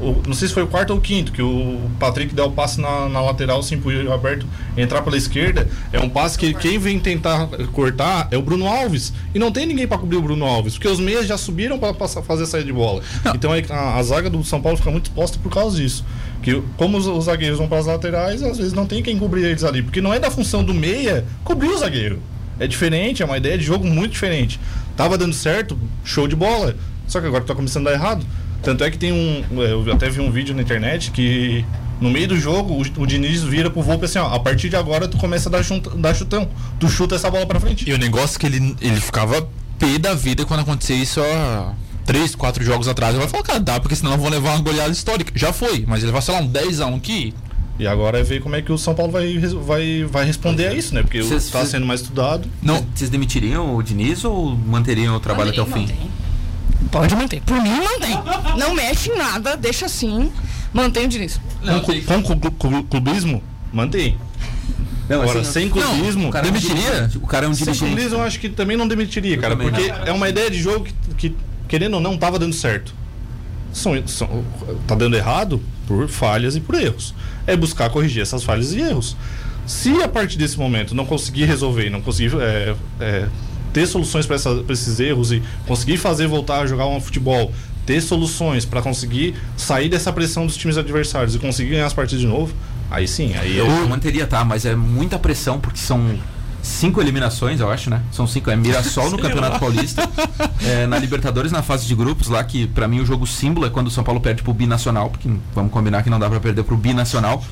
O- 0.00 0.22
não 0.26 0.34
sei 0.34 0.48
se 0.48 0.54
foi 0.54 0.62
o 0.62 0.66
quarto 0.66 0.90
ou 0.90 0.98
o 0.98 1.00
quinto, 1.00 1.30
que 1.32 1.42
o 1.42 1.78
Patrick 1.98 2.34
dá 2.34 2.44
o 2.44 2.50
passe 2.52 2.80
na, 2.80 3.08
na 3.08 3.20
lateral, 3.20 3.62
sem 3.62 3.78
o 3.78 4.12
aberto 4.12 4.46
entrar 4.76 5.02
pela 5.02 5.16
esquerda. 5.16 5.68
É 5.92 6.00
um 6.00 6.08
passe 6.08 6.38
que 6.38 6.52
quem 6.54 6.78
vem 6.78 6.98
tentar 6.98 7.46
cortar 7.72 8.28
é 8.30 8.36
o 8.36 8.42
Bruno 8.42 8.66
Alves. 8.66 9.12
E 9.34 9.38
não 9.38 9.52
tem 9.52 9.66
ninguém 9.66 9.86
para 9.86 9.98
cobrir 9.98 10.16
o 10.16 10.22
Bruno 10.22 10.44
Alves, 10.44 10.74
porque 10.74 10.88
os 10.88 10.98
meias 11.00 11.26
já 11.26 11.36
subiram 11.36 11.78
para 11.78 11.94
fazer 11.94 12.44
a 12.44 12.46
saída 12.46 12.66
de 12.66 12.72
bola. 12.72 13.02
Então 13.34 13.52
aí 13.52 13.64
a, 13.68 13.96
a 13.96 14.02
zaga 14.02 14.28
do 14.30 14.42
São 14.44 14.60
Paulo 14.60 14.76
fica 14.78 14.90
muito 14.90 15.06
exposta 15.06 15.38
por 15.42 15.52
causa 15.52 15.76
disso. 15.76 16.04
Que 16.42 16.62
como 16.76 16.96
os, 16.96 17.06
os 17.06 17.24
zagueiros 17.26 17.58
vão 17.58 17.68
para 17.68 17.78
as 17.78 17.86
laterais, 17.86 18.42
às 18.42 18.56
vezes 18.56 18.72
não 18.72 18.86
tem 18.86 19.02
quem 19.02 19.18
cobrir 19.18 19.44
eles 19.44 19.62
ali, 19.62 19.82
porque 19.82 20.00
não 20.00 20.12
é 20.14 20.18
da 20.18 20.30
função 20.30 20.64
do 20.64 20.72
meia 20.72 21.24
cobrir 21.44 21.68
o 21.68 21.76
zagueiro. 21.78 22.18
É 22.58 22.66
diferente, 22.66 23.22
é 23.22 23.26
uma 23.26 23.36
ideia 23.36 23.56
de 23.58 23.64
jogo 23.64 23.86
muito 23.86 24.12
diferente. 24.12 24.58
Tava 24.96 25.16
dando 25.16 25.32
certo, 25.34 25.78
show 26.04 26.26
de 26.28 26.36
bola. 26.36 26.74
Só 27.06 27.20
que 27.20 27.26
agora 27.26 27.42
tá 27.44 27.54
começando 27.54 27.86
a 27.88 27.90
dar 27.90 27.96
errado. 27.96 28.24
Tanto 28.62 28.84
é 28.84 28.90
que 28.90 28.98
tem 28.98 29.12
um. 29.12 29.44
Eu 29.62 29.92
até 29.92 30.08
vi 30.10 30.20
um 30.20 30.30
vídeo 30.30 30.54
na 30.54 30.62
internet 30.62 31.10
que 31.10 31.64
no 32.00 32.10
meio 32.10 32.28
do 32.28 32.36
jogo 32.38 32.74
o, 32.74 33.02
o 33.02 33.06
Diniz 33.06 33.42
vira 33.42 33.70
pro 33.70 33.82
Volpe 33.82 34.04
assim: 34.04 34.18
ó, 34.18 34.26
a 34.34 34.38
partir 34.40 34.68
de 34.68 34.76
agora 34.76 35.08
tu 35.08 35.16
começa 35.16 35.48
a 35.48 35.52
dar, 35.52 35.62
chut- 35.62 35.88
dar 35.96 36.14
chutão. 36.14 36.48
Tu 36.78 36.88
chuta 36.88 37.14
essa 37.14 37.30
bola 37.30 37.46
pra 37.46 37.58
frente. 37.58 37.88
E 37.88 37.92
o 37.92 37.98
negócio 37.98 38.36
é 38.36 38.40
que 38.40 38.46
ele, 38.46 38.76
ele 38.80 39.00
ficava 39.00 39.48
pé 39.78 39.98
da 39.98 40.14
vida 40.14 40.44
quando 40.44 40.60
acontecia 40.60 40.96
isso 40.96 41.20
há 41.22 41.72
três, 42.04 42.34
quatro 42.34 42.62
jogos 42.62 42.86
atrás. 42.88 43.14
Ele 43.14 43.20
vai 43.22 43.28
falar, 43.30 43.42
cara, 43.44 43.60
dá, 43.60 43.80
porque 43.80 43.96
senão 43.96 44.16
vão 44.18 44.28
levar 44.28 44.50
uma 44.50 44.60
goleada 44.62 44.90
histórica. 44.92 45.32
Já 45.34 45.52
foi, 45.52 45.84
mas 45.86 46.02
ele 46.02 46.12
vai, 46.12 46.20
sei 46.20 46.34
lá, 46.34 46.40
um 46.40 46.48
10x1 46.52 47.00
que 47.00 47.32
E 47.78 47.86
agora 47.86 48.18
é 48.20 48.22
ver 48.22 48.42
como 48.42 48.56
é 48.56 48.60
que 48.62 48.70
o 48.70 48.76
São 48.76 48.94
Paulo 48.94 49.10
vai, 49.12 49.38
vai, 49.38 50.04
vai 50.04 50.24
responder 50.26 50.66
a 50.68 50.74
isso, 50.74 50.94
né? 50.94 51.02
Porque 51.02 51.18
está 51.18 51.64
sendo 51.64 51.86
mais 51.86 52.00
estudado. 52.02 52.46
Não, 52.62 52.84
Vocês 52.94 53.08
demitiriam 53.08 53.74
o 53.74 53.82
Diniz 53.82 54.22
ou 54.24 54.54
manteriam 54.54 55.16
o 55.16 55.20
trabalho 55.20 55.50
até 55.50 55.62
o 55.62 55.66
fim? 55.66 55.80
Mantém. 55.80 56.10
Pode 56.90 57.14
manter. 57.14 57.40
Por 57.42 57.60
mim, 57.62 57.70
mantém. 57.70 58.18
Não 58.58 58.74
mexe 58.74 59.10
em 59.10 59.16
nada, 59.16 59.56
deixa 59.56 59.86
assim. 59.86 60.30
Mantém 60.72 61.06
o 61.06 61.08
Diniz. 61.08 61.40
Com, 61.60 61.80
clu- 61.80 62.02
com 62.02 62.22
clu- 62.38 62.50
clu- 62.52 62.84
clubismo, 62.84 63.42
mantém. 63.72 64.18
Não, 65.08 65.22
Agora, 65.22 65.40
assim, 65.40 65.52
sem 65.52 65.68
clubismo. 65.68 66.28
o 66.28 66.30
cara 66.30 66.46
é 66.46 66.50
um 66.50 66.52
demitiria? 66.52 67.10
O 67.16 67.26
cara 67.26 67.46
é 67.46 67.48
um 67.48 67.54
Sem 67.54 67.64
dirigente. 67.64 67.92
clubismo, 67.92 68.18
eu 68.18 68.22
acho 68.22 68.38
que 68.38 68.48
também 68.48 68.76
não 68.76 68.86
demitiria, 68.86 69.36
cara. 69.38 69.56
também 69.56 69.70
Porque 69.70 69.88
não. 69.90 70.04
é 70.06 70.12
uma 70.12 70.28
ideia 70.28 70.48
de 70.50 70.58
jogo 70.60 70.84
que, 70.84 70.94
que, 71.30 71.36
querendo 71.68 71.94
ou 71.94 72.00
não, 72.00 72.16
tava 72.16 72.38
dando 72.38 72.54
certo. 72.54 72.94
São, 73.72 73.92
são- 74.06 74.44
tá 74.86 74.94
dando 74.94 75.16
errado 75.16 75.60
por 75.86 76.08
falhas 76.08 76.54
e 76.54 76.60
por 76.60 76.76
erros. 76.76 77.12
É 77.46 77.56
buscar 77.56 77.90
corrigir 77.90 78.22
essas 78.22 78.44
falhas 78.44 78.72
e 78.72 78.80
erros. 78.80 79.16
Se 79.66 79.90
a 80.02 80.08
partir 80.08 80.38
desse 80.38 80.56
momento 80.58 80.94
não 80.94 81.04
conseguir 81.04 81.44
resolver, 81.44 81.86
e 81.86 81.90
não 81.90 82.00
conseguir 82.00 82.32
é, 82.40 82.74
é, 83.00 83.28
ter 83.72 83.86
soluções 83.86 84.26
para 84.26 84.36
esses 84.68 85.00
erros 85.00 85.32
e 85.32 85.42
conseguir 85.66 85.96
fazer 85.96 86.26
voltar 86.26 86.60
a 86.60 86.66
jogar 86.66 86.86
um 86.86 87.00
futebol, 87.00 87.52
ter 87.86 88.00
soluções 88.00 88.64
para 88.64 88.82
conseguir 88.82 89.34
sair 89.56 89.88
dessa 89.88 90.12
pressão 90.12 90.46
dos 90.46 90.56
times 90.56 90.76
adversários 90.76 91.34
e 91.34 91.38
conseguir 91.38 91.70
ganhar 91.70 91.86
as 91.86 91.92
partidas 91.92 92.20
de 92.20 92.26
novo, 92.26 92.54
aí 92.90 93.08
sim, 93.08 93.34
aí 93.34 93.56
Eu 93.56 93.66
eu, 93.66 93.88
manteria, 93.88 94.26
tá? 94.26 94.44
Mas 94.44 94.64
é 94.64 94.74
muita 94.74 95.18
pressão, 95.18 95.58
porque 95.58 95.78
são 95.78 96.18
cinco 96.62 97.00
eliminações, 97.00 97.60
eu 97.60 97.70
acho, 97.70 97.90
né? 97.90 98.02
São 98.12 98.26
cinco. 98.26 98.50
É 98.50 98.56
Mirassol 98.56 99.10
no 99.10 99.18
Campeonato 99.18 99.58
Paulista, 99.58 100.08
é, 100.62 100.86
na 100.86 100.98
Libertadores, 100.98 101.50
na 101.50 101.62
fase 101.62 101.86
de 101.86 101.94
grupos, 101.94 102.28
lá 102.28 102.42
que 102.44 102.66
pra 102.66 102.86
mim 102.86 103.00
o 103.00 103.06
jogo 103.06 103.26
símbolo 103.26 103.66
é 103.66 103.70
quando 103.70 103.86
o 103.86 103.90
São 103.90 104.04
Paulo 104.04 104.20
perde 104.20 104.42
pro 104.42 104.52
Binacional, 104.52 105.10
porque 105.10 105.28
vamos 105.54 105.72
combinar 105.72 106.02
que 106.02 106.10
não 106.10 106.18
dá 106.18 106.28
pra 106.28 106.40
perder 106.40 106.62
pro 106.64 106.76
Binacional. 106.76 107.42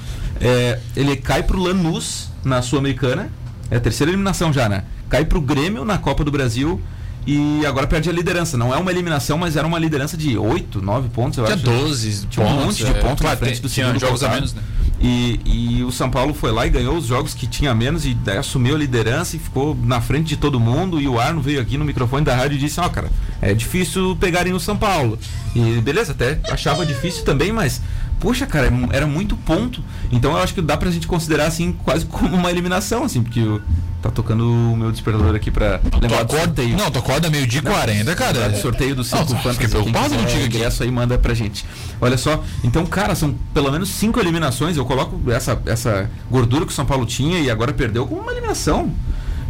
É, 0.41 0.79
ele 0.95 1.17
cai 1.17 1.43
pro 1.43 1.59
Lanús 1.59 2.31
na 2.45 2.63
Sul-Americana, 2.63 3.31
é 3.71 3.77
a 3.77 3.81
terceira 3.81 4.11
eliminação 4.11 4.53
já, 4.53 4.69
né? 4.69 4.85
Cai 5.09 5.25
pro 5.25 5.41
Grêmio 5.41 5.85
na 5.85 5.99
Copa 5.99 6.25
do 6.25 6.31
Brasil. 6.31 6.81
E 7.27 7.65
agora 7.67 7.87
perde 7.87 8.09
a 8.09 8.13
liderança. 8.13 8.57
Não 8.57 8.73
é 8.75 8.79
uma 8.79 8.91
eliminação, 8.91 9.37
mas 9.37 9.55
era 9.57 9.67
uma 9.67 9.79
liderança 9.79 10.17
de 10.17 10.39
8, 10.39 10.81
9 10.81 11.09
pontos, 11.11 11.37
eu 11.39 11.45
tinha 11.45 11.57
acho. 11.57 11.65
12 11.65 12.27
Tinha 12.31 12.47
um 12.47 12.49
pontos, 12.51 12.65
monte 12.65 12.85
de 12.85 12.91
é. 12.91 12.95
pontos 12.95 13.23
na 13.25 13.37
frente 13.37 13.61
do 13.61 13.69
segundo 13.69 13.99
jogos 14.01 14.23
a 14.23 14.31
menos, 14.31 14.55
né? 14.55 14.63
E, 15.01 15.41
e 15.79 15.85
o 15.85 15.93
São 15.93 16.11
Paulo 16.11 16.33
foi 16.33 16.51
lá 16.51 16.67
e 16.67 16.71
ganhou 16.71 16.97
os 16.97 17.05
jogos 17.07 17.35
que 17.35 17.47
tinha 17.47 17.73
menos 17.75 18.05
e 18.07 18.15
daí 18.15 18.39
assumiu 18.39 18.75
a 18.75 18.79
liderança 18.79 19.37
e 19.37 19.39
ficou 19.39 19.77
na 19.85 20.01
frente 20.01 20.27
de 20.27 20.37
todo 20.39 20.59
mundo. 20.59 20.99
E 21.01 21.07
o 21.07 21.21
Arno 21.21 21.41
veio 21.43 21.61
aqui 21.61 21.77
no 21.77 21.85
microfone 21.85 22.25
da 22.25 22.35
rádio 22.35 22.57
e 22.57 22.59
disse: 22.59 22.81
Ó, 22.81 22.89
cara, 22.89 23.11
é 23.43 23.53
difícil 23.53 24.17
pegarem 24.19 24.55
o 24.55 24.59
São 24.61 24.77
Paulo. 24.77 25.19
E 25.55 25.81
beleza, 25.83 26.13
até 26.13 26.41
achava 26.51 26.87
difícil 26.87 27.25
também, 27.25 27.53
mas. 27.53 27.81
Poxa, 28.19 28.47
cara, 28.47 28.67
é 28.67 28.97
era 28.97 29.07
muito 29.07 29.37
ponto. 29.37 29.85
Então 30.11 30.33
eu 30.33 30.39
acho 30.39 30.53
que 30.55 30.61
dá 30.63 30.77
pra 30.77 30.91
gente 30.91 31.07
considerar 31.07 31.47
assim, 31.47 31.73
quase 31.85 32.05
como 32.07 32.35
uma 32.35 32.51
eliminação, 32.51 33.05
assim, 33.05 33.23
porque 33.23 33.41
o- 33.41 33.61
tá 34.01 34.11
tocando 34.11 34.49
o 34.49 34.77
meu 34.77 34.93
despertador 34.93 35.35
aqui 35.35 35.51
pra 35.51 35.79
Tu 35.79 35.99
lembrar 36.01 36.23
do 36.23 36.37
acorda, 36.37 36.63
não, 36.63 36.91
tu 36.91 36.99
acorda 36.99 37.31
meio-dia 37.31 37.61
e 37.61 37.63
40, 37.63 38.15
cara. 38.15 38.55
Sorteio 38.57 38.95
do 38.95 39.03
Cinco 39.03 39.27
Fantasy. 39.27 39.53
fiquei 39.55 39.69
preocupado 39.69 40.09
quem 40.09 40.19
quiser 40.19 40.25
contigo 40.25 40.45
aqui. 40.45 40.57
ingresso 40.57 40.83
aí 40.83 40.91
manda 40.91 41.19
pra 41.19 41.35
gente. 41.35 41.65
Olha 42.01 42.17
só, 42.17 42.43
então, 42.63 42.87
cara, 42.87 43.15
são 43.15 43.35
pelo 43.53 43.71
menos 43.71 43.89
cinco 43.89 44.21
eliminações. 44.21 44.77
Eu 44.77 44.85
coloco 44.85 45.21
essa, 45.31 45.61
essa 45.67 46.11
gordura 46.31 46.65
que 46.65 46.73
o 46.73 46.75
São 46.75 46.87
Paulo 46.87 47.05
tinha 47.07 47.41
e 47.41 47.51
agora 47.51 47.73
perdeu 47.73 48.07
como 48.07 48.21
uma 48.21 48.33
eliminação. 48.33 48.93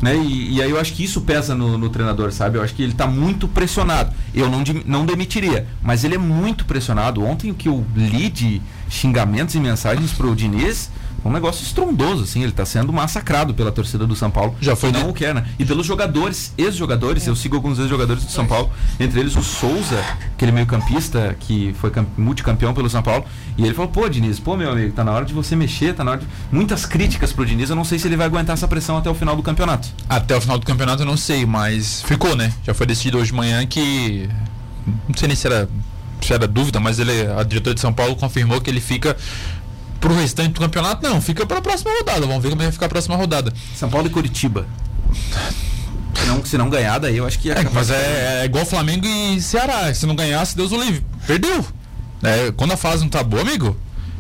Né? 0.01 0.17
E, 0.17 0.57
e 0.57 0.63
aí 0.63 0.71
eu 0.71 0.79
acho 0.79 0.93
que 0.93 1.03
isso 1.05 1.21
pesa 1.23 1.55
no, 1.55 1.77
no 1.77 1.89
treinador, 1.89 2.33
sabe? 2.33 2.57
Eu 2.57 2.63
acho 2.63 2.75
que 2.75 2.83
ele 2.83 2.95
tá 2.95 3.07
muito 3.07 3.49
pressionado. 3.49 4.13
Eu 4.33 4.49
não, 4.49 4.63
não 4.87 5.05
demitiria, 5.05 5.67
mas 5.83 6.05
ele 6.05 6.15
é 6.15 6.19
muito 6.19 6.65
pressionado. 6.65 7.25
Ontem 7.25 7.51
o 7.51 7.55
que 7.55 7.69
eu 7.69 7.85
li 7.97 8.29
de 8.31 8.63
xingamentos 8.89 9.55
e 9.55 9.61
mensagens 9.61 10.13
pro 10.13 10.35
Diniz 10.35 10.91
um 11.29 11.33
negócio 11.33 11.63
estrondoso, 11.63 12.25
assim. 12.25 12.43
Ele 12.43 12.53
tá 12.53 12.65
sendo 12.65 12.93
massacrado 12.93 13.55
pela 13.55 13.71
torcida 13.71 14.07
do 14.07 14.17
São 14.17 14.31
Paulo. 14.31 14.55
Já 14.61 14.75
foi 14.75 14.91
não 14.93 15.05
de- 15.05 15.09
o 15.11 15.13
quer, 15.13 15.35
né? 15.35 15.45
E 15.59 15.65
pelos 15.65 15.87
jogadores, 15.87 16.53
ex-jogadores, 16.57 17.27
eu 17.27 17.37
sigo 17.37 17.57
alguns 17.57 17.79
ex-jogadores 17.79 18.25
do 18.25 18.31
São 18.31 18.47
Paulo, 18.47 18.71
entre 18.99 19.21
eles 19.21 19.37
o 19.37 19.43
Souza, 19.43 19.99
aquele 20.35 20.53
meio-campista 20.53 21.37
que 21.41 21.75
foi 21.81 21.91
cam- 21.91 22.07
multicampeão 22.17 22.73
pelo 22.75 22.89
São 22.91 23.03
Paulo, 23.03 23.25
e 23.57 23.65
ele 23.65 23.75
falou: 23.75 23.91
pô, 23.91 24.09
Diniz, 24.09 24.39
pô, 24.41 24.57
meu 24.57 24.71
amigo, 24.71 24.93
tá 24.93 25.05
na 25.05 25.13
hora 25.13 25.25
de 25.25 25.33
você 25.35 25.55
mexer, 25.55 25.95
tá 25.95 26.03
na 26.05 26.13
hora 26.13 26.21
de. 26.21 26.27
Muitas 26.51 26.85
críticas 26.87 27.33
pro 27.33 27.45
Diniz, 27.47 27.71
eu 27.71 27.77
não 27.77 27.85
sei 27.85 27.99
se 27.99 28.09
ele 28.09 28.17
vai 28.17 28.27
aguentar 28.27 28.55
essa 28.55 28.67
pressão 28.69 28.97
até 28.97 29.09
o 29.11 29.15
final 29.15 29.37
do 29.37 29.43
campeonato. 29.43 29.89
Até 30.09 30.37
o 30.37 30.41
final 30.41 30.59
do 30.59 30.65
campeonato 30.67 31.03
eu 31.03 31.07
não 31.07 31.17
sei, 31.17 31.45
mas 31.47 32.03
ficou, 32.03 32.35
né? 32.37 32.53
Já 32.65 32.75
foi 32.75 32.87
decidido 32.87 33.19
hoje 33.19 33.31
de 33.31 33.37
manhã 33.37 33.67
que. 33.67 34.29
Não 34.87 35.15
sei 35.17 35.29
nem 35.29 35.37
se 35.37 35.47
era, 35.47 35.69
se 36.23 36.33
era 36.33 36.47
dúvida, 36.49 36.81
mas 36.81 36.99
ele, 36.99 37.13
a 37.39 37.43
diretora 37.43 37.75
de 37.75 37.81
São 37.81 37.93
Paulo 37.93 38.17
confirmou 38.17 38.61
que 38.61 38.71
ele 38.71 38.81
fica 38.81 39.17
pro 40.01 40.15
restante 40.15 40.53
do 40.53 40.61
campeonato. 40.61 41.03
Não, 41.03 41.21
fica 41.21 41.47
pra 41.47 41.61
próxima 41.61 41.91
rodada. 41.99 42.27
Vamos 42.27 42.43
ver 42.43 42.51
como 42.51 42.63
vai 42.63 42.73
ficar 42.73 42.87
a 42.87 42.89
próxima 42.89 43.17
rodada. 43.17 43.53
São 43.75 43.89
Paulo 43.89 44.07
e 44.07 44.11
Curitiba. 44.11 44.67
Se 46.15 46.27
não, 46.27 46.45
se 46.45 46.59
não 46.59 46.69
ganhar, 46.69 46.99
daí 46.99 47.17
eu 47.17 47.27
acho 47.27 47.39
que 47.39 47.51
é 47.51 47.61
É, 47.61 47.67
mas 47.73 47.91
é, 47.91 48.41
é 48.43 48.45
igual 48.45 48.67
Flamengo 48.67 49.07
e 49.07 49.41
Ceará. 49.41 49.93
Se 49.95 50.07
não 50.07 50.15
ganhasse, 50.15 50.57
Deus 50.57 50.73
o 50.73 50.81
livre. 50.81 51.05
Perdeu. 51.27 51.65
É, 52.23 52.53
quando 52.57 52.73
a 52.73 52.77
fase 52.77 53.03
não 53.03 53.09
tá 53.09 53.23
boa, 53.23 53.43
amigo, 53.43 53.77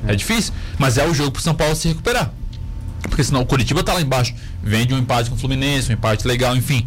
é 0.06 0.14
difícil. 0.14 0.52
Mas 0.78 0.98
é 0.98 1.06
o 1.06 1.12
jogo 1.12 1.32
pro 1.32 1.42
São 1.42 1.54
Paulo 1.54 1.74
se 1.74 1.88
recuperar. 1.88 2.32
Porque 3.02 3.22
senão 3.24 3.40
o 3.40 3.46
Curitiba 3.46 3.82
tá 3.82 3.92
lá 3.92 4.00
embaixo. 4.00 4.34
Vem 4.62 4.86
de 4.86 4.94
um 4.94 4.98
empate 4.98 5.30
com 5.30 5.36
o 5.36 5.38
Fluminense, 5.38 5.90
um 5.90 5.94
empate 5.94 6.26
legal, 6.26 6.56
enfim. 6.56 6.86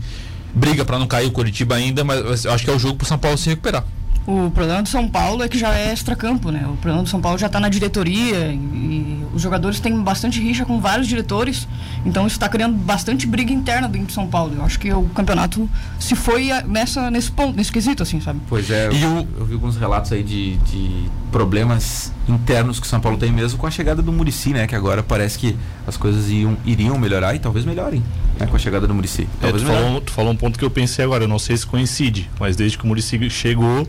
Briga 0.53 0.83
pra 0.83 0.99
não 0.99 1.07
cair 1.07 1.27
o 1.27 1.31
Curitiba 1.31 1.75
ainda, 1.75 2.03
mas 2.03 2.45
eu 2.45 2.53
acho 2.53 2.63
que 2.63 2.69
é 2.69 2.73
o 2.73 2.79
jogo 2.79 2.95
pro 2.95 3.07
São 3.07 3.17
Paulo 3.17 3.37
se 3.37 3.49
recuperar. 3.49 3.85
O 4.27 4.51
problema 4.51 4.83
do 4.83 4.87
São 4.89 5.07
Paulo 5.07 5.41
é 5.43 5.47
que 5.49 5.57
já 5.57 5.73
é 5.73 5.91
extracampo, 5.91 6.51
né? 6.51 6.63
O 6.67 6.77
problema 6.77 7.01
do 7.03 7.09
São 7.09 7.19
Paulo 7.19 7.37
já 7.39 7.47
está 7.47 7.59
na 7.59 7.69
diretoria 7.69 8.47
e, 8.53 9.25
os 9.33 9.41
jogadores 9.41 9.79
têm 9.79 9.97
bastante 10.01 10.39
rixa 10.39 10.63
com 10.65 10.79
vários 10.79 11.07
diretores, 11.07 11.67
então 12.05 12.27
isso 12.27 12.35
está 12.35 12.47
criando 12.49 12.75
bastante 12.77 13.25
briga 13.25 13.51
interna 13.51 13.87
dentro 13.87 14.07
de 14.07 14.13
São 14.13 14.27
Paulo. 14.27 14.53
Eu 14.57 14.63
acho 14.65 14.77
que 14.77 14.91
o 14.93 15.03
campeonato 15.15 15.67
se 15.99 16.15
foi 16.15 16.51
a- 16.51 16.61
nessa, 16.63 17.09
nesse 17.09 17.31
ponto, 17.31 17.55
nesse 17.55 17.71
quesito, 17.71 18.03
assim, 18.03 18.19
sabe? 18.21 18.39
Pois 18.47 18.69
é, 18.69 18.91
E 18.91 19.01
eu, 19.01 19.09
o- 19.09 19.27
eu 19.39 19.45
vi 19.45 19.53
alguns 19.55 19.75
relatos 19.77 20.11
aí 20.11 20.21
de, 20.21 20.57
de 20.57 21.05
problemas 21.31 22.11
internos 22.27 22.79
que 22.79 22.85
o 22.85 22.89
São 22.89 22.99
Paulo 22.99 23.17
tem 23.17 23.31
mesmo 23.31 23.57
com 23.57 23.65
a 23.65 23.71
chegada 23.71 24.01
do 24.01 24.11
Murici, 24.11 24.49
né? 24.49 24.67
Que 24.67 24.75
agora 24.75 25.01
parece 25.01 25.39
que 25.39 25.55
as 25.87 25.97
coisas 25.97 26.29
iam, 26.29 26.55
iriam 26.65 26.97
melhorar 26.99 27.33
e 27.33 27.39
talvez 27.39 27.65
melhorem, 27.65 28.03
né? 28.39 28.45
Com 28.45 28.55
a 28.55 28.59
chegada 28.59 28.85
do 28.85 28.93
Murici. 28.93 29.23
É, 29.41 29.43
Talvez 29.49 29.63
tu, 29.63 29.67
falou, 29.67 30.01
tu 30.01 30.11
falou 30.11 30.31
um 30.31 30.35
ponto 30.35 30.59
que 30.59 30.65
eu 30.65 30.69
pensei 30.69 31.03
agora, 31.03 31.23
eu 31.23 31.27
não 31.27 31.39
sei 31.39 31.57
se 31.57 31.65
coincide, 31.65 32.29
mas 32.39 32.55
desde 32.55 32.77
que 32.77 32.83
o 32.83 32.87
Muricy 32.87 33.29
chegou, 33.29 33.87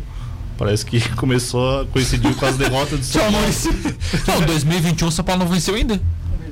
parece 0.59 0.85
que 0.87 1.01
começou 1.17 1.81
a 1.83 1.87
coincidir 1.87 2.35
com 2.37 2.47
as 2.47 2.57
derrotas 2.57 2.99
do 2.99 3.05
São 3.07 3.21
Tchau, 3.23 3.33
Paulo. 3.33 3.47
Não, 4.41 4.47
2021 4.47 5.09
o 5.09 5.13
São 5.13 5.25
Paulo 5.25 5.45
não 5.45 5.51
venceu 5.51 5.75
ainda. 5.75 6.01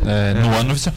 É, 0.05 0.35
No 0.35 0.49
ano 0.55 0.65
não 0.69 0.75
venceu. 0.75 0.93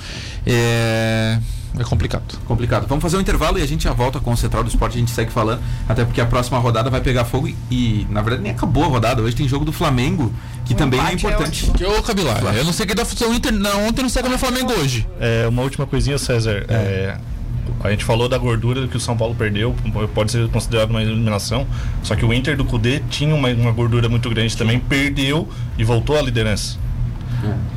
É, 0.45 1.39
é 1.79 1.83
complicado. 1.83 2.37
complicado. 2.45 2.85
Vamos 2.87 3.01
fazer 3.01 3.17
um 3.17 3.21
intervalo 3.21 3.57
e 3.57 3.61
a 3.61 3.65
gente 3.65 3.83
já 3.83 3.93
volta 3.93 4.19
com 4.19 4.31
o 4.31 4.37
Central 4.37 4.63
do 4.63 4.69
Esporte, 4.69 4.95
a 4.95 4.99
gente 4.99 5.11
segue 5.11 5.31
falando, 5.31 5.61
até 5.89 6.05
porque 6.05 6.21
a 6.21 6.25
próxima 6.25 6.57
rodada 6.59 6.89
vai 6.89 7.01
pegar 7.01 7.25
fogo 7.25 7.47
e, 7.47 7.55
e, 7.71 8.07
na 8.09 8.21
verdade 8.21 8.43
nem 8.43 8.51
acabou 8.51 8.83
a 8.83 8.87
rodada. 8.87 9.21
Hoje 9.21 9.35
tem 9.35 9.47
jogo 9.47 9.65
do 9.65 9.71
Flamengo, 9.73 10.31
que 10.65 10.73
O 10.73 10.77
também 10.77 10.99
é 11.01 11.09
é 11.09 11.13
importante. 11.13 11.63
ótimo. 11.69 11.73
Que 11.73 11.83
ô 11.85 12.01
Cabilar, 12.03 12.41
eu 12.55 12.63
não 12.63 12.71
sei 12.73 12.85
quem 12.85 12.95
da 12.95 13.03
função 13.03 13.33
Inter. 13.33 13.51
Não, 13.51 13.87
ontem 13.87 14.01
não 14.03 14.09
sei 14.09 14.21
como 14.21 14.33
é 14.33 14.37
o 14.37 14.39
Flamengo 14.39 14.71
hoje. 14.73 15.07
É, 15.19 15.47
uma 15.47 15.61
última 15.63 15.85
coisinha, 15.87 16.17
César. 16.17 16.65
É, 16.69 17.17
a 17.83 17.91
gente 17.91 18.03
falou 18.05 18.29
da 18.29 18.37
gordura 18.37 18.87
que 18.87 18.95
o 18.95 18.99
São 18.99 19.15
Paulo 19.17 19.35
perdeu, 19.35 19.75
pode 20.13 20.31
ser 20.31 20.47
considerado 20.49 20.89
uma 20.91 21.01
eliminação. 21.01 21.67
Só 22.01 22.15
que 22.15 22.23
o 22.25 22.33
Inter 22.33 22.55
do 22.55 22.63
Cudê 22.63 23.01
tinha 23.09 23.35
uma, 23.35 23.49
uma 23.49 23.71
gordura 23.71 24.07
muito 24.07 24.29
grande 24.29 24.55
também, 24.55 24.79
perdeu 24.79 25.47
e 25.77 25.83
voltou 25.83 26.17
à 26.17 26.21
liderança. 26.21 26.77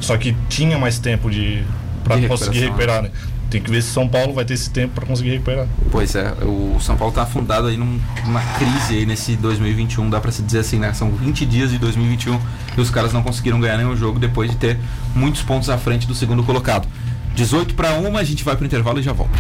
Só 0.01 0.17
que 0.17 0.37
tinha 0.49 0.79
mais 0.79 0.99
tempo 0.99 1.29
de 1.31 1.65
para 2.05 2.15
conseguir 2.29 2.61
recuperar, 2.67 3.03
né? 3.03 3.11
Tem 3.51 3.61
que 3.61 3.71
ver 3.71 3.83
se 3.83 3.91
São 3.91 4.09
Paulo 4.09 4.33
vai 4.33 4.45
ter 4.45 4.55
esse 4.55 4.71
tempo 4.71 4.95
para 4.95 5.07
conseguir 5.07 5.31
recuperar. 5.31 5.67
Pois 5.91 6.15
é, 6.15 6.33
o 6.43 6.79
São 6.81 6.97
Paulo 6.97 7.13
tá 7.13 7.23
afundado 7.23 7.67
aí 7.69 7.77
num- 7.77 7.99
numa 8.25 8.41
crise 8.59 8.95
aí 8.99 9.07
nesse 9.07 9.35
2021, 9.37 10.09
dá 10.11 10.21
pra 10.21 10.31
se 10.33 10.43
dizer 10.43 10.61
assim, 10.61 10.79
né? 10.79 10.93
São 10.93 11.11
20 11.11 11.45
dias 11.47 11.71
de 11.71 11.79
2021 11.79 12.39
e 12.77 12.81
os 12.81 12.91
caras 12.91 13.13
não 13.13 13.23
conseguiram 13.23 13.59
ganhar 13.61 13.77
nenhum 13.77 13.97
jogo 13.97 14.19
depois 14.21 14.51
de 14.51 14.57
ter 14.57 14.79
muitos 15.15 15.43
pontos 15.43 15.69
à 15.71 15.77
frente 15.79 16.07
do 16.07 16.15
segundo 16.15 16.43
colocado. 16.45 16.87
18 17.35 17.75
para 17.75 17.93
1, 17.99 18.17
a 18.17 18.25
gente 18.25 18.43
vai 18.45 18.57
pro 18.57 18.65
intervalo 18.67 18.99
e 18.99 19.03
já 19.03 19.13
volta. 19.13 19.37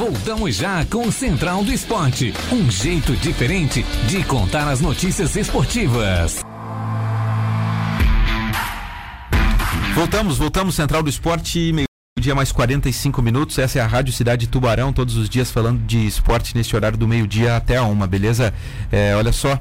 Voltamos 0.00 0.56
já 0.56 0.82
com 0.86 1.12
Central 1.12 1.62
do 1.62 1.70
Esporte. 1.70 2.32
Um 2.50 2.70
jeito 2.70 3.14
diferente 3.16 3.82
de 4.08 4.24
contar 4.24 4.66
as 4.66 4.80
notícias 4.80 5.36
esportivas. 5.36 6.40
Voltamos, 9.94 10.38
voltamos, 10.38 10.74
Central 10.74 11.02
do 11.02 11.10
Esporte, 11.10 11.70
meio-dia 11.70 12.34
mais 12.34 12.50
45 12.50 13.20
minutos. 13.20 13.58
Essa 13.58 13.78
é 13.78 13.82
a 13.82 13.86
Rádio 13.86 14.14
Cidade 14.14 14.46
Tubarão, 14.46 14.90
todos 14.90 15.18
os 15.18 15.28
dias 15.28 15.50
falando 15.50 15.84
de 15.84 16.06
esporte 16.06 16.56
nesse 16.56 16.74
horário 16.74 16.96
do 16.96 17.06
meio-dia 17.06 17.54
até 17.54 17.76
a 17.76 17.82
uma, 17.82 18.06
beleza? 18.06 18.54
É, 18.90 19.14
olha 19.14 19.34
só, 19.34 19.60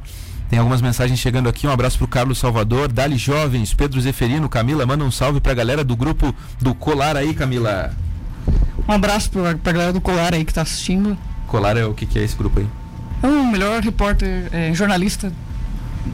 tem 0.49 0.57
algumas 0.57 0.81
mensagens 0.81 1.19
chegando 1.19 1.49
aqui. 1.49 1.67
Um 1.67 1.71
abraço 1.71 1.97
pro 1.97 2.07
Carlos 2.07 2.37
Salvador, 2.37 2.89
Dali 2.89 3.17
Jovens, 3.17 3.73
Pedro 3.73 3.99
Zeferino, 3.99 4.47
Camila, 4.47 4.85
manda 4.85 5.03
um 5.03 5.11
salve 5.11 5.41
pra 5.41 5.53
galera 5.53 5.83
do 5.83 5.97
grupo 5.97 6.33
do 6.61 6.73
Colar 6.73 7.17
aí, 7.17 7.33
Camila. 7.33 7.93
Um 8.89 8.93
abraço 8.93 9.29
pra, 9.29 9.53
pra 9.53 9.71
galera 9.71 9.93
do 9.93 10.01
Colar 10.01 10.33
aí 10.33 10.43
que 10.43 10.51
tá 10.51 10.63
assistindo. 10.63 11.15
Colar 11.45 11.77
é 11.77 11.85
o 11.85 11.93
que, 11.93 12.07
que 12.07 12.17
é 12.17 12.23
esse 12.23 12.35
grupo 12.35 12.59
aí? 12.59 12.67
É 13.21 13.27
o 13.27 13.45
melhor 13.45 13.83
repórter, 13.83 14.49
é, 14.51 14.73
jornalista 14.73 15.31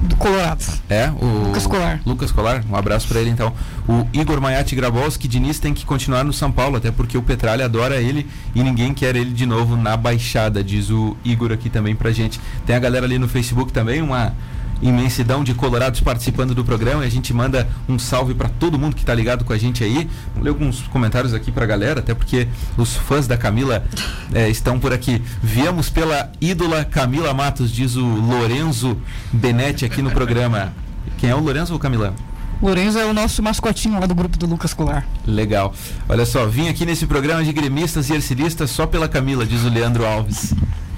do 0.01 0.17
Colorado. 0.17 0.61
É, 0.89 1.09
o 1.09 1.45
Lucas 1.45 1.65
Colar. 1.65 2.01
Lucas 2.05 2.31
Colar, 2.33 2.65
um 2.69 2.75
abraço 2.75 3.07
pra 3.07 3.21
ele 3.21 3.29
então. 3.29 3.53
O 3.87 4.05
Igor 4.11 4.41
Maiati 4.41 4.75
Grabowski 4.75 5.25
Diniz 5.25 5.57
tem 5.57 5.73
que 5.73 5.85
continuar 5.85 6.25
no 6.25 6.33
São 6.33 6.51
Paulo, 6.51 6.75
até 6.75 6.91
porque 6.91 7.17
o 7.17 7.21
Petralha 7.21 7.63
adora 7.63 7.95
ele 8.01 8.27
e 8.53 8.61
ninguém 8.61 8.93
quer 8.93 9.15
ele 9.15 9.31
de 9.31 9.45
novo 9.45 9.77
na 9.77 9.95
baixada, 9.95 10.61
diz 10.61 10.89
o 10.89 11.15
Igor 11.23 11.53
aqui 11.53 11.69
também 11.69 11.95
pra 11.95 12.11
gente. 12.11 12.41
Tem 12.65 12.75
a 12.75 12.79
galera 12.79 13.05
ali 13.05 13.17
no 13.17 13.29
Facebook 13.29 13.71
também, 13.71 14.01
uma 14.01 14.33
imensidão 14.81 15.43
de 15.43 15.53
colorados 15.53 15.99
participando 15.99 16.53
do 16.53 16.63
programa 16.63 17.03
e 17.03 17.07
a 17.07 17.11
gente 17.11 17.33
manda 17.33 17.67
um 17.87 17.97
salve 17.97 18.33
pra 18.33 18.49
todo 18.49 18.77
mundo 18.77 18.95
que 18.95 19.05
tá 19.05 19.13
ligado 19.13 19.45
com 19.45 19.53
a 19.53 19.57
gente 19.57 19.83
aí. 19.83 20.09
Vamos 20.33 20.43
ler 20.43 20.49
alguns 20.49 20.81
comentários 20.87 21.33
aqui 21.33 21.51
pra 21.51 21.65
galera, 21.65 21.99
até 21.99 22.13
porque 22.13 22.47
os 22.77 22.95
fãs 22.95 23.27
da 23.27 23.37
Camila 23.37 23.83
eh, 24.33 24.49
estão 24.49 24.79
por 24.79 24.93
aqui. 24.93 25.21
Viemos 25.41 25.89
pela 25.89 26.31
ídola 26.39 26.83
Camila 26.85 27.33
Matos, 27.33 27.71
diz 27.71 27.95
o 27.95 28.05
Lorenzo 28.05 28.97
Benetti 29.31 29.85
aqui 29.85 30.01
no 30.01 30.11
programa. 30.11 30.73
Quem 31.17 31.29
é 31.29 31.35
o 31.35 31.39
Lorenzo 31.39 31.73
ou 31.73 31.79
Camila? 31.79 32.13
Lourenço 32.61 32.97
é 32.97 33.05
o 33.05 33.13
nosso 33.13 33.43
mascotinho 33.43 33.99
lá 33.99 34.05
do 34.05 34.15
grupo 34.15 34.37
do 34.37 34.45
Lucas 34.45 34.73
Colar. 34.73 35.05
Legal. 35.25 35.73
Olha 36.07 36.25
só, 36.25 36.45
vim 36.45 36.69
aqui 36.69 36.85
nesse 36.85 37.05
programa 37.05 37.43
de 37.43 37.51
gremistas 37.51 38.09
e 38.09 38.13
ercilistas 38.13 38.71
só 38.71 38.87
pela 38.87 39.09
Camila, 39.09 39.45
diz 39.45 39.63
o 39.63 39.69
Leandro 39.69 40.05
Alves. 40.05 40.53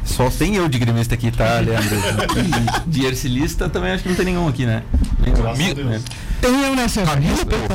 Só 0.08 0.30
tem 0.30 0.56
eu 0.56 0.68
de 0.68 0.80
gremista 0.80 1.14
aqui, 1.14 1.30
tá, 1.32 1.60
Leandro? 1.60 1.90
E 2.88 2.90
de 2.90 3.06
ercilista 3.06 3.70
também 3.70 3.92
acho 3.92 4.04
que 4.04 4.10
não 4.10 4.16
tem 4.16 4.26
nenhum 4.26 4.48
aqui, 4.48 4.66
né? 4.66 4.82
Nenhum. 5.20 6.02
Tem 6.42 6.64
eu, 6.64 6.76
né, 6.76 6.88
César? 6.88 7.20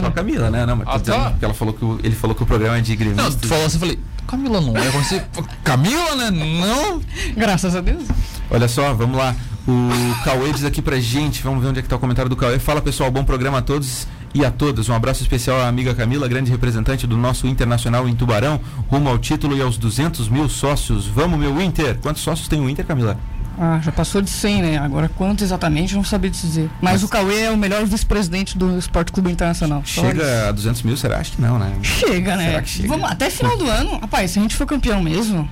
Só 0.01 0.07
a 0.07 0.11
Camila, 0.11 0.51
né? 0.51 0.64
Não, 0.66 0.76
mas 0.76 0.89
Ah, 0.89 0.99
tá. 0.99 1.35
que 1.39 1.45
ela 1.45 1.55
falou 1.55 1.74
que 1.74 1.85
o- 1.85 2.01
ele 2.03 2.14
falou 2.14 2.35
que 2.35 2.43
o 2.43 2.47
programa 2.47 2.78
é 2.78 2.80
de 2.80 2.91
Não, 2.93 2.97
gremistas. 2.99 3.37
tu 3.37 3.47
falou 3.49 3.66
assim, 3.66 3.76
eu 3.76 3.80
falei, 3.80 3.99
Camila 4.26 4.61
não 4.61 4.76
é 4.76 4.89
você. 4.91 5.22
Camila, 5.62 6.14
né? 6.16 6.30
Não. 6.30 7.03
Graças 7.37 7.76
a 7.76 7.80
Deus. 7.80 8.05
Olha 8.51 8.66
só, 8.68 8.95
vamos 8.95 9.16
lá. 9.16 9.35
O 9.68 10.24
Cauê 10.24 10.53
diz 10.53 10.64
aqui 10.64 10.80
pra 10.83 10.99
gente, 10.99 11.43
vamos 11.43 11.62
ver 11.62 11.68
onde 11.68 11.78
é 11.78 11.83
que 11.83 11.89
tá 11.89 11.95
o 11.97 11.99
comentário 11.99 12.28
do 12.28 12.35
Cauê. 12.37 12.59
Fala 12.59 12.80
pessoal, 12.80 13.11
bom 13.11 13.22
programa 13.24 13.59
a 13.59 13.62
todos 13.62 14.07
e 14.35 14.45
a 14.45 14.51
todas. 14.51 14.89
Um 14.89 14.95
abraço 14.95 15.22
especial 15.22 15.61
à 15.61 15.68
amiga 15.68 15.95
Camila, 15.95 16.28
grande 16.28 16.51
representante 16.51 17.07
do 17.07 17.16
nosso 17.16 17.47
Internacional 17.47 18.09
em 18.09 18.14
Tubarão, 18.14 18.61
rumo 18.89 19.09
ao 19.09 19.18
título 19.18 19.57
e 19.57 19.62
aos 19.62 19.76
200 19.76 20.28
mil 20.28 20.49
sócios. 20.49 21.07
Vamos, 21.07 21.39
meu 21.39 21.61
Inter! 21.61 21.99
Quantos 22.01 22.22
sócios 22.22 22.49
tem 22.49 22.61
o 22.61 22.68
Inter, 22.68 22.85
Camila? 22.85 23.18
Ah, 23.59 23.78
já 23.83 23.93
passou 23.93 24.22
de 24.22 24.30
100, 24.30 24.62
né? 24.62 24.78
Agora 24.78 25.09
quanto 25.09 25.45
exatamente, 25.45 25.95
não 25.95 26.03
sabia 26.03 26.30
dizer. 26.30 26.70
Mas, 26.80 27.03
o 27.03 27.09
Cauê 27.09 27.43
é 27.43 27.51
o 27.51 27.57
melhor 27.57 27.85
vice-presidente 27.85 28.57
do 28.57 28.78
Esporte 28.78 29.12
Clube 29.12 29.30
Internacional. 29.30 29.83
Só. 29.85 30.01
Chega 30.01 30.49
a 30.49 30.53
200 30.53 30.83
mil, 30.83 30.97
será? 30.97 31.18
Acho 31.18 31.33
que 31.33 31.43
não, 31.43 31.59
né? 31.59 31.72
Chega, 31.83 32.37
né? 32.37 32.47
Será 32.47 32.62
que 32.62 32.68
chega? 32.68 32.89
Vamos 32.89 33.11
até 33.11 33.28
final 33.28 33.57
do 33.57 33.68
ano, 33.68 33.99
rapaz, 33.99 34.30
se 34.30 34.39
a 34.39 34.43
gente 34.43 34.57
for 34.57 34.66
campeão 34.66 35.03
mesmo, 35.03 35.49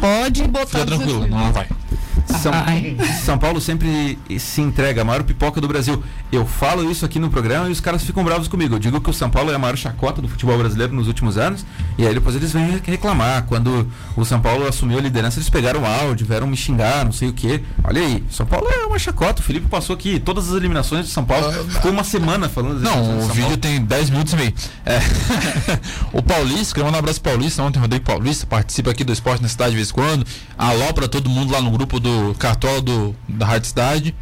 pode 0.00 0.42
botar. 0.44 0.80
Fica 0.80 0.86
tranquilo, 0.86 1.26
não 1.26 1.52
vai. 1.52 1.66
São. 2.26 2.52
São 3.24 3.38
Paulo 3.38 3.60
sempre 3.60 4.18
se 4.38 4.60
entrega, 4.60 5.02
a 5.02 5.04
maior 5.04 5.22
pipoca 5.22 5.60
do 5.60 5.68
Brasil. 5.68 6.02
Eu 6.30 6.46
falo 6.46 6.90
isso 6.90 7.04
aqui 7.04 7.18
no 7.18 7.30
programa 7.30 7.68
e 7.68 7.72
os 7.72 7.80
caras 7.80 8.02
ficam 8.02 8.24
bravos 8.24 8.48
comigo. 8.48 8.74
Eu 8.74 8.78
digo 8.78 9.00
que 9.00 9.10
o 9.10 9.12
São 9.12 9.28
Paulo 9.30 9.50
é 9.50 9.54
a 9.54 9.58
maior 9.58 9.76
chacota 9.76 10.22
do 10.22 10.28
futebol 10.28 10.56
brasileiro 10.56 10.94
nos 10.94 11.06
últimos 11.06 11.36
anos. 11.36 11.64
E 11.98 12.06
aí 12.06 12.14
depois 12.14 12.34
eles 12.34 12.52
vêm 12.52 12.80
reclamar. 12.84 13.44
Quando 13.44 13.86
o 14.16 14.24
São 14.24 14.40
Paulo 14.40 14.66
assumiu 14.66 14.98
a 14.98 15.00
liderança, 15.00 15.38
eles 15.38 15.50
pegaram 15.50 15.82
o 15.82 15.86
áudio, 15.86 16.26
vieram 16.26 16.46
me 16.46 16.56
xingar, 16.56 17.04
não 17.04 17.12
sei 17.12 17.28
o 17.28 17.32
quê. 17.32 17.62
Olha 17.84 18.00
aí, 18.00 18.24
São 18.30 18.46
Paulo 18.46 18.66
é 18.68 18.86
uma 18.86 18.98
chacota. 18.98 19.40
O 19.40 19.44
Felipe 19.44 19.68
passou 19.68 19.94
aqui 19.94 20.18
todas 20.18 20.48
as 20.48 20.56
eliminações 20.56 21.06
de 21.06 21.12
São 21.12 21.24
Paulo. 21.24 21.52
Ficou 21.64 21.90
uma 21.90 22.04
semana 22.04 22.48
falando 22.48 22.80
das 22.80 22.82
Não, 22.82 23.18
o 23.18 23.28
vídeo 23.28 23.42
Paulo. 23.42 23.56
tem 23.58 23.82
10 23.82 24.10
minutos 24.10 24.32
e 24.32 24.36
meio. 24.36 24.54
É. 24.86 25.00
o 26.12 26.22
Paulista, 26.22 26.74
queria 26.74 26.84
mandar 26.84 26.98
um 26.98 27.00
abraço 27.00 27.20
Paulista. 27.20 27.62
Ontem 27.62 27.78
o 27.78 27.82
Rodrigo 27.82 28.04
Paulista 28.04 28.46
participa 28.46 28.90
aqui 28.90 29.04
do 29.04 29.12
esporte 29.12 29.42
na 29.42 29.48
cidade 29.48 29.70
de 29.70 29.76
vez 29.76 29.90
em 29.90 29.92
quando. 29.92 30.26
Alopra 30.56 31.08
todo 31.08 31.28
mundo 31.28 31.52
lá 31.52 31.60
no 31.60 31.70
grupo 31.70 31.81
do 31.86 32.34
Cartola 32.38 32.80
do, 32.80 33.14
da 33.28 33.46
Rádio 33.46 33.68
Cidade. 33.68 34.14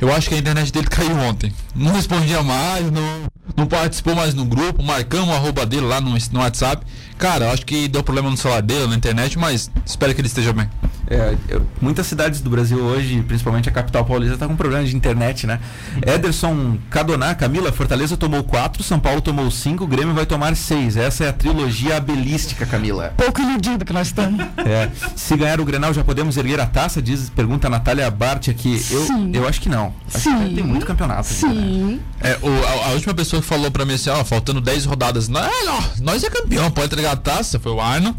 Eu 0.00 0.12
acho 0.12 0.28
que 0.28 0.34
a 0.34 0.38
internet 0.38 0.72
dele 0.72 0.88
caiu 0.88 1.16
ontem. 1.16 1.52
Não 1.76 1.92
respondia 1.92 2.42
mais, 2.42 2.90
não, 2.90 3.30
não 3.56 3.66
participou 3.66 4.16
mais 4.16 4.34
no 4.34 4.44
grupo. 4.44 4.82
Marcamos 4.82 5.28
o 5.28 5.32
arroba 5.32 5.64
dele 5.64 5.86
lá 5.86 6.00
no, 6.00 6.10
no 6.10 6.40
WhatsApp. 6.40 6.84
Cara, 7.16 7.52
acho 7.52 7.64
que 7.64 7.86
deu 7.86 8.02
problema 8.02 8.28
no 8.28 8.36
celular 8.36 8.62
dele, 8.62 8.88
na 8.88 8.96
internet, 8.96 9.38
mas 9.38 9.70
espero 9.86 10.12
que 10.12 10.20
ele 10.20 10.26
esteja 10.26 10.52
bem. 10.52 10.68
É, 11.14 11.36
eu- 11.48 11.66
muitas 11.80 12.06
cidades 12.06 12.40
do 12.40 12.48
Brasil 12.48 12.78
hoje, 12.78 13.22
principalmente 13.22 13.68
a 13.68 13.72
capital 13.72 14.04
paulista, 14.04 14.38
tá 14.38 14.46
com 14.48 14.56
problema 14.56 14.84
de 14.84 14.96
internet, 14.96 15.46
né? 15.46 15.60
Ederson 16.06 16.78
Cadoná, 16.90 17.34
Camila, 17.34 17.70
Fortaleza 17.72 18.16
tomou 18.16 18.42
4, 18.42 18.82
São 18.82 18.98
Paulo 18.98 19.20
tomou 19.20 19.50
5, 19.50 19.86
Grêmio 19.86 20.14
vai 20.14 20.24
tomar 20.26 20.56
6. 20.56 20.96
Essa 20.96 21.24
é 21.24 21.28
a 21.28 21.32
trilogia 21.32 21.96
abelística, 21.96 22.64
Camila. 22.66 23.12
Pouco 23.16 23.40
iludido 23.40 23.84
que 23.84 23.92
nós 23.92 24.08
estamos. 24.08 24.40
É, 24.58 24.88
se 25.14 25.36
ganhar 25.36 25.60
o 25.60 25.64
Grenal, 25.64 25.92
já 25.92 26.02
podemos 26.02 26.36
erguer 26.36 26.60
a 26.60 26.66
taça? 26.66 27.02
Diz, 27.02 27.28
pergunta 27.30 27.66
a 27.66 27.70
Natália 27.70 28.10
Bart 28.10 28.48
aqui. 28.48 28.82
Eu, 28.90 29.06
Sim. 29.06 29.30
eu 29.34 29.46
acho 29.46 29.60
que 29.60 29.68
não. 29.68 29.92
Acho 30.14 30.30
Sim. 30.30 30.48
que 30.48 30.54
tem 30.54 30.64
muito 30.64 30.86
campeonato. 30.86 31.28
ainda, 31.44 31.48
né? 31.60 31.62
Sim. 31.62 32.00
É, 32.20 32.38
o- 32.40 32.66
a, 32.66 32.88
a 32.88 32.92
última 32.92 33.12
pessoa 33.14 33.42
que 33.42 33.46
falou 33.48 33.70
pra 33.70 33.84
mim 33.84 33.94
assim, 33.94 34.10
ó, 34.10 34.24
faltando 34.24 34.60
10 34.60 34.84
rodadas, 34.84 35.28
não, 35.28 35.40
não, 35.42 35.82
nós 36.00 36.22
é 36.24 36.30
campeão, 36.30 36.70
pode 36.70 36.86
entregar 36.86 37.12
a 37.12 37.16
taça, 37.16 37.58
foi 37.58 37.72
o 37.72 37.80
Arno. 37.80 38.16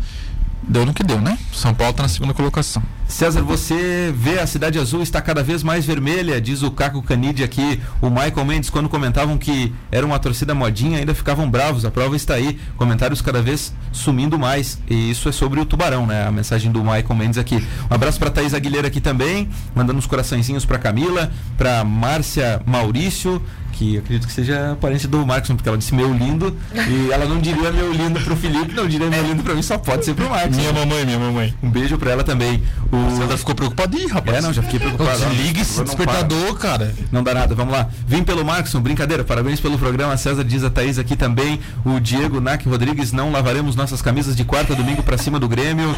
Deu 0.67 0.85
no 0.85 0.93
que 0.93 1.03
deu, 1.03 1.19
né? 1.19 1.37
São 1.51 1.73
Paulo 1.73 1.93
tá 1.93 2.03
na 2.03 2.09
segunda 2.09 2.33
colocação. 2.33 2.81
César, 3.07 3.41
você 3.41 4.13
vê 4.15 4.39
a 4.39 4.47
Cidade 4.47 4.79
Azul 4.79 5.03
está 5.03 5.21
cada 5.21 5.43
vez 5.43 5.61
mais 5.61 5.85
vermelha, 5.85 6.41
diz 6.41 6.63
o 6.63 6.71
Caco 6.71 7.01
Canide 7.03 7.43
aqui. 7.43 7.79
O 8.01 8.09
Michael 8.09 8.45
Mendes, 8.45 8.69
quando 8.69 8.89
comentavam 8.89 9.37
que 9.37 9.73
era 9.91 10.05
uma 10.05 10.17
torcida 10.17 10.55
modinha, 10.55 10.97
ainda 10.97 11.13
ficavam 11.13 11.49
bravos. 11.49 11.85
A 11.85 11.91
prova 11.91 12.15
está 12.15 12.33
aí. 12.33 12.57
Comentários 12.77 13.21
cada 13.21 13.41
vez 13.41 13.73
sumindo 13.91 14.39
mais. 14.39 14.79
E 14.89 15.11
isso 15.11 15.29
é 15.29 15.31
sobre 15.31 15.59
o 15.59 15.65
Tubarão, 15.65 16.07
né? 16.07 16.25
A 16.25 16.31
mensagem 16.31 16.71
do 16.71 16.81
Michael 16.81 17.15
Mendes 17.15 17.37
aqui. 17.37 17.55
Um 17.91 17.93
abraço 17.93 18.17
para 18.17 18.31
Thaís 18.31 18.53
Aguilera 18.53 18.87
aqui 18.87 19.01
também, 19.01 19.49
mandando 19.75 19.99
uns 19.99 20.07
coraçõezinhos 20.07 20.65
para 20.65 20.79
Camila, 20.79 21.31
para 21.57 21.83
Márcia 21.83 22.61
Maurício, 22.65 23.43
que 23.73 23.97
acredito 23.97 24.27
que 24.27 24.33
seja 24.33 24.77
parente 24.79 25.07
do 25.07 25.25
Marcos, 25.25 25.49
porque 25.49 25.67
ela 25.67 25.77
disse 25.77 25.93
meu 25.93 26.13
lindo. 26.13 26.55
E 26.73 27.11
ela 27.11 27.25
não 27.25 27.39
diria 27.39 27.71
meu 27.71 27.91
lindo 27.91 28.19
pro 28.21 28.35
Felipe, 28.35 28.73
não 28.73 28.87
diria 28.87 29.09
meu 29.09 29.23
lindo 29.23 29.43
para 29.43 29.53
mim, 29.53 29.61
só 29.61 29.77
pode 29.77 30.05
ser 30.05 30.13
pro 30.13 30.29
Marcos. 30.29 30.57
mamãe, 30.73 31.05
minha 31.05 31.19
mamãe. 31.19 31.53
Um 31.61 31.69
beijo 31.69 31.97
para 31.97 32.11
ela 32.11 32.23
também. 32.23 32.63
O 32.91 33.03
O 33.03 33.17
César 33.17 33.37
ficou 33.37 33.55
preocupado. 33.55 33.97
Ih, 33.97 34.07
rapaz. 34.07 34.37
É, 34.37 34.41
não, 34.41 34.53
já 34.53 34.61
fiquei 34.63 34.79
preocupado. 34.79 35.19
Desliga 35.25 35.61
esse 35.61 35.83
despertador, 35.83 36.55
cara. 36.57 36.93
Não 37.11 37.23
dá 37.23 37.33
nada, 37.33 37.55
vamos 37.55 37.73
lá. 37.73 37.87
Vim 38.07 38.23
pelo 38.23 38.43
Marcos, 38.45 38.73
brincadeira, 38.75 39.23
parabéns 39.23 39.59
pelo 39.59 39.77
programa. 39.77 40.15
César 40.17 40.43
diz 40.43 40.63
a 40.63 40.69
Thaís 40.69 40.97
aqui 40.97 41.15
também. 41.15 41.59
O 41.85 41.99
Diego 41.99 42.39
Nac 42.39 42.65
Rodrigues, 42.67 43.11
não 43.11 43.31
lavaremos 43.31 43.75
nossas 43.75 44.01
camisas 44.01 44.35
de 44.35 44.43
quarta 44.43 44.75
domingo 44.75 45.03
pra 45.03 45.17
cima 45.17 45.39
do 45.39 45.47
Grêmio. 45.47 45.89
O... 45.89 45.95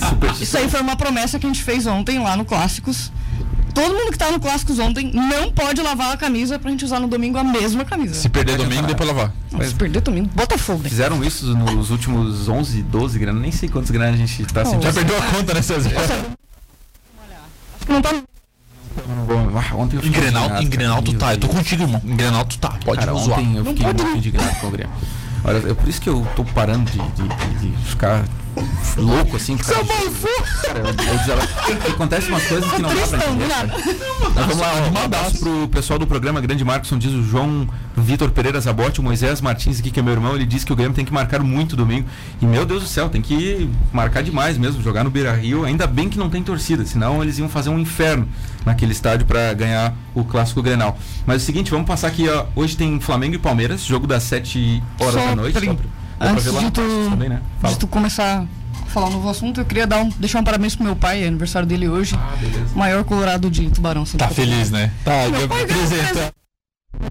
Super... 0.08 0.32
Isso 0.40 0.56
aí 0.56 0.68
foi 0.68 0.80
uma 0.80 0.96
promessa 0.96 1.38
que 1.38 1.46
a 1.46 1.48
gente 1.48 1.62
fez 1.62 1.86
ontem 1.86 2.18
lá 2.18 2.36
no 2.36 2.44
Clássicos. 2.44 3.12
Todo 3.74 3.94
mundo 3.94 4.10
que 4.12 4.18
tava 4.18 4.32
no 4.32 4.40
Clássicos 4.40 4.78
ontem 4.78 5.10
não 5.12 5.50
pode 5.52 5.80
lavar 5.80 6.12
a 6.12 6.16
camisa 6.16 6.58
pra 6.58 6.70
gente 6.70 6.84
usar 6.84 6.98
no 7.00 7.08
domingo 7.08 7.38
a 7.38 7.44
mesma 7.44 7.84
camisa. 7.84 8.14
Se 8.14 8.28
perder 8.28 8.56
domingo, 8.56 8.86
deu 8.86 8.96
pra 8.96 9.06
lavar. 9.06 9.32
Não, 9.52 9.60
se 9.62 9.74
perder 9.74 10.00
domingo, 10.00 10.28
Botafogo. 10.34 10.82
né? 10.82 10.88
Fizeram 10.88 11.22
isso 11.24 11.46
nos 11.56 11.90
últimos 11.90 12.48
11, 12.48 12.82
12 12.82 13.18
gramas, 13.18 13.42
nem 13.42 13.52
sei 13.52 13.68
quantos 13.68 13.90
gramas 13.90 14.14
a 14.14 14.18
gente 14.18 14.44
tá 14.46 14.64
sentindo. 14.64 14.82
Já 14.82 14.92
perdeu 14.92 15.16
a 15.18 15.22
conta, 15.22 15.54
né, 15.54 15.62
César? 15.62 15.90
Não 17.88 18.00
tá 18.02 18.12
Não 19.08 19.24
vou- 19.24 19.58
Ah, 19.58 19.74
Ontem 19.76 19.96
eu 19.96 20.00
Em 20.00 20.04
fiquei 20.06 20.20
Grenal, 20.20 20.62
em 20.62 20.68
Grenal 20.68 21.02
tu 21.02 21.14
tá. 21.14 21.32
Eu 21.34 21.38
tô 21.38 21.48
contigo, 21.48 21.82
irmão. 21.82 22.00
Em 22.04 22.16
Grenal 22.16 22.44
tu 22.44 22.58
tá. 22.58 22.70
Pode 22.84 23.00
Cara, 23.00 23.12
zoar. 23.18 23.38
ontem 23.38 23.56
eu 23.56 23.64
Não 23.64 23.72
fiquei 23.72 23.86
pode 23.86 24.02
muito 24.02 24.18
indignado 24.18 24.56
com 24.60 24.66
o 24.66 24.70
Grêmio. 24.70 24.92
Olha, 25.44 25.70
é 25.70 25.74
por 25.74 25.88
isso 25.88 26.00
que 26.00 26.08
eu 26.08 26.26
tô 26.36 26.44
parando 26.44 26.90
de, 26.90 26.98
de- 26.98 27.28
de- 27.28 27.70
de 27.70 27.84
ficar 27.86 28.24
louco 28.96 29.36
assim. 29.36 29.56
causa 29.56 29.82
de- 29.82 29.90
Cara, 30.66 30.80
eu, 30.80 31.74
eu 31.74 31.92
acontece 31.92 32.28
umas 32.28 32.42
coisas 32.44 32.70
que 32.70 32.82
não 32.82 32.88
dá 32.94 33.06
pra 33.06 33.18
entender. 33.18 33.46
Mas 34.34 34.46
vamos 34.46 34.58
lá, 34.58 34.72
um 35.00 35.04
abraço 35.04 35.38
pro 35.38 35.68
pessoal 35.68 35.98
do 35.98 36.06
programa 36.06 36.40
Grande 36.40 36.64
Marcos, 36.64 36.90
diz 36.98 37.12
o 37.12 37.22
João 37.22 37.68
Vitor 37.96 38.30
Pereira 38.30 38.60
Zabotti, 38.60 39.00
o 39.00 39.02
Moisés 39.02 39.40
Martins 39.40 39.80
aqui, 39.80 39.90
que 39.90 40.00
é 40.00 40.02
meu 40.02 40.12
irmão, 40.12 40.34
ele 40.34 40.46
disse 40.46 40.64
que 40.66 40.72
o 40.72 40.76
Grêmio 40.76 40.94
tem 40.94 41.04
que 41.04 41.12
marcar 41.12 41.40
muito 41.42 41.76
domingo. 41.76 42.06
E 42.40 42.46
meu 42.46 42.64
Deus 42.66 42.82
do 42.82 42.88
céu, 42.88 43.08
tem 43.08 43.20
que 43.22 43.68
marcar 43.92 44.22
demais 44.22 44.56
mesmo, 44.58 44.82
jogar 44.82 45.04
no 45.04 45.10
Beira 45.10 45.32
Rio. 45.34 45.64
Ainda 45.64 45.86
bem 45.86 46.08
que 46.08 46.18
não 46.18 46.28
tem 46.30 46.42
torcida, 46.42 46.84
senão 46.84 47.22
eles 47.22 47.38
iam 47.38 47.48
fazer 47.48 47.70
um 47.70 47.78
inferno 47.78 48.28
naquele 48.64 48.92
estádio 48.92 49.26
para 49.26 49.52
ganhar 49.54 49.94
o 50.14 50.24
clássico 50.24 50.62
Grenal. 50.62 50.98
Mas 51.26 51.36
é 51.36 51.42
o 51.42 51.46
seguinte, 51.46 51.70
vamos 51.70 51.86
passar 51.86 52.08
aqui, 52.08 52.28
ó. 52.28 52.46
Hoje 52.54 52.76
tem 52.76 52.98
Flamengo 53.00 53.34
e 53.34 53.38
Palmeiras, 53.38 53.82
jogo 53.84 54.06
das 54.06 54.22
7 54.24 54.82
horas 55.00 55.14
Só 55.14 55.26
da 55.26 55.36
noite. 55.36 55.54
trin- 55.58 55.78
Antes 56.20 56.44
de 56.44 56.70
tu, 56.70 56.82
também, 57.10 57.28
né? 57.30 57.40
De 57.66 57.78
tu 57.78 57.86
começar 57.86 58.42
a 58.42 58.86
falar 58.90 59.06
um 59.06 59.12
novo 59.12 59.28
assunto, 59.30 59.60
eu 59.60 59.64
queria 59.64 59.86
dar 59.86 60.02
um, 60.02 60.08
deixar 60.10 60.40
um 60.40 60.44
parabéns 60.44 60.76
pro 60.76 60.84
meu 60.84 60.94
pai, 60.94 61.24
é 61.24 61.26
aniversário 61.26 61.66
dele 61.66 61.88
hoje. 61.88 62.14
Ah, 62.14 62.36
beleza. 62.36 62.76
Maior 62.76 63.04
colorado 63.04 63.50
de 63.50 63.70
Tubarão. 63.70 64.04
Tá 64.04 64.28
feliz, 64.28 64.70
né? 64.70 64.92
Tá, 65.02 65.28
Meu 65.30 65.44
apresenta. 65.44 66.32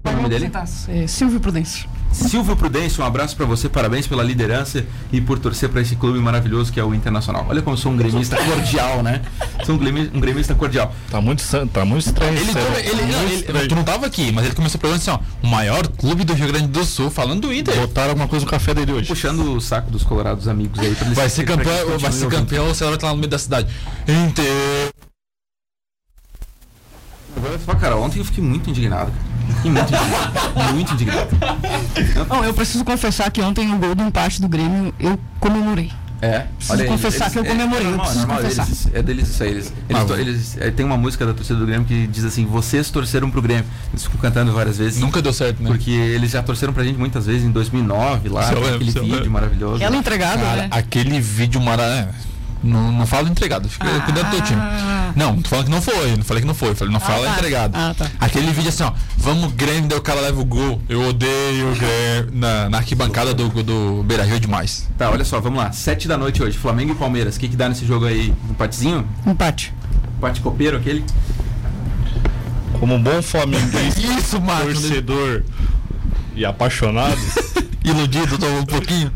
é 0.04 0.10
o 0.10 0.16
nome 0.16 0.28
dele? 0.28 0.50
É, 0.88 1.06
Silvio 1.06 1.40
Prudêncio. 1.40 1.88
Silvio 2.12 2.56
Prudêncio, 2.56 3.02
um 3.02 3.06
abraço 3.06 3.36
pra 3.36 3.46
você, 3.46 3.68
parabéns 3.68 4.06
pela 4.06 4.22
liderança 4.22 4.84
e 5.12 5.20
por 5.20 5.38
torcer 5.38 5.68
pra 5.68 5.80
esse 5.80 5.96
clube 5.96 6.18
maravilhoso 6.18 6.72
que 6.72 6.78
é 6.80 6.84
o 6.84 6.94
Internacional. 6.94 7.46
Olha 7.48 7.62
como 7.62 7.74
eu 7.74 7.80
sou 7.80 7.92
um 7.92 7.96
gremista 7.96 8.36
cordial, 8.44 9.02
né? 9.02 9.22
Sou 9.64 9.74
um 9.74 9.78
gremista, 9.78 10.16
um 10.16 10.20
gremista 10.20 10.54
cordial. 10.54 10.94
Tá 11.10 11.20
muito, 11.20 11.40
san- 11.42 11.66
tá 11.66 11.84
muito 11.84 12.06
estranho 12.06 12.36
Ele, 12.36 12.46
come- 12.52 12.78
ele, 12.78 13.12
não, 13.12 13.22
ele- 13.58 13.68
tu 13.68 13.74
não 13.74 13.84
tava 13.84 14.06
aqui, 14.06 14.30
mas 14.32 14.44
ele 14.46 14.54
começou 14.54 14.78
a 14.78 14.80
perguntar 14.80 15.12
assim, 15.12 15.22
ó, 15.42 15.46
o 15.46 15.50
maior 15.50 15.86
clube 15.88 16.24
do 16.24 16.34
Rio 16.34 16.48
Grande 16.48 16.68
do 16.68 16.84
Sul, 16.84 17.10
falando 17.10 17.42
do 17.42 17.54
Inter. 17.54 17.74
Botaram 17.76 18.10
alguma 18.10 18.28
coisa 18.28 18.44
no 18.44 18.50
café 18.50 18.74
dele 18.74 18.92
hoje. 18.92 19.08
Puxando 19.08 19.54
o 19.56 19.60
saco 19.60 19.90
dos 19.90 20.02
colorados 20.02 20.46
amigos 20.48 20.78
aí 20.80 20.94
pra 20.94 21.06
eles 21.06 21.16
Vai 21.16 21.28
ser 21.30 21.44
campeão, 21.44 21.98
vai 21.98 22.12
ser 22.12 22.28
campeão, 22.28 22.66
você 22.68 22.84
vai 22.84 22.94
estar 22.94 23.06
lá 23.06 23.12
no 23.14 23.18
meio 23.18 23.30
da 23.30 23.38
cidade. 23.38 23.68
Inter. 24.06 24.90
Agora 27.40 27.58
só, 27.64 27.74
cara, 27.74 27.96
ontem 27.96 28.18
eu 28.18 28.24
fiquei 28.24 28.42
muito 28.44 28.68
indignado. 28.68 29.10
cara. 29.10 29.54
Fiquei 29.56 29.70
muito 29.70 29.92
indignado. 29.92 30.72
muito 30.74 30.92
indignado. 30.94 31.28
Não, 32.28 32.44
eu 32.44 32.54
preciso 32.54 32.84
confessar 32.84 33.30
que 33.30 33.40
ontem 33.40 33.72
o 33.72 33.78
gol 33.78 33.94
do 33.94 34.02
empate 34.02 34.40
do 34.40 34.48
Grêmio 34.48 34.92
eu 35.00 35.18
comemorei. 35.40 35.90
É, 36.22 36.40
Preciso 36.58 36.84
confessar 36.84 37.30
que 37.30 37.38
eu 37.38 37.44
comemorei, 37.46 37.86
eu 37.86 37.94
É, 37.94 37.96
normal, 37.96 38.06
preciso 38.06 38.26
normal, 38.26 38.44
eles- 38.44 38.88
é 38.92 39.02
deles 39.02 39.28
isso 39.30 39.42
aí. 39.42 39.50
Eles, 39.52 39.72
eles, 39.88 40.04
to- 40.04 40.14
eles- 40.16 40.56
é, 40.60 40.70
tem 40.70 40.84
uma 40.84 40.98
música 40.98 41.24
da 41.24 41.32
torcida 41.32 41.58
do 41.58 41.64
Grêmio 41.64 41.86
que 41.86 42.06
diz 42.06 42.24
assim: 42.24 42.44
vocês 42.44 42.90
torceram 42.90 43.30
pro 43.30 43.40
Grêmio. 43.40 43.64
Eles 43.90 44.02
ficam 44.04 44.20
cantando 44.20 44.52
várias 44.52 44.76
vezes. 44.76 45.00
Nunca 45.00 45.22
deu 45.22 45.32
certo, 45.32 45.62
né? 45.62 45.70
Porque 45.70 45.90
eles 45.90 46.30
já 46.32 46.42
torceram 46.42 46.74
pra 46.74 46.84
gente 46.84 46.98
muitas 46.98 47.24
vezes 47.24 47.42
em 47.42 47.50
2009, 47.50 48.28
lá, 48.28 48.52
eu 48.52 48.60
lembro, 48.60 48.74
aquele 48.74 48.90
eu 48.90 49.02
vídeo 49.02 49.14
lembro. 49.16 49.30
maravilhoso. 49.30 49.76
Aquela 49.76 49.96
entregada, 49.96 50.42
né? 50.56 50.68
aquele 50.70 51.18
vídeo 51.22 51.58
maravilhoso. 51.58 52.18
Não, 52.62 52.92
não 52.92 53.06
fala 53.06 53.28
entregado, 53.28 53.68
fica 53.70 53.86
cuidando 54.00 54.26
do 54.26 54.36
teu 54.36 54.42
time. 54.42 54.60
Não, 55.16 55.34
não 55.34 55.42
tô 55.42 55.48
falando 55.48 55.64
que 55.64 55.70
não 55.70 55.80
foi, 55.80 56.14
não 56.16 56.22
falei 56.24 56.40
que 56.42 56.46
não 56.46 56.54
foi, 56.54 56.74
falei 56.74 56.92
não 56.92 57.00
fala 57.00 57.26
tá. 57.26 57.32
entregado. 57.32 57.74
Ah, 57.74 57.94
tá. 57.96 58.10
Aquele 58.20 58.52
vídeo 58.52 58.68
assim, 58.68 58.82
ó, 58.82 58.92
vamos 59.16 59.52
Grêmio, 59.54 59.88
daí 59.88 59.98
o 59.98 60.02
cara 60.02 60.20
leva 60.20 60.38
o 60.40 60.44
gol. 60.44 60.80
Eu 60.86 61.02
odeio 61.08 61.72
o 61.72 61.74
Grêmio 61.74 62.30
na, 62.32 62.68
na 62.68 62.76
arquibancada 62.78 63.32
do, 63.32 63.48
do 63.62 64.02
Beira 64.04 64.24
Rio 64.24 64.38
demais. 64.38 64.86
Tá, 64.98 65.10
olha 65.10 65.24
só, 65.24 65.40
vamos 65.40 65.58
lá. 65.58 65.72
Sete 65.72 66.06
da 66.06 66.18
noite 66.18 66.42
hoje, 66.42 66.58
Flamengo 66.58 66.92
e 66.92 66.94
Palmeiras. 66.96 67.36
O 67.36 67.40
que, 67.40 67.48
que 67.48 67.56
dá 67.56 67.66
nesse 67.68 67.86
jogo 67.86 68.04
aí? 68.04 68.34
Um 68.46 68.50
empatezinho? 68.50 69.08
Empate. 69.26 69.72
Empate 70.18 70.40
copeiro 70.42 70.76
aquele? 70.76 71.02
Como 72.78 72.94
um 72.94 73.02
bom 73.02 73.22
flamenguista, 73.22 74.00
Isso, 74.18 74.40
Marcos. 74.40 74.80
torcedor 74.80 75.42
e 76.34 76.44
apaixonado, 76.44 77.18
Iludido, 77.84 78.38
tô 78.38 78.46
um 78.46 78.64
pouquinho. 78.66 79.10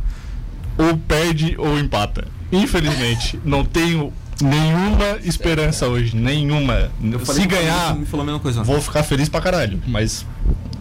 ou 0.77 0.97
perde 0.97 1.55
ou 1.59 1.79
empata. 1.79 2.27
Infelizmente, 2.63 3.39
não 3.45 3.65
tenho 3.65 4.13
nenhuma 4.43 5.19
esperança 5.23 5.87
hoje, 5.87 6.17
nenhuma. 6.17 6.91
Eu 7.03 7.21
falei 7.21 7.43
Se 7.43 7.49
ganhar, 7.49 7.75
Flamengo 7.77 8.01
me 8.01 8.07
falou 8.07 8.23
a 8.23 8.27
mesma 8.27 8.41
coisa. 8.41 8.63
vou 8.63 8.81
ficar 8.81 9.03
feliz 9.03 9.29
pra 9.29 9.41
caralho. 9.41 9.83
Mas, 9.87 10.25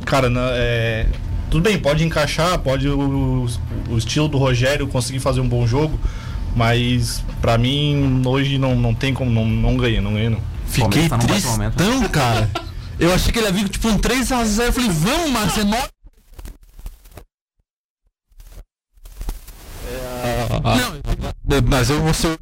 cara, 0.06 0.30
na- 0.30 0.50
é, 0.54 1.08
tudo 1.50 1.64
bem, 1.64 1.78
pode 1.78 2.04
encaixar, 2.04 2.58
pode 2.60 2.88
o, 2.90 3.48
o 3.90 3.98
estilo 3.98 4.28
do 4.28 4.38
Rogério 4.38 4.88
conseguir 4.88 5.20
fazer 5.20 5.40
um 5.42 5.48
bom 5.48 5.66
jogo, 5.68 6.00
mas 6.56 7.24
pra 7.42 7.58
mim 7.58 8.22
hoje 8.26 8.58
não, 8.58 8.76
não 8.76 8.94
tem 8.94 9.14
como, 9.14 9.30
não, 9.32 9.46
não 9.46 9.78
ganha, 9.78 10.02
não 10.02 10.14
ganha 10.14 10.30
não. 10.32 10.40
Fiquei 10.68 11.08
tá 11.08 11.18
tristão, 11.20 12.10
cara. 12.12 12.50
Eu 13.00 13.14
achei 13.14 13.32
que 13.32 13.38
ele 13.40 13.48
ia 13.48 13.52
vir 13.54 13.70
tipo 13.70 13.88
um 13.88 13.98
3x0. 13.98 14.66
Eu 14.66 14.74
falei, 14.74 14.90
vamos, 14.90 15.30
Marcos, 15.32 15.58
é 15.58 15.64
nóis. 15.64 15.84
Não, 20.64 20.93
mas 21.62 21.90
eu 21.90 22.02
vou 22.02 22.14
ser. 22.14 22.38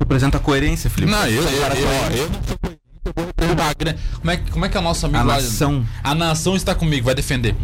Apresenta 0.00 0.38
a 0.38 0.40
coerência, 0.40 0.88
Felipe. 0.88 1.12
Não, 1.12 1.26
eu, 1.26 1.42
eu, 1.42 1.60
cara 1.60 1.74
eu, 1.78 1.86
coerente. 1.86 2.18
eu 2.18 2.30
não 2.30 2.42
sou 2.44 2.58
coerente, 2.58 2.80
eu 3.04 3.12
vou 3.48 3.74
grana. 3.78 3.98
Como 4.18 4.30
é, 4.30 4.36
que- 4.38 4.50
como 4.50 4.64
é 4.64 4.68
que 4.68 4.76
é 4.76 4.80
o 4.80 4.82
nosso 4.82 5.04
amigo 5.06 5.20
A 5.20 5.24
lá? 5.24 5.34
nação. 5.34 5.86
A 6.02 6.14
nação 6.14 6.56
está 6.56 6.74
comigo, 6.74 7.04
vai 7.04 7.14
defender. 7.14 7.54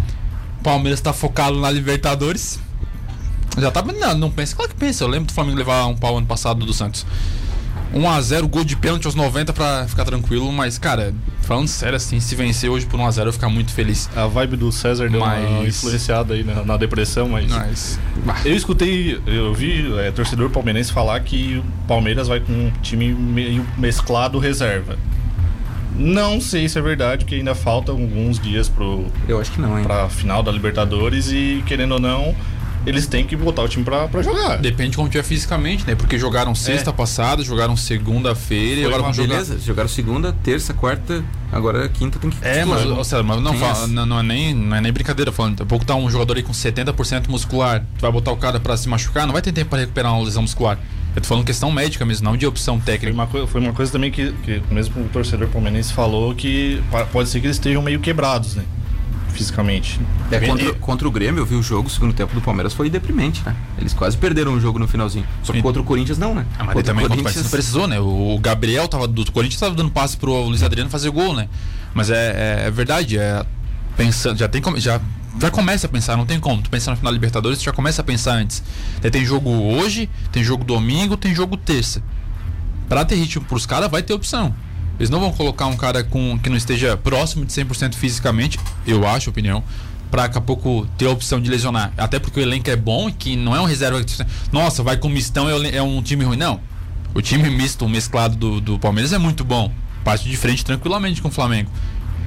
Palmeiras 0.62 1.00
tá 1.00 1.12
focado 1.12 1.58
na 1.58 1.70
Libertadores. 1.70 2.58
Já 3.58 3.70
tá. 3.70 3.82
Não, 3.82 4.14
não 4.16 4.30
pensa. 4.30 4.54
Claro 4.54 4.70
que 4.70 4.76
pensa. 4.76 5.02
Eu 5.04 5.08
lembro 5.08 5.28
do 5.28 5.32
Flamengo 5.32 5.56
levar 5.56 5.86
um 5.86 5.96
pau 5.96 6.16
ano 6.18 6.26
passado 6.26 6.64
do 6.66 6.72
Santos. 6.74 7.06
1x0, 7.94 8.46
gol 8.48 8.64
de 8.64 8.76
pênalti 8.76 9.06
aos 9.06 9.14
90 9.14 9.52
pra 9.52 9.86
ficar 9.88 10.04
tranquilo. 10.04 10.50
Mas, 10.52 10.78
cara, 10.78 11.12
falando 11.42 11.68
sério 11.68 11.96
assim, 11.96 12.20
se 12.20 12.34
vencer 12.34 12.70
hoje 12.70 12.86
por 12.86 12.98
1x0 13.00 13.26
eu 13.26 13.32
ficar 13.32 13.48
muito 13.48 13.72
feliz. 13.72 14.08
A 14.14 14.26
vibe 14.26 14.56
do 14.56 14.70
César 14.70 15.08
deu 15.08 15.20
uma 15.20 15.28
Mas- 15.36 15.66
influenciada 15.76 16.34
aí 16.34 16.44
na, 16.44 16.64
na 16.64 16.76
depressão, 16.76 17.28
mas. 17.28 17.50
Mas. 17.50 17.98
Eu 18.44 18.54
escutei, 18.54 19.20
eu 19.26 19.52
vi 19.54 19.92
é, 19.98 20.10
torcedor 20.10 20.50
palmeirense 20.50 20.92
falar 20.92 21.18
que 21.20 21.56
o 21.64 21.86
Palmeiras 21.86 22.28
vai 22.28 22.40
com 22.40 22.52
um 22.52 22.70
time 22.82 23.08
meio 23.12 23.66
mesclado 23.76 24.38
reserva. 24.38 24.96
Não 25.96 26.40
sei 26.40 26.68
se 26.68 26.78
é 26.78 26.82
verdade, 26.82 27.24
porque 27.24 27.34
ainda 27.34 27.54
faltam 27.54 27.94
alguns 27.96 28.38
dias 28.38 28.68
pro, 28.68 29.04
Eu 29.28 29.40
acho 29.40 29.50
que 29.52 29.60
não, 29.60 29.76
hein? 29.78 29.84
pra 29.84 30.08
final 30.08 30.42
da 30.42 30.50
Libertadores 30.50 31.30
e, 31.30 31.62
querendo 31.66 31.92
ou 31.92 32.00
não, 32.00 32.34
eles 32.86 33.06
têm 33.06 33.26
que 33.26 33.36
botar 33.36 33.62
o 33.62 33.68
time 33.68 33.84
pra, 33.84 34.08
pra 34.08 34.22
jogar. 34.22 34.56
Depende 34.58 34.90
de 34.90 34.96
como 34.96 35.08
tiver 35.08 35.22
fisicamente, 35.22 35.86
né? 35.86 35.94
Porque 35.94 36.18
jogaram 36.18 36.54
sexta 36.54 36.92
passada, 36.92 37.42
jogaram 37.42 37.76
segunda-feira 37.76 38.80
e 38.80 38.84
Foi 38.84 38.92
agora 38.92 39.02
vão 39.02 39.12
jogar. 39.14 39.28
Beleza, 39.34 39.58
jogaram 39.58 39.88
segunda, 39.88 40.32
terça, 40.42 40.72
quarta, 40.74 41.22
agora 41.52 41.88
quinta 41.88 42.18
tem 42.18 42.30
que 42.30 42.36
É, 42.46 42.64
mas, 42.64 42.84
ou 42.86 43.04
seja, 43.04 43.22
mas 43.22 43.40
não, 43.42 43.54
fala- 43.54 43.86
não, 43.86 44.06
não 44.06 44.18
é 44.20 44.22
nem, 44.22 44.54
não 44.54 44.76
é 44.76 44.80
nem 44.80 44.92
brincadeira 44.92 45.30
falando. 45.32 45.52
Daqui 45.52 45.62
a 45.62 45.66
pouco 45.66 45.84
tá 45.84 45.94
um 45.94 46.10
jogador 46.10 46.36
aí 46.36 46.42
com 46.42 46.52
70% 46.52 47.28
muscular, 47.28 47.80
tu 47.98 48.02
vai 48.02 48.10
botar 48.12 48.32
o 48.32 48.36
cara 48.36 48.58
pra 48.60 48.76
se 48.76 48.88
machucar, 48.88 49.26
não 49.26 49.32
vai 49.32 49.42
ter 49.42 49.52
tempo 49.52 49.70
pra 49.70 49.78
recuperar 49.78 50.12
uma 50.14 50.24
lesão 50.24 50.42
muscular. 50.42 50.78
Eu 51.14 51.20
tô 51.20 51.26
falando 51.26 51.44
questão 51.44 51.72
médica 51.72 52.04
mesmo, 52.04 52.24
não 52.24 52.36
de 52.36 52.46
opção 52.46 52.76
Foi 52.76 52.86
técnica. 52.92 53.12
uma, 53.14 53.26
coi- 53.26 53.46
foi 53.46 53.60
uma 53.60 53.72
coisa 53.72 53.90
também 53.90 54.12
que, 54.12 54.32
que 54.44 54.62
mesmo 54.70 55.02
o 55.04 55.08
torcedor 55.08 55.48
palmeirense 55.48 55.92
falou 55.92 56.32
que 56.36 56.80
pode 57.12 57.28
ser 57.28 57.40
que 57.40 57.46
eles 57.46 57.56
estejam 57.56 57.82
meio 57.82 57.98
quebrados, 57.98 58.54
né? 58.54 58.62
Fisicamente. 59.30 60.00
É, 60.30 60.40
contra, 60.40 60.74
contra 60.74 61.08
o 61.08 61.10
Grêmio, 61.10 61.40
eu 61.40 61.46
vi 61.46 61.54
o 61.54 61.62
jogo, 61.62 61.88
o 61.88 61.90
segundo 61.90 62.12
tempo 62.12 62.34
do 62.34 62.40
Palmeiras 62.40 62.72
foi 62.72 62.90
deprimente, 62.90 63.42
né? 63.44 63.54
Eles 63.78 63.92
quase 63.94 64.16
perderam 64.16 64.52
o 64.54 64.60
jogo 64.60 64.78
no 64.78 64.86
finalzinho. 64.88 65.26
Só 65.42 65.52
que 65.52 65.62
contra 65.62 65.80
o 65.80 65.84
Corinthians 65.84 66.18
não, 66.18 66.34
né? 66.34 66.44
Ah, 66.58 66.64
mas 66.64 66.74
contra 66.74 66.92
também 66.92 67.06
o 67.06 67.08
Corinthians 67.08 67.44
não 67.44 67.50
precisou, 67.50 67.86
né? 67.88 67.98
O 68.00 68.38
Gabriel 68.40 68.86
tava 68.88 69.06
do 69.08 69.30
Corinthians 69.32 69.60
tava 69.60 69.74
dando 69.74 69.90
passe 69.90 70.16
pro 70.16 70.32
Luiz 70.44 70.62
Adriano 70.62 70.90
fazer 70.90 71.10
gol, 71.10 71.34
né? 71.34 71.48
Mas 71.94 72.10
é, 72.10 72.60
é- 72.64 72.66
é 72.66 72.70
verdade, 72.70 73.18
é 73.18 73.44
pensando, 73.96 74.38
já 74.38 74.48
tem 74.48 74.60
como, 74.62 74.78
já 74.78 75.00
já 75.40 75.50
começa 75.50 75.86
a 75.86 75.88
pensar, 75.88 76.16
não 76.16 76.26
tem 76.26 76.40
como. 76.40 76.60
Tu 76.60 76.68
pensa 76.68 76.90
na 76.90 76.96
final 76.96 77.12
da 77.12 77.14
Libertadores, 77.14 77.58
tu 77.58 77.64
já 77.64 77.72
começa 77.72 78.02
a 78.02 78.04
pensar 78.04 78.32
antes. 78.32 78.62
Tem 79.12 79.24
jogo 79.24 79.48
hoje, 79.48 80.10
tem 80.32 80.42
jogo 80.42 80.64
domingo, 80.64 81.16
tem 81.16 81.32
jogo 81.34 81.56
terça. 81.56 82.02
Pra 82.88 83.04
ter 83.04 83.14
ritmo 83.14 83.44
pros 83.44 83.64
caras, 83.64 83.88
vai 83.88 84.02
ter 84.02 84.12
opção. 84.12 84.52
Eles 85.00 85.08
não 85.08 85.18
vão 85.18 85.32
colocar 85.32 85.66
um 85.66 85.76
cara 85.78 86.04
com 86.04 86.38
que 86.38 86.50
não 86.50 86.58
esteja 86.58 86.94
próximo 86.94 87.46
de 87.46 87.52
100% 87.54 87.94
fisicamente, 87.94 88.60
eu 88.86 89.08
acho, 89.08 89.30
opinião, 89.30 89.64
pra 90.10 90.24
daqui 90.24 90.36
a 90.36 90.42
pouco 90.42 90.86
ter 90.98 91.06
a 91.06 91.10
opção 91.10 91.40
de 91.40 91.48
lesionar. 91.48 91.90
Até 91.96 92.18
porque 92.18 92.38
o 92.38 92.42
elenco 92.42 92.68
é 92.68 92.76
bom 92.76 93.08
e 93.08 93.12
que 93.12 93.34
não 93.34 93.56
é 93.56 93.60
um 93.62 93.64
reserva 93.64 94.04
que, 94.04 94.14
nossa, 94.52 94.82
vai 94.82 94.98
com 94.98 95.08
mistão 95.08 95.48
é 95.48 95.76
é 95.76 95.82
um 95.82 96.02
time 96.02 96.22
ruim. 96.22 96.36
Não. 96.36 96.60
O 97.14 97.22
time 97.22 97.48
misto, 97.48 97.88
mesclado 97.88 98.36
do, 98.36 98.60
do 98.60 98.78
Palmeiras 98.78 99.14
é 99.14 99.18
muito 99.18 99.42
bom. 99.42 99.72
Parte 100.04 100.28
de 100.28 100.36
frente 100.36 100.62
tranquilamente 100.62 101.22
com 101.22 101.28
o 101.28 101.30
Flamengo. 101.30 101.70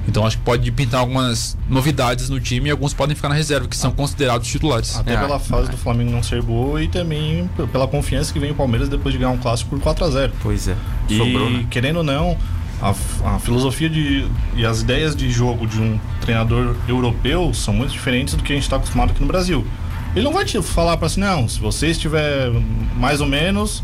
Então 0.06 0.26
acho 0.26 0.36
que 0.36 0.42
pode 0.42 0.70
pintar 0.72 1.00
algumas 1.00 1.56
novidades 1.68 2.28
no 2.28 2.40
time 2.40 2.68
e 2.68 2.70
alguns 2.70 2.92
podem 2.92 3.14
ficar 3.14 3.28
na 3.28 3.34
reserva, 3.34 3.68
que 3.68 3.76
são 3.76 3.90
considerados 3.90 4.48
titulares. 4.48 4.96
Até 4.96 5.14
É, 5.14 5.16
pela 5.16 5.38
fase 5.38 5.70
do 5.70 5.76
Flamengo 5.76 6.10
não 6.10 6.22
ser 6.22 6.42
boa 6.42 6.82
e 6.82 6.88
também 6.88 7.48
pela 7.72 7.86
confiança 7.86 8.32
que 8.32 8.38
vem 8.38 8.50
o 8.50 8.54
Palmeiras 8.54 8.88
depois 8.88 9.12
de 9.12 9.18
ganhar 9.18 9.30
um 9.30 9.38
clássico 9.38 9.70
por 9.70 9.80
4 9.80 10.04
a 10.04 10.10
0 10.10 10.32
Pois 10.42 10.68
é. 10.68 10.76
E 11.08 11.16
Sobrou, 11.16 11.50
né? 11.50 11.66
querendo 11.70 11.96
ou 11.96 12.02
não, 12.02 12.36
a, 12.84 13.34
a 13.34 13.38
filosofia 13.38 13.88
de, 13.88 14.26
e 14.54 14.66
as 14.66 14.82
ideias 14.82 15.16
de 15.16 15.30
jogo 15.30 15.66
de 15.66 15.80
um 15.80 15.98
treinador 16.20 16.76
europeu 16.86 17.54
são 17.54 17.72
muito 17.72 17.92
diferentes 17.92 18.34
do 18.34 18.42
que 18.42 18.52
a 18.52 18.56
gente 18.56 18.64
está 18.64 18.76
acostumado 18.76 19.10
aqui 19.10 19.22
no 19.22 19.26
Brasil. 19.26 19.66
Ele 20.14 20.24
não 20.24 20.32
vai 20.32 20.44
te 20.44 20.60
falar 20.60 20.98
para 20.98 21.06
assim, 21.06 21.20
não, 21.20 21.48
se 21.48 21.58
você 21.58 21.88
estiver 21.88 22.50
mais 22.96 23.22
ou 23.22 23.26
menos, 23.26 23.82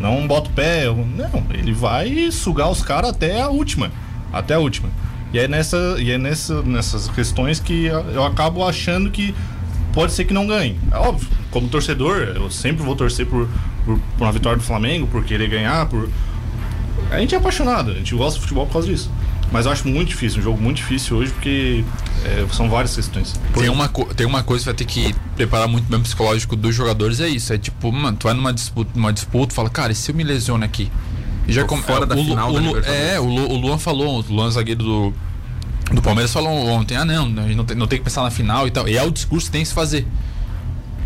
não 0.00 0.26
bota 0.26 0.48
o 0.48 0.52
pé. 0.52 0.86
Não, 0.86 1.44
ele 1.50 1.72
vai 1.72 2.30
sugar 2.32 2.70
os 2.70 2.82
caras 2.82 3.10
até 3.10 3.42
a 3.42 3.48
última. 3.48 3.92
Até 4.32 4.54
a 4.54 4.58
última. 4.58 4.88
E 5.34 5.38
é, 5.38 5.46
nessa, 5.46 5.96
e 5.98 6.10
é 6.10 6.18
nessa, 6.18 6.62
nessas 6.62 7.08
questões 7.08 7.60
que 7.60 7.84
eu 7.84 8.24
acabo 8.24 8.66
achando 8.66 9.10
que 9.10 9.34
pode 9.92 10.12
ser 10.12 10.24
que 10.24 10.32
não 10.32 10.46
ganhe. 10.46 10.80
É 10.90 10.96
óbvio, 10.96 11.28
como 11.50 11.68
torcedor, 11.68 12.16
eu 12.34 12.50
sempre 12.50 12.82
vou 12.82 12.96
torcer 12.96 13.26
por, 13.26 13.46
por, 13.84 13.98
por 14.16 14.24
uma 14.24 14.32
vitória 14.32 14.56
do 14.56 14.64
Flamengo, 14.64 15.06
por 15.06 15.22
querer 15.24 15.48
ganhar, 15.48 15.86
por. 15.86 16.08
A 17.10 17.18
gente 17.18 17.34
é 17.34 17.38
apaixonado, 17.38 17.90
a 17.90 17.94
gente 17.94 18.14
gosta 18.14 18.34
de 18.38 18.42
futebol 18.42 18.66
por 18.66 18.74
causa 18.74 18.88
disso. 18.88 19.10
Mas 19.52 19.66
eu 19.66 19.72
acho 19.72 19.88
muito 19.88 20.08
difícil, 20.08 20.38
um 20.38 20.42
jogo 20.42 20.62
muito 20.62 20.76
difícil 20.76 21.16
hoje, 21.16 21.32
porque 21.32 21.84
é, 22.24 22.46
são 22.52 22.70
várias 22.70 22.94
questões. 22.94 23.34
Tem 23.52 23.68
uma, 23.68 23.88
tem 23.88 24.24
uma 24.26 24.44
coisa 24.44 24.62
que 24.62 24.66
vai 24.66 24.74
ter 24.74 24.84
que 24.84 25.12
preparar 25.34 25.66
muito 25.66 25.86
bem 25.88 25.98
o 25.98 26.02
psicológico 26.02 26.54
dos 26.54 26.72
jogadores, 26.74 27.18
é 27.18 27.28
isso. 27.28 27.52
É 27.52 27.58
tipo, 27.58 27.90
mano, 27.90 28.16
tu 28.16 28.24
vai 28.28 28.34
numa 28.34 28.52
disputa, 28.52 28.92
numa 28.94 29.12
disputa 29.12 29.52
fala, 29.52 29.68
cara, 29.68 29.90
e 29.90 29.94
se 29.96 30.12
eu 30.12 30.14
me 30.14 30.22
lesiono 30.22 30.64
aqui? 30.64 30.88
E 31.48 31.52
já 31.52 31.62
Tô 31.62 31.68
come- 31.68 31.82
fora 31.82 32.04
é, 32.04 32.06
da 32.06 32.14
o 32.14 32.24
final 32.24 32.50
o 32.50 32.52
da 32.54 32.60
Lu-. 32.60 32.78
É, 32.78 33.18
o, 33.18 33.24
Lu- 33.24 33.50
o 33.50 33.56
Luan 33.56 33.78
falou, 33.78 34.20
o 34.20 34.32
Luan 34.32 34.48
zagueiro 34.52 34.84
do, 34.84 35.14
do 35.92 36.00
Palmeiras 36.00 36.32
falou 36.32 36.52
ontem, 36.68 36.96
ah 36.96 37.04
não, 37.04 37.24
a 37.24 37.48
gente 37.48 37.56
não 37.56 37.64
tem, 37.64 37.76
não 37.76 37.86
tem 37.88 37.98
que 37.98 38.04
pensar 38.04 38.22
na 38.22 38.30
final 38.30 38.68
e 38.68 38.70
tal. 38.70 38.88
E 38.88 38.96
é 38.96 39.02
o 39.02 39.10
discurso 39.10 39.46
que 39.46 39.52
tem 39.52 39.62
que 39.62 39.68
se 39.68 39.74
fazer. 39.74 40.06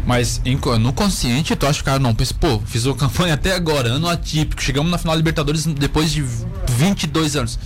Mas 0.07 0.41
em 0.45 0.59
no 0.81 0.93
consciente, 0.93 1.57
tu 1.57 1.67
acha 1.67 1.79
que 1.79 1.83
o 1.83 1.85
cara 1.85 1.99
não 1.99 2.15
pensa, 2.15 2.35
pô, 2.35 2.61
fiz 2.67 2.85
uma 2.85 2.95
campanha 2.97 3.35
até 3.35 3.55
agora, 3.55 3.89
ano 3.89 4.09
atípico, 4.09 4.63
chegamos 4.63 4.91
na 4.91 4.99
final 4.99 5.15
da 5.15 5.19
Libertadores 5.19 5.65
depois 5.67 6.13
de 6.13 6.23
22 6.69 7.37
anos. 7.37 7.59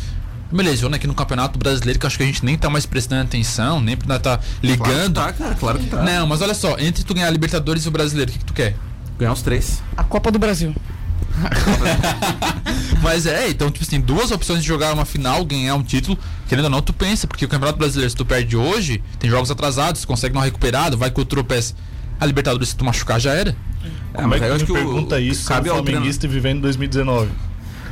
Me 0.51 0.63
lesiona 0.63 0.97
aqui 0.97 1.07
no 1.07 1.15
Campeonato 1.15 1.59
Brasileiro, 1.59 1.99
que 1.99 2.07
eu 2.07 2.09
acho 2.09 2.17
que 2.17 2.23
a 2.23 2.27
gente 2.27 2.43
nem 2.45 2.57
tá 2.57 2.71
mais 2.71 2.87
prestando 2.87 3.23
atenção, 3.23 3.81
nem 3.81 3.97
tá 3.97 4.07
Claro 4.07 4.41
que 4.61 4.67
ligando. 4.67 5.15
tá, 5.15 5.33
cara, 5.33 5.55
claro 5.55 5.79
que 5.79 5.87
tá. 5.87 6.03
Não, 6.03 6.27
mas 6.27 6.41
olha 6.41 6.55
só, 6.55 6.79
entre 6.79 7.05
tu 7.05 7.13
ganhar 7.13 7.27
a 7.27 7.31
Libertadores 7.31 7.85
e 7.85 7.89
o 7.89 7.91
Brasileiro, 7.91 8.31
o 8.31 8.33
que, 8.33 8.39
que 8.39 8.45
tu 8.47 8.55
quer? 8.55 8.75
Ganhar 9.19 9.33
os 9.33 9.43
três. 9.43 9.83
A 9.97 10.05
Copa 10.05 10.31
do 10.31 10.39
Brasil. 10.39 10.75
Mas 13.03 13.27
é, 13.27 13.49
então, 13.49 13.71
tipo 13.71 13.85
assim, 13.85 14.01
duas 14.01 14.31
opções 14.31 14.61
de 14.63 14.67
jogar 14.67 14.93
uma 14.93 15.05
final, 15.05 15.45
ganhar 15.45 15.75
um 15.75 15.83
título, 15.83 16.19
querendo 16.49 16.65
ou 16.65 16.71
não, 16.71 16.83
tu 16.83 16.93
pensa, 16.93 17.27
porque 17.27 17.45
o 17.45 17.49
Campeonato 17.49 17.79
Brasileiro, 17.79 18.11
se 18.11 18.17
tu 18.17 18.25
perde 18.25 18.57
hoje, 18.57 19.03
tem 19.19 19.31
jogos 19.31 19.51
atrasados, 19.51 20.05
consegue 20.05 20.35
não 20.35 20.41
recuperado, 20.41 20.97
vai 20.97 21.11
com 21.11 21.21
o 21.21 21.25
tropeço. 21.25 21.75
A 22.21 22.27
Libertadores, 22.27 22.71
se 22.71 22.77
tu 22.77 22.85
machucar, 22.85 23.21
já 23.21 23.33
era. 23.33 23.55
É, 24.15 24.23
Como 24.23 24.35
é 24.35 24.39
que 24.39 24.45
aí 24.45 24.51
eu 24.51 24.57
acho 24.57 24.65
que 24.67 24.73
o- 24.73 24.75
pergunta 24.75 25.21
isso 25.21 25.47
cabe 25.49 25.69
ao 25.69 25.77
treinador. 25.77 25.93
flamenguista 25.93 26.27
vivendo 26.29 26.59
em 26.59 26.61
2019? 26.63 27.31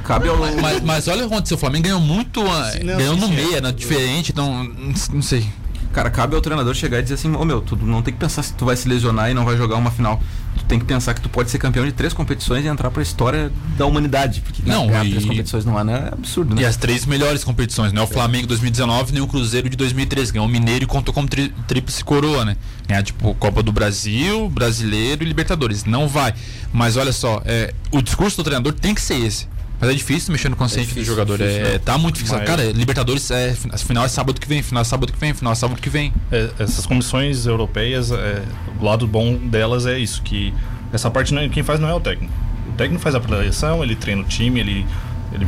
Cabe 0.05 0.29
ao. 0.29 0.37
Mas, 0.39 0.83
mas 0.83 1.09
olha 1.09 1.25
o 1.25 1.29
que 1.29 1.35
aconteceu. 1.35 1.57
O 1.57 1.61
Flamengo 1.61 1.85
ganhou 1.85 2.01
muito. 2.01 2.41
ah, 2.47 2.71
Sim, 2.73 2.85
não, 2.85 2.97
ganhou 2.97 3.17
no 3.17 3.27
sim, 3.29 3.35
meio, 3.35 3.55
é. 3.55 3.57
era 3.57 3.73
diferente, 3.73 4.33
então. 4.33 4.65
Não, 4.65 4.95
não 5.15 5.23
sei. 5.23 5.47
Cara, 5.93 6.11
cabe 6.11 6.35
ao 6.35 6.41
treinador 6.41 6.75
chegar 6.75 6.99
e 6.99 7.03
dizer 7.03 7.15
assim, 7.15 7.35
ô 7.35 7.45
meu, 7.45 7.61
tu 7.61 7.75
não 7.77 8.03
tem 8.03 8.13
que 8.13 8.21
pensar 8.21 8.43
se 8.43 8.53
tu 8.53 8.65
vai 8.67 8.77
se 8.77 8.87
lesionar 8.89 9.31
e 9.31 9.35
não 9.35 9.45
vai 9.45 9.57
jogar 9.57 9.77
uma 9.77 9.91
final. 9.91 10.21
Tem 10.69 10.79
que 10.79 10.85
pensar 10.85 11.15
que 11.15 11.21
tu 11.21 11.29
pode 11.29 11.51
ser 11.51 11.59
campeão 11.59 11.85
de 11.85 11.93
três 11.93 12.13
competições 12.13 12.65
e 12.65 12.69
entrar 12.69 12.91
pra 12.91 13.03
história 13.03 13.53
da 13.79 13.87
humanidade. 13.87 14.41
Porque 14.41 14.63
né, 14.63 14.75
Não, 14.75 14.87
ganhar 14.89 15.05
e- 15.07 15.11
três 15.11 15.25
competições 15.25 15.65
no 15.65 15.77
ano 15.79 15.93
é 15.93 16.09
absurdo, 16.13 16.55
né? 16.55 16.63
E 16.63 16.65
as 16.65 16.77
três 16.77 17.07
melhores 17.07 17.45
competições, 17.45 17.93
né? 17.93 18.01
O 18.01 18.07
Flamengo 18.07 18.47
2019 18.49 19.13
nem 19.13 19.23
o 19.23 19.29
Cruzeiro 19.29 19.69
de 19.69 19.77
2013. 19.77 20.33
Ganhou 20.33 20.47
o 20.47 20.51
Mineiro 20.51 20.85
e 20.85 20.87
contou 20.87 21.15
como 21.15 21.29
tri 21.29 21.53
tríplice 21.69 22.03
coroa, 22.05 22.45
né? 22.45 22.57
Ganhar, 22.89 23.03
tipo, 23.03 23.35
Copa 23.37 23.63
do 23.63 23.71
Brasil, 23.71 24.49
Brasileiro 24.51 25.23
e 25.23 25.27
Libertadores. 25.27 25.85
Não 25.85 26.09
vai. 26.09 26.35
Mas 26.73 26.97
olha 26.97 27.13
só, 27.13 27.41
é, 27.45 27.73
o 27.93 28.03
discurso 28.03 28.37
do 28.39 28.45
treinador 28.45 28.73
tem 28.73 28.95
que 28.95 29.01
ser 29.01 29.15
esse. 29.25 29.47
Mas 29.81 29.91
é 29.91 29.95
difícil 29.95 30.33
mexer 30.33 30.49
no 30.49 30.57
consciente 30.57 30.89
difícil, 30.89 31.05
do 31.13 31.17
jogador. 31.17 31.37
difícil, 31.39 31.67
é, 31.67 31.73
né? 31.73 31.79
tá 31.79 31.99
muito 31.99 32.19
fixado. 32.19 32.41
Mas- 32.41 32.49
Cara, 32.49 32.73
Libertadores 32.73 33.31
é. 33.31 33.55
Final 33.55 34.05
é 34.05 34.09
sábado 34.09 34.41
que 34.41 34.49
vem, 34.49 34.63
final 34.63 34.81
é 34.81 34.85
sábado 34.85 35.13
que 35.13 35.19
vem, 35.19 35.35
final 35.35 35.53
é 35.53 35.57
sábado 35.57 35.81
que 35.81 35.91
vem. 35.91 36.13
É, 36.33 36.49
essas 36.59 36.87
comissões 36.87 37.45
europeias, 37.47 38.11
é, 38.11 38.43
o 38.81 38.85
lado 38.85 39.07
bom 39.07 39.35
delas 39.37 39.85
é 39.87 39.99
isso, 39.99 40.23
que 40.23 40.55
essa 40.93 41.11
parte 41.11 41.35
não 41.35 41.43
é- 41.43 41.49
quem 41.49 41.63
faz 41.63 41.79
não 41.79 41.89
é 41.89 41.95
o 41.95 42.01
técnico. 42.01 42.33
O 42.69 42.73
técnico 42.73 43.03
faz 43.03 43.15
a 43.15 43.21
preleção, 43.21 43.83
ele 43.83 43.95
treina 43.95 44.23
o 44.23 44.25
time, 44.25 44.61
ele, 44.61 44.87
ele, 45.33 45.47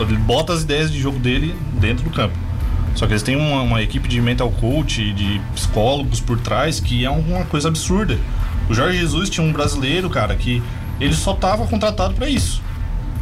ele 0.00 0.16
bota 0.18 0.52
as 0.52 0.62
ideias 0.62 0.90
de 0.92 1.00
jogo 1.00 1.18
dele 1.18 1.54
dentro 1.80 2.04
do 2.04 2.10
campo. 2.10 2.36
Só 2.94 3.06
que 3.08 3.12
eles 3.12 3.24
têm 3.24 3.34
uma, 3.34 3.60
uma 3.62 3.82
equipe 3.82 4.08
de 4.08 4.20
mental 4.20 4.50
coach, 4.52 5.12
de 5.14 5.40
psicólogos 5.52 6.20
por 6.20 6.38
trás, 6.38 6.78
que 6.78 7.04
é 7.04 7.10
uma 7.10 7.44
coisa 7.46 7.66
absurda. 7.66 8.16
O 8.68 8.74
Jorge 8.74 8.98
Jesus 8.98 9.28
tinha 9.28 9.44
um 9.44 9.52
brasileiro, 9.52 10.08
cara, 10.08 10.36
que 10.36 10.62
ele 11.00 11.12
só 11.12 11.34
tava 11.34 11.66
contratado 11.66 12.14
pra 12.14 12.28
isso. 12.28 12.62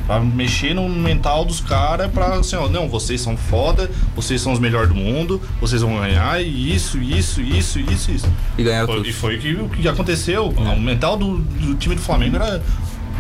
Pra 0.07 0.19
mexer 0.21 0.75
no 0.75 0.89
mental 0.89 1.45
dos 1.45 1.61
caras 1.61 2.11
pra 2.11 2.35
assim, 2.35 2.57
ó, 2.57 2.69
não, 2.69 2.89
vocês 2.89 3.21
são 3.21 3.37
foda, 3.37 3.91
vocês 4.17 4.41
são 4.41 4.53
os 4.53 4.59
melhores 4.59 4.89
do 4.89 4.95
mundo, 4.95 5.41
vocês 5.61 5.81
vão 5.83 5.97
ganhar, 5.99 6.43
e 6.43 6.75
isso, 6.75 6.99
isso, 6.99 7.41
isso, 7.41 7.79
isso, 7.79 8.11
isso. 8.11 8.29
E 8.59 8.65
ganhar 8.65 8.85
Foi- 8.87 8.97
tudo. 8.97 9.09
e 9.09 9.13
foi 9.13 9.37
o 9.37 9.69
que, 9.69 9.83
que 9.83 9.89
aconteceu. 9.89 10.49
O 10.49 10.81
mental 10.81 11.17
do, 11.17 11.39
do 11.39 11.75
time 11.77 11.95
do 11.95 12.01
Flamengo 12.03 12.37
era 12.37 12.63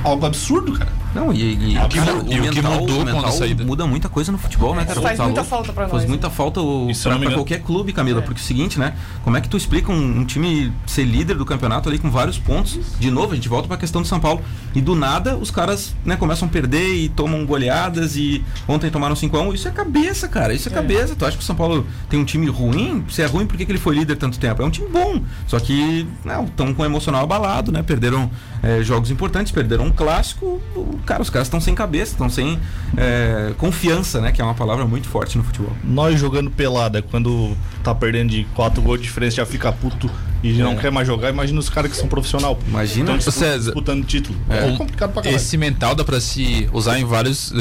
algo 0.04 0.26
absurdo, 0.26 0.72
cara. 0.72 0.90
Não, 1.14 1.30
e, 1.30 1.74
e, 1.74 1.78
o 1.78 1.88
que 1.88 1.98
cara, 1.98 2.14
mu- 2.14 2.32
e 2.32 2.40
o 2.40 2.50
que 2.50 2.62
mudou 2.62 2.96
com 3.04 3.10
a 3.10 3.12
mental 3.12 3.32
saída? 3.32 3.64
muda 3.64 3.86
muita 3.86 4.08
coisa 4.08 4.32
no 4.32 4.38
futebol, 4.38 4.74
né, 4.74 4.84
cara? 4.86 4.98
Faz 5.02 5.18
Tá 5.18 5.24
muita 5.24 5.40
louco? 5.42 5.50
falta 5.50 5.72
pra 5.72 5.86
Faz 5.86 6.02
nós, 6.02 6.08
muita 6.08 6.28
né? 6.28 6.34
falta 6.34 6.60
o, 6.62 6.90
pra, 7.02 7.18
pra 7.18 7.30
qualquer 7.32 7.60
clube, 7.60 7.92
Camila, 7.92 8.22
porque 8.22 8.40
é 8.40 8.42
o 8.42 8.46
seguinte, 8.46 8.78
né? 8.78 8.94
Como 9.22 9.36
é 9.36 9.40
que 9.42 9.48
tu 9.48 9.58
explica 9.58 9.92
um, 9.92 10.20
um 10.20 10.24
time 10.24 10.72
ser 10.86 11.04
líder 11.04 11.36
do 11.36 11.44
campeonato 11.44 11.88
ali 11.90 11.98
com 11.98 12.10
vários 12.10 12.38
pontos? 12.38 12.78
De 12.98 13.10
novo, 13.10 13.32
a 13.32 13.34
gente 13.34 13.46
volta 13.46 13.68
pra 13.68 13.76
questão 13.76 14.00
do 14.00 14.08
São 14.08 14.18
Paulo. 14.18 14.40
E 14.74 14.80
do 14.80 14.94
nada, 14.94 15.36
os 15.36 15.50
caras 15.50 15.94
né, 16.02 16.16
começam 16.16 16.48
a 16.48 16.50
perder 16.50 16.94
e 16.94 17.10
tomam 17.10 17.44
goleadas 17.44 18.16
e 18.16 18.42
ontem 18.66 18.90
tomaram 18.90 19.14
5x1. 19.14 19.54
Isso 19.54 19.68
é 19.68 19.70
cabeça, 19.70 20.26
cara. 20.28 20.54
Isso 20.54 20.70
é, 20.70 20.72
cabeça. 20.72 21.14
Tu 21.14 21.26
acha 21.26 21.36
que 21.36 21.42
o 21.42 21.46
São 21.46 21.54
Paulo 21.54 21.86
tem 22.08 22.18
um 22.18 22.24
time 22.24 22.46
ruim? 22.48 23.04
Se 23.10 23.20
é 23.20 23.26
ruim, 23.26 23.46
por 23.46 23.58
que, 23.58 23.66
que 23.66 23.72
ele 23.72 23.78
foi 23.78 23.96
líder 23.96 24.16
tanto 24.16 24.38
tempo? 24.38 24.62
É 24.62 24.64
um 24.64 24.70
time 24.70 24.88
bom. 24.88 25.20
Só 25.46 25.60
que 25.60 26.06
estão 26.48 26.72
com 26.72 26.80
o 26.82 26.86
emocional 26.86 27.22
abalado, 27.24 27.70
né? 27.70 27.82
Perderam 27.82 28.30
é, 28.62 28.82
jogos 28.82 29.10
importantes, 29.10 29.52
perderam 29.52 29.91
clássico. 29.92 30.60
O- 30.74 30.98
Cara, 31.06 31.22
os 31.22 31.30
caras 31.30 31.46
estão 31.48 31.60
sem 31.60 31.74
cabeça, 31.74 32.12
estão 32.12 32.28
sem 32.30 32.58
é, 32.96 33.52
confiança, 33.58 34.20
né? 34.20 34.32
Que 34.32 34.40
é 34.40 34.44
uma 34.44 34.54
palavra 34.54 34.86
muito 34.86 35.08
forte 35.08 35.36
no 35.38 35.44
futebol. 35.44 35.72
Nós 35.84 36.18
jogando 36.18 36.50
pelada, 36.50 37.02
quando 37.02 37.56
tá 37.82 37.94
perdendo 37.94 38.30
de 38.30 38.44
4 38.54 38.80
gols 38.82 38.98
de 38.98 39.04
diferença, 39.04 39.36
já 39.36 39.46
fica 39.46 39.70
puto 39.72 40.10
e 40.42 40.52
não 40.54 40.76
quer 40.76 40.90
mais 40.90 41.06
jogar. 41.06 41.30
Imagina 41.30 41.58
os 41.58 41.68
caras 41.70 41.90
que 41.90 41.96
são 41.96 42.08
profissional. 42.08 42.58
Imagina. 42.66 43.12
Então, 43.12 43.32
César, 43.32 43.58
disputando 43.72 44.04
título. 44.04 44.38
É, 44.48 44.64
Um- 44.66 44.76
complicado 44.76 45.12
pra 45.12 45.22
caralho. 45.22 45.36
Esse 45.36 45.56
mental 45.56 45.94
dá 45.94 46.04
pra 46.04 46.20
se 46.20 46.68
usar 46.72 46.98
em 46.98 47.04
vários. 47.04 47.52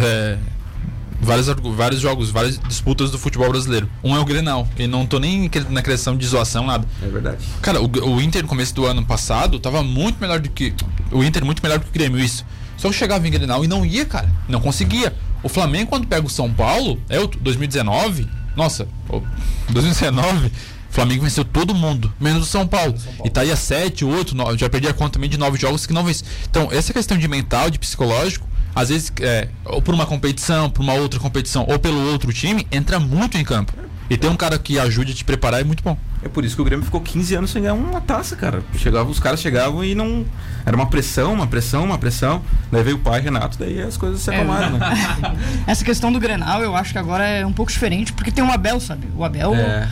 Vários, 1.21 1.47
vários 1.75 2.01
jogos, 2.01 2.29
várias 2.31 2.59
disputas 2.67 3.11
do 3.11 3.17
futebol 3.19 3.49
brasileiro. 3.49 3.89
Um 4.03 4.15
é 4.15 4.19
o 4.19 4.25
Grenal. 4.25 4.67
E 4.77 4.87
não 4.87 5.05
tô 5.05 5.19
nem 5.19 5.47
que- 5.47 5.59
na 5.61 5.81
questão 5.81 6.17
de 6.17 6.25
zoação, 6.25 6.65
nada. 6.65 6.85
É 7.01 7.07
verdade. 7.07 7.37
Cara, 7.61 7.81
o, 7.81 7.85
o 8.15 8.21
Inter 8.21 8.41
no 8.41 8.47
começo 8.47 8.73
do 8.75 8.85
ano 8.85 9.05
passado 9.05 9.59
tava 9.59 9.81
muito 9.83 10.19
melhor 10.19 10.39
do 10.39 10.49
que. 10.49 10.73
O 11.11 11.23
Inter 11.23 11.45
muito 11.45 11.61
melhor 11.63 11.79
do 11.79 11.83
que 11.85 11.89
o 11.89 11.93
Grêmio, 11.93 12.19
isso. 12.19 12.45
Só 12.77 12.89
que 12.89 12.95
chegava 12.95 13.27
em 13.27 13.31
Grenal 13.31 13.63
e 13.63 13.67
não 13.67 13.85
ia, 13.85 14.05
cara. 14.05 14.29
Não 14.49 14.59
conseguia. 14.59 15.13
O 15.43 15.49
Flamengo, 15.49 15.89
quando 15.89 16.07
pega 16.07 16.25
o 16.25 16.29
São 16.29 16.51
Paulo, 16.51 16.99
é 17.09 17.19
o 17.19 17.27
2019. 17.27 18.27
Nossa, 18.55 18.87
o 19.09 19.21
2019. 19.69 20.47
O 20.47 20.93
Flamengo 20.93 21.23
venceu 21.23 21.45
todo 21.45 21.73
mundo, 21.73 22.11
menos 22.19 22.43
o 22.43 22.45
São 22.45 22.67
Paulo. 22.67 22.93
E 23.23 23.29
tá 23.29 23.41
aí 23.41 23.51
a 23.51 23.55
7, 23.55 24.03
8, 24.03 24.35
9, 24.35 24.57
já 24.57 24.69
perdi 24.69 24.89
a 24.89 24.93
conta 24.93 25.11
também 25.13 25.29
de 25.29 25.37
9 25.37 25.57
jogos 25.57 25.85
que 25.85 25.93
não 25.93 26.03
vence. 26.03 26.23
Então, 26.49 26.67
essa 26.69 26.91
questão 26.91 27.17
de 27.17 27.27
mental, 27.29 27.69
de 27.69 27.79
psicológico, 27.79 28.45
às 28.75 28.89
vezes, 28.89 29.11
é, 29.21 29.47
ou 29.65 29.81
por 29.81 29.93
uma 29.93 30.05
competição, 30.05 30.69
por 30.69 30.81
uma 30.81 30.93
outra 30.93 31.19
competição, 31.19 31.65
ou 31.69 31.77
pelo 31.79 32.11
outro 32.11 32.31
time, 32.33 32.65
entra 32.71 32.99
muito 32.99 33.37
em 33.37 33.43
campo. 33.43 33.73
E 34.09 34.17
ter 34.17 34.27
um 34.27 34.35
cara 34.35 34.59
que 34.59 34.77
ajude 34.77 35.13
a 35.13 35.15
te 35.15 35.23
preparar 35.23 35.61
é 35.61 35.63
muito 35.63 35.81
bom. 35.81 35.97
É 36.21 36.27
por 36.27 36.43
isso 36.43 36.53
que 36.53 36.61
o 36.61 36.65
Grêmio 36.65 36.83
ficou 36.83 36.99
15 36.99 37.33
anos 37.33 37.49
sem 37.49 37.61
ganhar 37.61 37.75
uma 37.75 38.01
taça, 38.01 38.35
cara. 38.35 38.61
Chegava, 38.75 39.09
os 39.09 39.21
caras 39.21 39.39
chegavam 39.39 39.85
e 39.85 39.95
não. 39.95 40.25
Era 40.65 40.75
uma 40.75 40.87
pressão, 40.87 41.33
uma 41.33 41.47
pressão, 41.47 41.85
uma 41.85 41.97
pressão. 41.97 42.41
Daí 42.69 42.83
veio 42.83 42.97
o 42.97 42.99
pai 42.99 43.21
Renato, 43.21 43.57
daí 43.57 43.81
as 43.81 43.95
coisas 43.95 44.19
se 44.19 44.29
acalmaram, 44.29 44.77
né? 44.77 44.79
Essa 45.65 45.85
questão 45.85 46.11
do 46.11 46.19
Grenal, 46.19 46.61
eu 46.61 46.75
acho 46.75 46.91
que 46.91 46.97
agora 46.97 47.25
é 47.25 47.45
um 47.45 47.53
pouco 47.53 47.71
diferente, 47.71 48.11
porque 48.11 48.31
tem 48.31 48.43
o 48.43 48.51
Abel, 48.51 48.81
sabe? 48.81 49.07
O 49.15 49.23
Abel 49.23 49.55
É, 49.55 49.87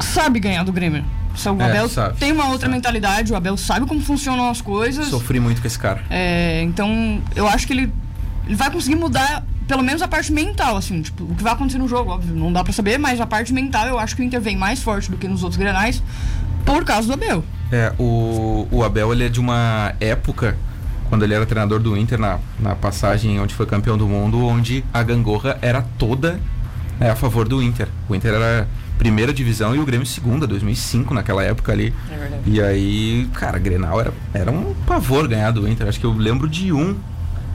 sabe 0.00 0.40
ganhar 0.40 0.64
do 0.64 0.72
Grêmio. 0.72 1.04
O 1.34 1.62
É, 1.62 1.64
Abel 1.70 1.88
sabe, 1.88 2.16
tem 2.18 2.32
uma 2.32 2.48
outra 2.50 2.68
mentalidade, 2.68 3.32
o 3.32 3.36
Abel 3.36 3.56
sabe 3.56 3.86
como 3.86 4.00
funcionam 4.00 4.48
as 4.50 4.60
coisas. 4.60 5.08
sofri 5.08 5.38
muito 5.40 5.60
com 5.60 5.66
esse 5.66 5.78
cara. 5.78 6.02
É, 6.10 6.62
então, 6.62 7.22
eu 7.36 7.46
acho 7.46 7.66
que 7.66 7.72
ele, 7.72 7.92
ele 8.46 8.56
vai 8.56 8.70
conseguir 8.70 8.96
mudar 8.96 9.44
pelo 9.66 9.82
menos 9.82 10.00
a 10.00 10.08
parte 10.08 10.32
mental, 10.32 10.76
assim, 10.78 11.02
tipo, 11.02 11.24
o 11.24 11.34
que 11.34 11.42
vai 11.42 11.52
acontecer 11.52 11.76
no 11.78 11.86
jogo, 11.86 12.10
óbvio, 12.10 12.34
não 12.34 12.50
dá 12.52 12.64
pra 12.64 12.72
saber, 12.72 12.96
mas 12.98 13.20
a 13.20 13.26
parte 13.26 13.52
mental 13.52 13.86
eu 13.86 13.98
acho 13.98 14.16
que 14.16 14.22
o 14.22 14.24
Inter 14.24 14.40
vem 14.40 14.56
mais 14.56 14.82
forte 14.82 15.10
do 15.10 15.16
que 15.18 15.28
nos 15.28 15.42
outros 15.42 15.58
grenais 15.58 16.02
por 16.64 16.84
causa 16.86 17.06
do 17.06 17.12
Abel. 17.12 17.44
É, 17.70 17.92
o, 17.98 18.66
o 18.70 18.82
Abel 18.82 19.12
ele 19.12 19.24
é 19.26 19.28
de 19.28 19.38
uma 19.38 19.94
época, 20.00 20.56
quando 21.10 21.22
ele 21.22 21.34
era 21.34 21.44
treinador 21.44 21.80
do 21.80 21.96
Inter, 21.98 22.18
na, 22.18 22.38
na 22.58 22.74
passagem 22.74 23.38
onde 23.38 23.54
foi 23.54 23.66
campeão 23.66 23.98
do 23.98 24.08
mundo, 24.08 24.42
onde 24.42 24.82
a 24.92 25.02
gangorra 25.02 25.58
era 25.60 25.82
toda 25.98 26.40
né, 26.98 27.10
a 27.10 27.14
favor 27.14 27.46
do 27.46 27.62
Inter. 27.62 27.88
O 28.08 28.14
Inter 28.14 28.32
era 28.32 28.66
primeira 28.98 29.32
divisão 29.32 29.74
e 29.74 29.78
o 29.78 29.86
Grêmio 29.86 30.06
segunda, 30.06 30.46
2005, 30.46 31.14
naquela 31.14 31.42
época 31.42 31.72
ali. 31.72 31.94
É. 32.10 32.40
E 32.44 32.60
aí, 32.60 33.28
cara, 33.32 33.58
Grenal 33.58 34.00
era, 34.00 34.12
era 34.34 34.50
um 34.50 34.74
pavor 34.86 35.26
ganhar 35.28 35.52
do 35.52 35.66
Inter. 35.68 35.88
Acho 35.88 36.00
que 36.00 36.04
eu 36.04 36.12
lembro 36.12 36.48
de 36.48 36.72
um, 36.72 36.96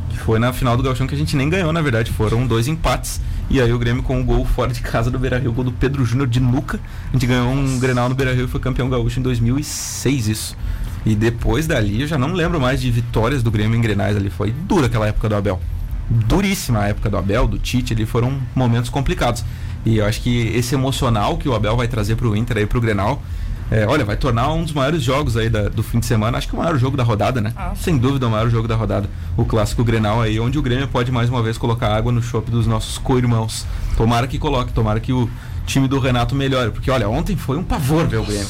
que 0.09 0.17
foi 0.17 0.39
na 0.39 0.53
final 0.53 0.77
do 0.77 0.81
Gauchão, 0.81 1.05
que 1.05 1.13
a 1.13 1.17
gente 1.17 1.35
nem 1.35 1.49
ganhou, 1.49 1.71
na 1.73 1.81
verdade. 1.81 2.11
Foram 2.11 2.47
dois 2.47 2.67
empates. 2.67 3.19
E 3.49 3.61
aí 3.61 3.71
o 3.73 3.77
Grêmio 3.77 4.01
com 4.01 4.17
um 4.17 4.25
gol 4.25 4.45
fora 4.45 4.71
de 4.71 4.81
casa 4.81 5.11
do 5.11 5.19
Beira-Rio, 5.19 5.51
gol 5.51 5.65
do 5.65 5.71
Pedro 5.71 6.05
Júnior 6.05 6.27
de 6.27 6.39
Nuca. 6.39 6.79
A 7.09 7.13
gente 7.13 7.27
ganhou 7.27 7.51
um 7.51 7.77
Grenal 7.77 8.07
no 8.07 8.15
Beira-Rio 8.15 8.45
e 8.45 8.47
foi 8.47 8.59
campeão 8.59 8.89
gaúcho 8.89 9.19
em 9.19 9.23
2006, 9.23 10.27
isso. 10.27 10.57
E 11.05 11.13
depois 11.13 11.67
dali, 11.67 12.01
eu 12.01 12.07
já 12.07 12.17
não 12.17 12.31
lembro 12.31 12.59
mais 12.59 12.79
de 12.79 12.89
vitórias 12.89 13.43
do 13.43 13.51
Grêmio 13.51 13.77
em 13.77 13.81
Grenais 13.81 14.15
ali. 14.15 14.29
Foi 14.29 14.51
dura 14.51 14.87
aquela 14.87 15.07
época 15.07 15.27
do 15.27 15.35
Abel. 15.35 15.59
Duríssima 16.09 16.79
a 16.79 16.87
época 16.87 17.09
do 17.09 17.17
Abel, 17.17 17.47
do 17.47 17.57
Tite, 17.57 17.93
ali 17.93 18.05
foram 18.05 18.39
momentos 18.55 18.89
complicados. 18.89 19.43
E 19.85 19.97
eu 19.97 20.05
acho 20.05 20.21
que 20.21 20.47
esse 20.55 20.73
emocional 20.75 21.37
que 21.37 21.47
o 21.49 21.53
Abel 21.55 21.75
vai 21.75 21.87
trazer 21.87 22.15
pro 22.15 22.35
Inter 22.35 22.57
aí 22.57 22.65
pro 22.65 22.79
Grenal, 22.79 23.21
é, 23.71 23.85
olha, 23.87 24.05
vai 24.05 24.15
tornar 24.15 24.51
um 24.53 24.63
dos 24.63 24.71
maiores 24.73 25.01
jogos 25.01 25.35
aí 25.35 25.49
da- 25.49 25.67
do 25.67 25.81
fim 25.83 25.99
de 25.99 26.05
semana. 26.05 26.37
Acho 26.37 26.47
que 26.47 26.55
o 26.55 26.57
maior 26.59 26.77
jogo 26.77 26.95
da 26.95 27.03
rodada, 27.03 27.41
né? 27.41 27.51
Ah. 27.55 27.73
Sem 27.75 27.97
dúvida 27.97 28.27
o 28.27 28.31
maior 28.31 28.49
jogo 28.49 28.67
da 28.67 28.75
rodada. 28.75 29.09
O 29.35 29.43
clássico 29.45 29.83
Grenal 29.83 30.21
aí, 30.21 30.39
onde 30.39 30.57
o 30.57 30.61
Grêmio 30.61 30.87
pode 30.87 31.11
mais 31.11 31.29
uma 31.29 31.41
vez 31.41 31.57
colocar 31.57 31.93
água 31.93 32.11
no 32.11 32.21
chope 32.21 32.51
dos 32.51 32.67
nossos 32.67 32.97
co-irmãos. 32.97 33.65
Tomara 33.97 34.27
que 34.27 34.37
coloque, 34.37 34.71
tomara 34.71 34.99
que 34.99 35.11
o 35.11 35.29
time 35.65 35.87
do 35.87 35.99
Renato 35.99 36.35
melhore. 36.35 36.71
Porque 36.71 36.91
olha, 36.91 37.09
ontem 37.09 37.35
foi 37.35 37.57
um 37.57 37.63
pavor 37.63 38.05
ver 38.07 38.17
o 38.17 38.23
Grêmio. 38.23 38.47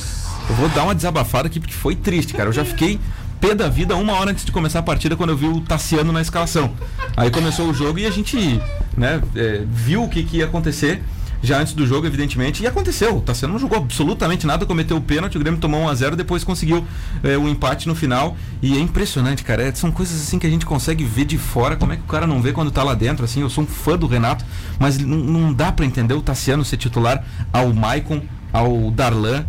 Eu 0.50 0.56
vou 0.56 0.68
dar 0.70 0.84
uma 0.84 0.94
desabafada 0.96 1.48
aqui 1.48 1.60
porque 1.60 1.74
foi 1.74 1.96
triste, 1.96 2.34
cara. 2.34 2.50
Eu 2.50 2.54
já 2.54 2.66
fiquei 2.66 3.00
pé 3.40 3.56
da 3.56 3.70
vida 3.70 3.96
uma 3.96 4.14
hora 4.14 4.32
antes 4.32 4.44
de 4.46 4.52
começar 4.52 4.80
a 4.80 4.84
partida 4.84 5.16
quando 5.16 5.30
eu 5.32 5.38
vi 5.38 5.48
o 5.48 5.62
Tassiano 5.62 6.12
na 6.12 6.22
escalação. 6.22 6.72
Aí 7.16 7.30
começou 7.32 7.70
o 7.70 7.74
jogo 7.74 7.98
e 8.00 8.06
a 8.06 8.12
gente 8.12 8.60
né, 8.98 9.22
é, 9.36 9.64
viu 9.70 10.04
o 10.04 10.10
que, 10.10 10.24
que 10.24 10.38
ia 10.38 10.46
acontecer 10.46 11.02
já 11.44 11.60
antes 11.60 11.74
do 11.74 11.86
jogo, 11.86 12.08
evidentemente. 12.08 12.64
E 12.64 12.68
aconteceu. 12.68 13.18
O 13.18 13.22
Tassiano 13.22 13.54
não 13.54 13.60
jogou 13.60 13.78
absolutamente 13.78 14.48
nada, 14.48 14.66
cometeu 14.66 14.96
o 14.98 15.02
pênalti, 15.02 15.36
o 15.36 15.40
Grêmio 15.40 15.60
tomou 15.60 15.82
1 15.82 15.90
a 15.90 15.94
0 15.96 16.16
depois 16.16 16.44
conseguiu 16.44 16.84
é, 17.22 17.38
o 17.38 17.48
empate 17.50 17.88
no 17.88 17.94
final. 17.94 18.36
E 18.62 18.76
é 18.78 18.80
impressionante, 18.80 19.44
cara. 19.44 19.62
É, 19.64 19.76
são 19.76 19.92
coisas 19.92 20.22
assim 20.22 20.40
que 20.40 20.48
a 20.48 20.50
gente 20.50 20.66
consegue 20.66 21.04
ver 21.04 21.26
de 21.26 21.38
fora. 21.38 21.76
Como 21.76 21.92
é 21.92 21.98
que 21.98 22.04
o 22.04 22.08
cara 22.08 22.26
não 22.26 22.42
vê 22.42 22.54
quando 22.54 22.72
tá 22.72 22.82
lá 22.82 22.96
dentro? 22.96 23.26
Assim, 23.26 23.42
eu 23.42 23.50
sou 23.50 23.64
um 23.66 23.68
fã 23.68 23.98
do 23.98 24.08
Renato, 24.08 24.44
mas 24.80 24.98
não, 24.98 25.18
não 25.18 25.54
dá 25.54 25.72
pra 25.72 25.86
entender 25.86 26.14
o 26.14 26.22
Tassiano 26.22 26.64
ser 26.64 26.78
titular 26.78 27.24
ao 27.52 27.74
Maicon, 27.74 28.22
ao 28.54 28.90
Darlan. 28.90 29.46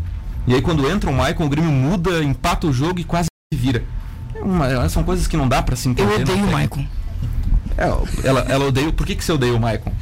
E 0.47 0.55
aí 0.55 0.61
quando 0.61 0.91
entra 0.91 1.09
o 1.09 1.15
Maicon, 1.15 1.47
o 1.47 1.49
Grêmio 1.49 1.71
muda, 1.71 2.23
empata 2.23 2.67
o 2.67 2.73
jogo 2.73 2.99
e 3.01 3.05
quase 3.05 3.29
vira. 3.55 3.85
É 4.35 4.43
uma- 4.43 4.89
são 4.89 5.05
coisas 5.05 5.27
que 5.29 5.37
não 5.37 5.49
dá 5.49 5.63
pra 5.63 5.77
se 5.77 5.89
entender. 5.89 6.13
Eu 6.17 6.21
odeio 6.23 6.45
o 6.45 6.51
Maicon. 6.51 6.85
É, 7.79 7.85
ela, 8.29 8.41
ela 8.49 8.65
odeia. 8.67 8.93
Por 8.93 9.07
que, 9.07 9.15
que 9.15 9.25
você 9.25 9.33
odeia 9.33 9.55
o 9.55 9.61
Maicon? 9.61 9.93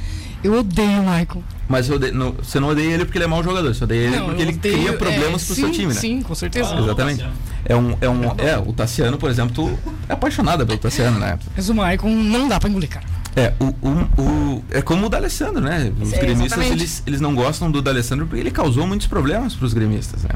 Eu 0.42 0.54
odeio 0.58 1.00
o 1.00 1.04
Maicon. 1.04 1.42
Mas 1.68 1.88
eu 1.88 1.96
odeio- 1.96 2.14
não- 2.14 2.32
você 2.32 2.58
não 2.58 2.68
odeia 2.68 2.92
ele 2.94 3.04
porque 3.04 3.16
ele 3.18 3.24
é 3.24 3.28
mau 3.28 3.42
jogador, 3.42 3.72
você 3.74 3.84
odeia 3.84 4.06
ele 4.08 4.16
Não, 4.16 4.26
porque 4.26 4.42
ele 4.42 4.52
odeio- 4.52 4.76
cria 4.78 4.92
problemas 4.94 5.42
é, 5.42 5.46
pro 5.46 5.54
sim, 5.54 5.62
seu 5.62 5.70
time, 5.70 5.94
né? 5.94 6.00
Sim, 6.00 6.20
com 6.22 6.34
certeza. 6.34 6.74
Exatamente. 6.74 7.24
É 7.64 7.76
um, 7.76 7.96
é 8.00 8.08
um, 8.08 8.24
é, 8.38 8.58
o 8.58 8.72
Tassiano, 8.72 9.16
por 9.16 9.30
exemplo, 9.30 9.54
tu 9.54 9.78
é 10.08 10.12
apaixonada 10.12 10.66
pelo 10.66 10.78
Tassiano, 10.78 11.18
né? 11.18 11.38
Mas 11.56 11.68
o 11.68 11.74
Maicon 11.74 12.10
não 12.10 12.48
dá 12.48 12.58
pra 12.58 12.68
engolir, 12.68 12.88
cara. 12.88 13.06
É, 13.34 13.52
o, 13.58 13.64
o, 13.64 14.22
o- 14.22 14.64
é 14.70 14.82
como 14.82 15.06
o 15.06 15.08
D'Alessandro, 15.08 15.62
né? 15.62 15.90
Os 16.00 16.12
É, 16.12 16.18
gremistas, 16.18 16.46
exatamente. 16.52 16.72
eles, 16.72 17.02
eles 17.06 17.20
não 17.20 17.34
gostam 17.34 17.70
do 17.70 17.80
D'Alessandro 17.80 18.26
porque 18.26 18.40
ele 18.40 18.50
causou 18.50 18.86
muitos 18.86 19.06
problemas 19.06 19.54
para 19.54 19.64
os 19.64 19.72
gremistas, 19.72 20.22
né? 20.24 20.30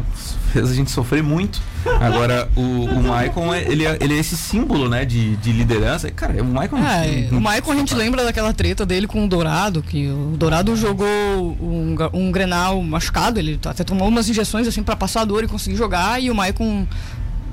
Fez 0.52 0.70
a 0.70 0.74
gente 0.74 0.90
sofrer 0.90 1.22
muito. 1.22 1.60
Agora, 2.00 2.48
o, 2.56 2.60
o 2.60 3.02
Maicon, 3.02 3.52
é- 3.52 3.62
ele 3.70 3.84
é, 3.84 3.98
ele 4.00 4.14
é 4.14 4.18
esse 4.18 4.34
símbolo, 4.36 4.88
né, 4.88 5.04
de, 5.04 5.36
de 5.36 5.52
liderança. 5.52 6.08
E, 6.08 6.10
Cara, 6.10 6.42
o 6.42 6.46
Maicon... 6.46 6.78
É, 6.78 7.28
não- 7.30 7.38
o 7.38 7.40
Maicon 7.42 7.72
a 7.72 7.76
gente 7.76 7.94
lembra 7.94 8.24
daquela 8.24 8.54
treta 8.54 8.86
dele 8.86 9.06
com 9.06 9.26
o 9.26 9.28
Dourado, 9.28 9.82
que 9.82 10.08
o 10.08 10.34
Dourado 10.38 10.74
jogou 10.74 11.06
um, 11.60 11.94
um 12.14 12.32
Grenal 12.32 12.82
machucado, 12.82 13.38
ele 13.38 13.60
até 13.66 13.84
tomou 13.84 14.08
umas 14.08 14.28
injeções 14.30 14.66
assim 14.66 14.82
pra 14.82 14.96
passar 14.96 15.20
a 15.20 15.24
dor 15.26 15.44
e 15.44 15.46
conseguir 15.48 15.76
jogar, 15.76 16.22
e 16.22 16.30
o 16.30 16.34
Maicon 16.34 16.86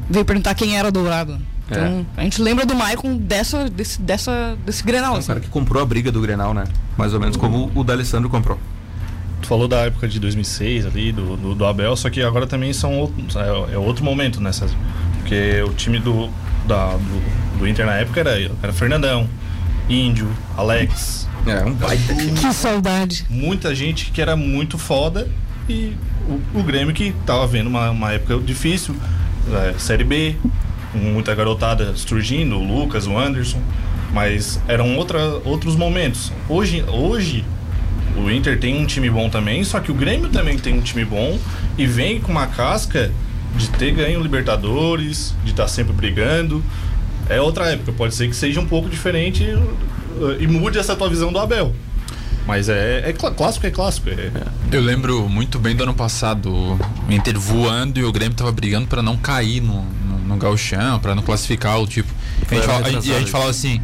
veio 0.10 0.24
perguntar 0.24 0.56
quem 0.56 0.78
era 0.78 0.90
Dourado. 0.90 1.38
Então, 1.70 2.06
a 2.18 2.24
gente 2.24 2.42
lembra 2.42 2.66
do 2.66 2.76
Maicon 2.76 3.16
dessa, 3.18 3.70
desse, 3.70 4.02
dessa, 4.02 4.58
desse 4.66 4.84
Grenal. 4.84 5.14
É 5.14 5.16
um 5.16 5.20
assim. 5.20 5.28
cara 5.28 5.40
que 5.40 5.48
comprou 5.48 5.82
a 5.82 5.86
briga 5.86 6.12
do 6.12 6.22
Grenal, 6.22 6.54
né? 6.54 6.66
Mais 6.98 7.14
ou 7.14 7.20
menos 7.20 7.38
como 7.38 7.72
o 7.74 7.84
D'Alessandro 7.84 8.30
comprou. 8.30 8.60
Tu 9.42 9.48
falou 9.48 9.68
da 9.68 9.78
época 9.80 10.08
de 10.08 10.20
2006 10.20 10.86
ali, 10.86 11.12
do, 11.12 11.36
do, 11.36 11.56
do 11.56 11.66
Abel, 11.66 11.96
só 11.96 12.10
que 12.10 12.22
agora 12.22 12.48
também 12.48 12.72
são 12.74 12.98
outros, 13.00 13.36
é, 13.36 13.74
é 13.74 13.78
outro 13.78 14.04
momento, 14.04 14.40
né, 14.40 14.52
César? 14.52 14.76
Porque 15.20 15.62
o 15.64 15.74
time 15.74 16.00
do, 16.00 16.30
da, 16.66 16.92
do, 16.94 17.60
do 17.60 17.68
Inter 17.68 17.86
na 17.86 17.94
época 17.94 18.22
era, 18.22 18.40
era 18.62 18.72
Fernandão, 18.74 19.28
Índio, 19.90 20.30
Alex, 20.58 21.28
É, 21.46 21.64
um 21.66 21.74
baita 21.74 22.16
time. 22.16 22.32
Que 22.32 22.54
saudade. 22.54 23.26
muita 23.30 23.76
gente 23.76 24.12
que 24.12 24.22
era 24.22 24.36
muito 24.36 24.78
foda 24.78 25.30
e 25.68 25.94
o, 26.28 26.60
o 26.60 26.64
Grêmio 26.64 26.94
que 26.94 27.14
tava 27.26 27.46
vendo 27.48 27.68
uma, 27.68 27.90
uma 27.90 28.12
época 28.14 28.38
difícil, 28.40 28.96
é, 29.52 29.78
Série 29.78 30.06
B, 30.06 30.38
muita 30.94 31.34
garotada 31.36 31.94
surgindo, 31.96 32.58
o 32.58 32.64
Lucas, 32.64 33.08
o 33.08 33.18
Anderson, 33.18 33.62
mas 34.14 34.60
eram 34.68 34.96
outra, 34.98 35.20
outros 35.44 35.76
momentos. 35.76 36.32
Hoje, 36.48 36.84
hoje 36.88 37.44
o 38.16 38.30
Inter 38.30 38.60
tem 38.60 38.80
um 38.80 38.86
time 38.86 39.10
bom 39.10 39.30
também, 39.30 39.64
só 39.64 39.80
que 39.80 39.92
o 39.92 39.96
Grêmio 39.96 40.30
também 40.30 40.58
tem 40.58 40.74
um 40.74 40.82
time 40.82 41.04
bom 41.04 41.38
e 41.78 41.88
vem 41.88 42.20
com 42.22 42.32
uma 42.32 42.46
casca 42.48 43.12
de 43.58 43.70
ter 43.72 43.92
ganho 43.92 44.22
Libertadores, 44.22 45.34
de 45.44 45.52
estar 45.52 45.68
sempre 45.68 45.94
brigando. 45.94 46.64
É 47.30 47.40
outra 47.42 47.66
época, 47.72 47.92
pode 47.92 48.14
ser 48.14 48.28
que 48.28 48.36
seja 48.36 48.60
um 48.60 48.66
pouco 48.66 48.90
diferente 48.90 49.44
uh, 49.46 50.38
e 50.40 50.46
mude 50.48 50.78
essa 50.78 50.96
tua 50.96 51.10
visão 51.10 51.32
do 51.32 51.40
Abel. 51.40 51.74
Mas 52.46 52.68
é, 52.68 53.10
é 53.10 53.14
clá- 53.14 53.32
clássico, 53.32 53.66
é 53.66 53.72
clássico. 53.72 54.10
É, 54.10 54.30
Eu 54.72 54.82
lembro 54.82 55.30
muito 55.30 55.58
bem 55.58 55.76
do 55.76 55.84
ano 55.84 55.94
passado, 55.94 56.52
o 56.54 56.80
Inter 57.10 57.40
voando 57.40 57.98
e 58.00 58.04
o 58.04 58.12
Grêmio 58.12 58.36
tava 58.36 58.52
brigando 58.52 58.86
pra 58.88 59.02
não 59.02 59.16
cair 59.16 59.62
no, 59.62 59.86
no, 60.34 60.40
gauchão, 60.40 61.00
pra 61.00 61.16
não 61.16 61.24
classificar 61.24 61.80
o 61.80 61.88
tipo. 61.88 62.12
A 62.50 62.54
gente 62.56 62.66
fala- 62.66 62.90
e 62.90 62.96
a 62.96 63.20
gente 63.20 63.32
falava 63.32 63.50
assim, 63.52 63.82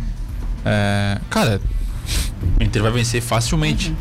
é, 0.66 1.20
cara, 1.30 1.62
o 2.60 2.64
Inter 2.64 2.82
vai 2.82 2.92
vencer 2.92 3.22
facilmente. 3.22 3.94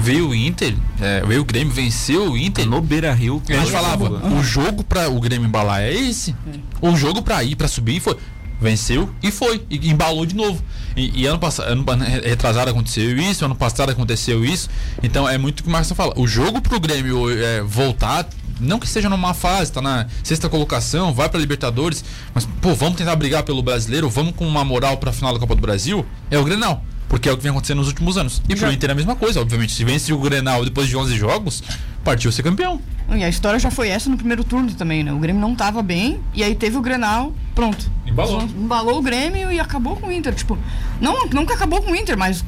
Veio 0.00 0.28
o 0.28 0.34
Inter, 0.34 0.74
é, 1.00 1.24
veio 1.26 1.40
o 1.40 1.44
Grêmio, 1.44 1.72
venceu 1.74 2.32
o 2.32 2.38
Inter. 2.38 2.64
No 2.66 2.80
Beira-Rio. 2.80 3.42
E 3.48 3.52
a 3.52 3.58
gente 3.58 3.72
falava, 3.72 4.06
acabou. 4.18 4.38
o 4.38 4.42
jogo 4.44 4.84
pra 4.84 5.08
o 5.08 5.18
Grêmio 5.20 5.48
embalar 5.48 5.82
é 5.82 5.92
esse. 5.92 6.36
O 6.80 6.94
jogo 6.96 7.20
pra 7.20 7.42
ir, 7.42 7.56
pra 7.56 7.66
subir 7.66 7.98
foi. 8.00 8.16
Venceu 8.60 9.08
e 9.22 9.30
foi. 9.32 9.64
E 9.70 9.90
embalou 9.90 10.24
de 10.24 10.34
novo. 10.36 10.62
E, 10.96 11.22
e 11.22 11.26
ano 11.26 11.38
passado, 11.38 11.68
ano 11.68 11.84
retrasado 12.24 12.70
aconteceu 12.70 13.16
isso, 13.18 13.44
ano 13.44 13.54
passado 13.56 13.90
aconteceu 13.90 14.44
isso. 14.44 14.68
Então 15.02 15.28
é 15.28 15.36
muito 15.36 15.60
o 15.60 15.62
que 15.64 15.68
o 15.68 15.72
Marcos 15.72 15.90
fala. 15.92 16.12
O 16.16 16.26
jogo 16.28 16.60
pro 16.60 16.78
Grêmio 16.78 17.28
é, 17.36 17.60
voltar, 17.62 18.24
não 18.60 18.78
que 18.78 18.88
seja 18.88 19.08
numa 19.08 19.34
fase, 19.34 19.72
tá 19.72 19.80
na 19.80 20.06
sexta 20.22 20.48
colocação, 20.48 21.12
vai 21.12 21.28
pra 21.28 21.38
Libertadores, 21.38 22.04
mas, 22.34 22.46
pô, 22.60 22.74
vamos 22.74 22.96
tentar 22.96 23.16
brigar 23.16 23.42
pelo 23.42 23.62
brasileiro, 23.62 24.08
vamos 24.08 24.34
com 24.34 24.46
uma 24.46 24.64
moral 24.64 24.96
pra 24.96 25.12
final 25.12 25.32
da 25.32 25.38
Copa 25.38 25.54
do 25.54 25.60
Brasil, 25.60 26.04
é 26.30 26.38
o 26.38 26.44
Grenal. 26.44 26.82
Porque 27.08 27.26
é 27.26 27.32
o 27.32 27.36
que 27.38 27.42
vem 27.42 27.50
acontecendo 27.50 27.78
nos 27.78 27.88
últimos 27.88 28.18
anos. 28.18 28.42
E 28.48 28.54
pro 28.54 28.70
Inter 28.70 28.90
é 28.90 28.92
a 28.92 28.94
mesma 28.94 29.16
coisa, 29.16 29.40
obviamente. 29.40 29.72
Se 29.72 29.82
vence 29.82 30.12
o 30.12 30.18
Grenal 30.18 30.62
depois 30.62 30.88
de 30.88 30.94
11 30.94 31.16
jogos, 31.16 31.62
partiu 32.04 32.30
ser 32.30 32.42
campeão. 32.42 32.80
E 33.10 33.24
a 33.24 33.28
história 33.28 33.58
já 33.58 33.70
foi 33.70 33.88
essa 33.88 34.10
no 34.10 34.16
primeiro 34.18 34.44
turno 34.44 34.70
também, 34.74 35.02
né? 35.02 35.10
O 35.10 35.18
Grêmio 35.18 35.40
não 35.40 35.54
tava 35.54 35.82
bem, 35.82 36.20
e 36.34 36.42
aí 36.42 36.54
teve 36.54 36.76
o 36.76 36.82
Grenal, 36.82 37.32
pronto. 37.54 37.90
Embalou. 38.06 38.42
Embalou 38.42 38.98
o 38.98 39.02
Grêmio 39.02 39.50
e 39.50 39.58
acabou 39.58 39.96
com 39.96 40.08
o 40.08 40.12
Inter. 40.12 40.34
Tipo, 40.34 40.58
não, 41.00 41.26
não 41.28 41.46
que 41.46 41.52
acabou 41.54 41.80
com 41.80 41.92
o 41.92 41.96
Inter, 41.96 42.18
mas 42.18 42.44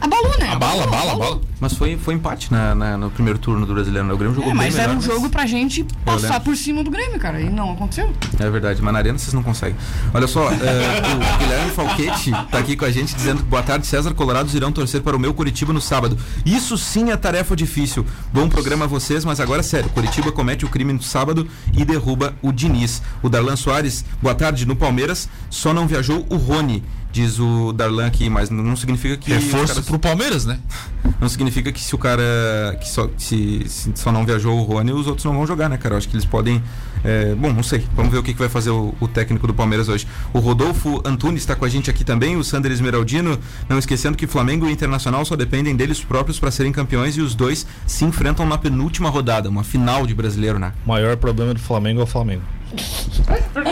abalou, 0.00 0.38
né? 0.38 0.48
Abala, 0.48 0.82
Abalou, 0.82 0.90
bala, 0.90 1.12
abalou. 1.12 1.18
bala. 1.36 1.40
Mas 1.58 1.72
foi, 1.72 1.96
foi 1.96 2.14
empate 2.14 2.52
na, 2.52 2.74
na- 2.74 2.96
no 2.98 3.10
primeiro 3.10 3.38
turno 3.38 3.64
do 3.64 3.72
brasileiro. 3.72 4.12
O 4.12 4.16
Grêmio 4.18 4.34
jogou 4.34 4.50
É, 4.50 4.54
bem 4.54 4.64
mas 4.64 4.76
era 4.78 4.88
melhor, 4.88 4.98
um 4.98 5.00
jogo 5.02 5.30
pra 5.30 5.46
gente 5.46 5.84
passar 6.04 6.38
por 6.40 6.54
cima 6.54 6.84
do 6.84 6.90
Grêmio, 6.90 7.18
cara. 7.18 7.40
E 7.40 7.48
não 7.48 7.72
aconteceu. 7.72 8.12
É 8.38 8.50
verdade, 8.50 8.82
mas 8.82 8.92
na 8.92 8.98
arena 8.98 9.18
vocês 9.18 9.32
não 9.32 9.42
conseguem. 9.42 9.74
Olha 10.12 10.26
só, 10.26 10.50
é, 10.50 10.54
o 10.54 11.38
Guilherme 11.38 11.70
Falquete 11.70 12.30
tá 12.50 12.58
aqui 12.58 12.76
com 12.76 12.84
a 12.84 12.90
gente 12.90 13.14
dizendo 13.14 13.38
que 13.42 13.48
boa 13.48 13.62
tarde, 13.62 13.86
César 13.86 14.12
Colorados 14.12 14.54
irão 14.54 14.70
torcer 14.70 15.00
para 15.00 15.16
o 15.16 15.18
meu 15.18 15.32
Curitiba 15.32 15.72
no 15.72 15.80
sábado. 15.80 16.18
Isso 16.44 16.76
sim 16.76 17.10
é 17.10 17.16
tarefa 17.16 17.56
difícil. 17.56 18.04
Bom 18.32 18.48
programa 18.50 18.84
a 18.84 18.88
vocês, 18.88 19.24
mas 19.24 19.40
agora 19.40 19.62
sério, 19.62 19.88
Curitiba 19.90 20.30
comete 20.30 20.66
o 20.66 20.68
crime 20.68 20.92
no 20.92 21.02
sábado 21.02 21.48
e 21.72 21.84
derruba 21.86 22.34
o 22.42 22.52
Diniz. 22.52 23.00
O 23.22 23.30
Darlan 23.30 23.56
Soares, 23.56 24.04
boa 24.20 24.34
tarde, 24.34 24.66
no 24.66 24.76
Palmeiras 24.76 25.26
só 25.48 25.72
não 25.72 25.86
viajou 25.86 26.26
o 26.28 26.36
Rony. 26.36 26.82
Diz 27.16 27.38
o 27.38 27.72
Darlan 27.72 28.04
aqui, 28.08 28.28
mas 28.28 28.50
não 28.50 28.76
significa 28.76 29.16
que. 29.16 29.32
Reforço 29.32 29.68
caras- 29.68 29.86
pro 29.86 29.98
Palmeiras, 29.98 30.44
né? 30.44 30.58
Não 31.18 31.30
significa 31.30 31.72
que 31.72 31.80
se 31.80 31.94
o 31.94 31.98
cara 31.98 32.22
que 32.78 32.86
só, 32.90 33.08
se, 33.16 33.64
se 33.68 33.90
só 33.94 34.12
não 34.12 34.26
viajou 34.26 34.58
o 34.58 34.62
Rony, 34.64 34.92
os 34.92 35.06
outros 35.06 35.24
não 35.24 35.32
vão 35.32 35.46
jogar, 35.46 35.66
né, 35.68 35.78
cara? 35.78 35.94
Eu 35.94 35.98
acho 35.98 36.08
que 36.08 36.14
eles 36.14 36.26
podem. 36.26 36.62
é, 37.02 37.34
bom, 37.34 37.52
não 37.54 37.62
sei. 37.62 37.86
Vamos 37.94 38.12
ver 38.12 38.18
o 38.18 38.22
que, 38.22 38.34
que 38.34 38.38
vai 38.38 38.50
fazer 38.50 38.68
o, 38.70 38.94
o 39.00 39.08
técnico 39.08 39.46
do 39.46 39.54
Palmeiras 39.54 39.88
hoje. 39.88 40.06
O 40.34 40.40
Rodolfo 40.40 41.00
Antunes 41.06 41.40
está 41.42 41.54
com 41.56 41.64
a 41.64 41.68
gente 41.70 41.88
aqui 41.88 42.04
também, 42.04 42.36
o 42.36 42.44
Sander 42.44 42.70
Esmeraldino. 42.70 43.38
Não 43.66 43.78
esquecendo 43.78 44.14
que 44.16 44.26
Flamengo 44.26 44.68
e 44.68 44.72
Internacional 44.72 45.24
só 45.24 45.36
dependem 45.36 45.74
deles 45.74 46.00
próprios 46.04 46.38
para 46.38 46.50
serem 46.50 46.70
campeões 46.72 47.16
e 47.16 47.22
os 47.22 47.34
dois 47.34 47.66
se 47.86 48.04
enfrentam 48.04 48.44
na 48.44 48.58
penúltima 48.58 49.08
rodada, 49.08 49.48
uma 49.48 49.64
final 49.64 50.06
de 50.06 50.14
brasileiro, 50.14 50.58
né? 50.58 50.72
o 50.84 50.88
maior 50.88 51.16
problema 51.16 51.54
do 51.54 51.60
Flamengo 51.60 52.00
é 52.00 52.04
o 52.04 52.06
Flamengo. 52.06 52.42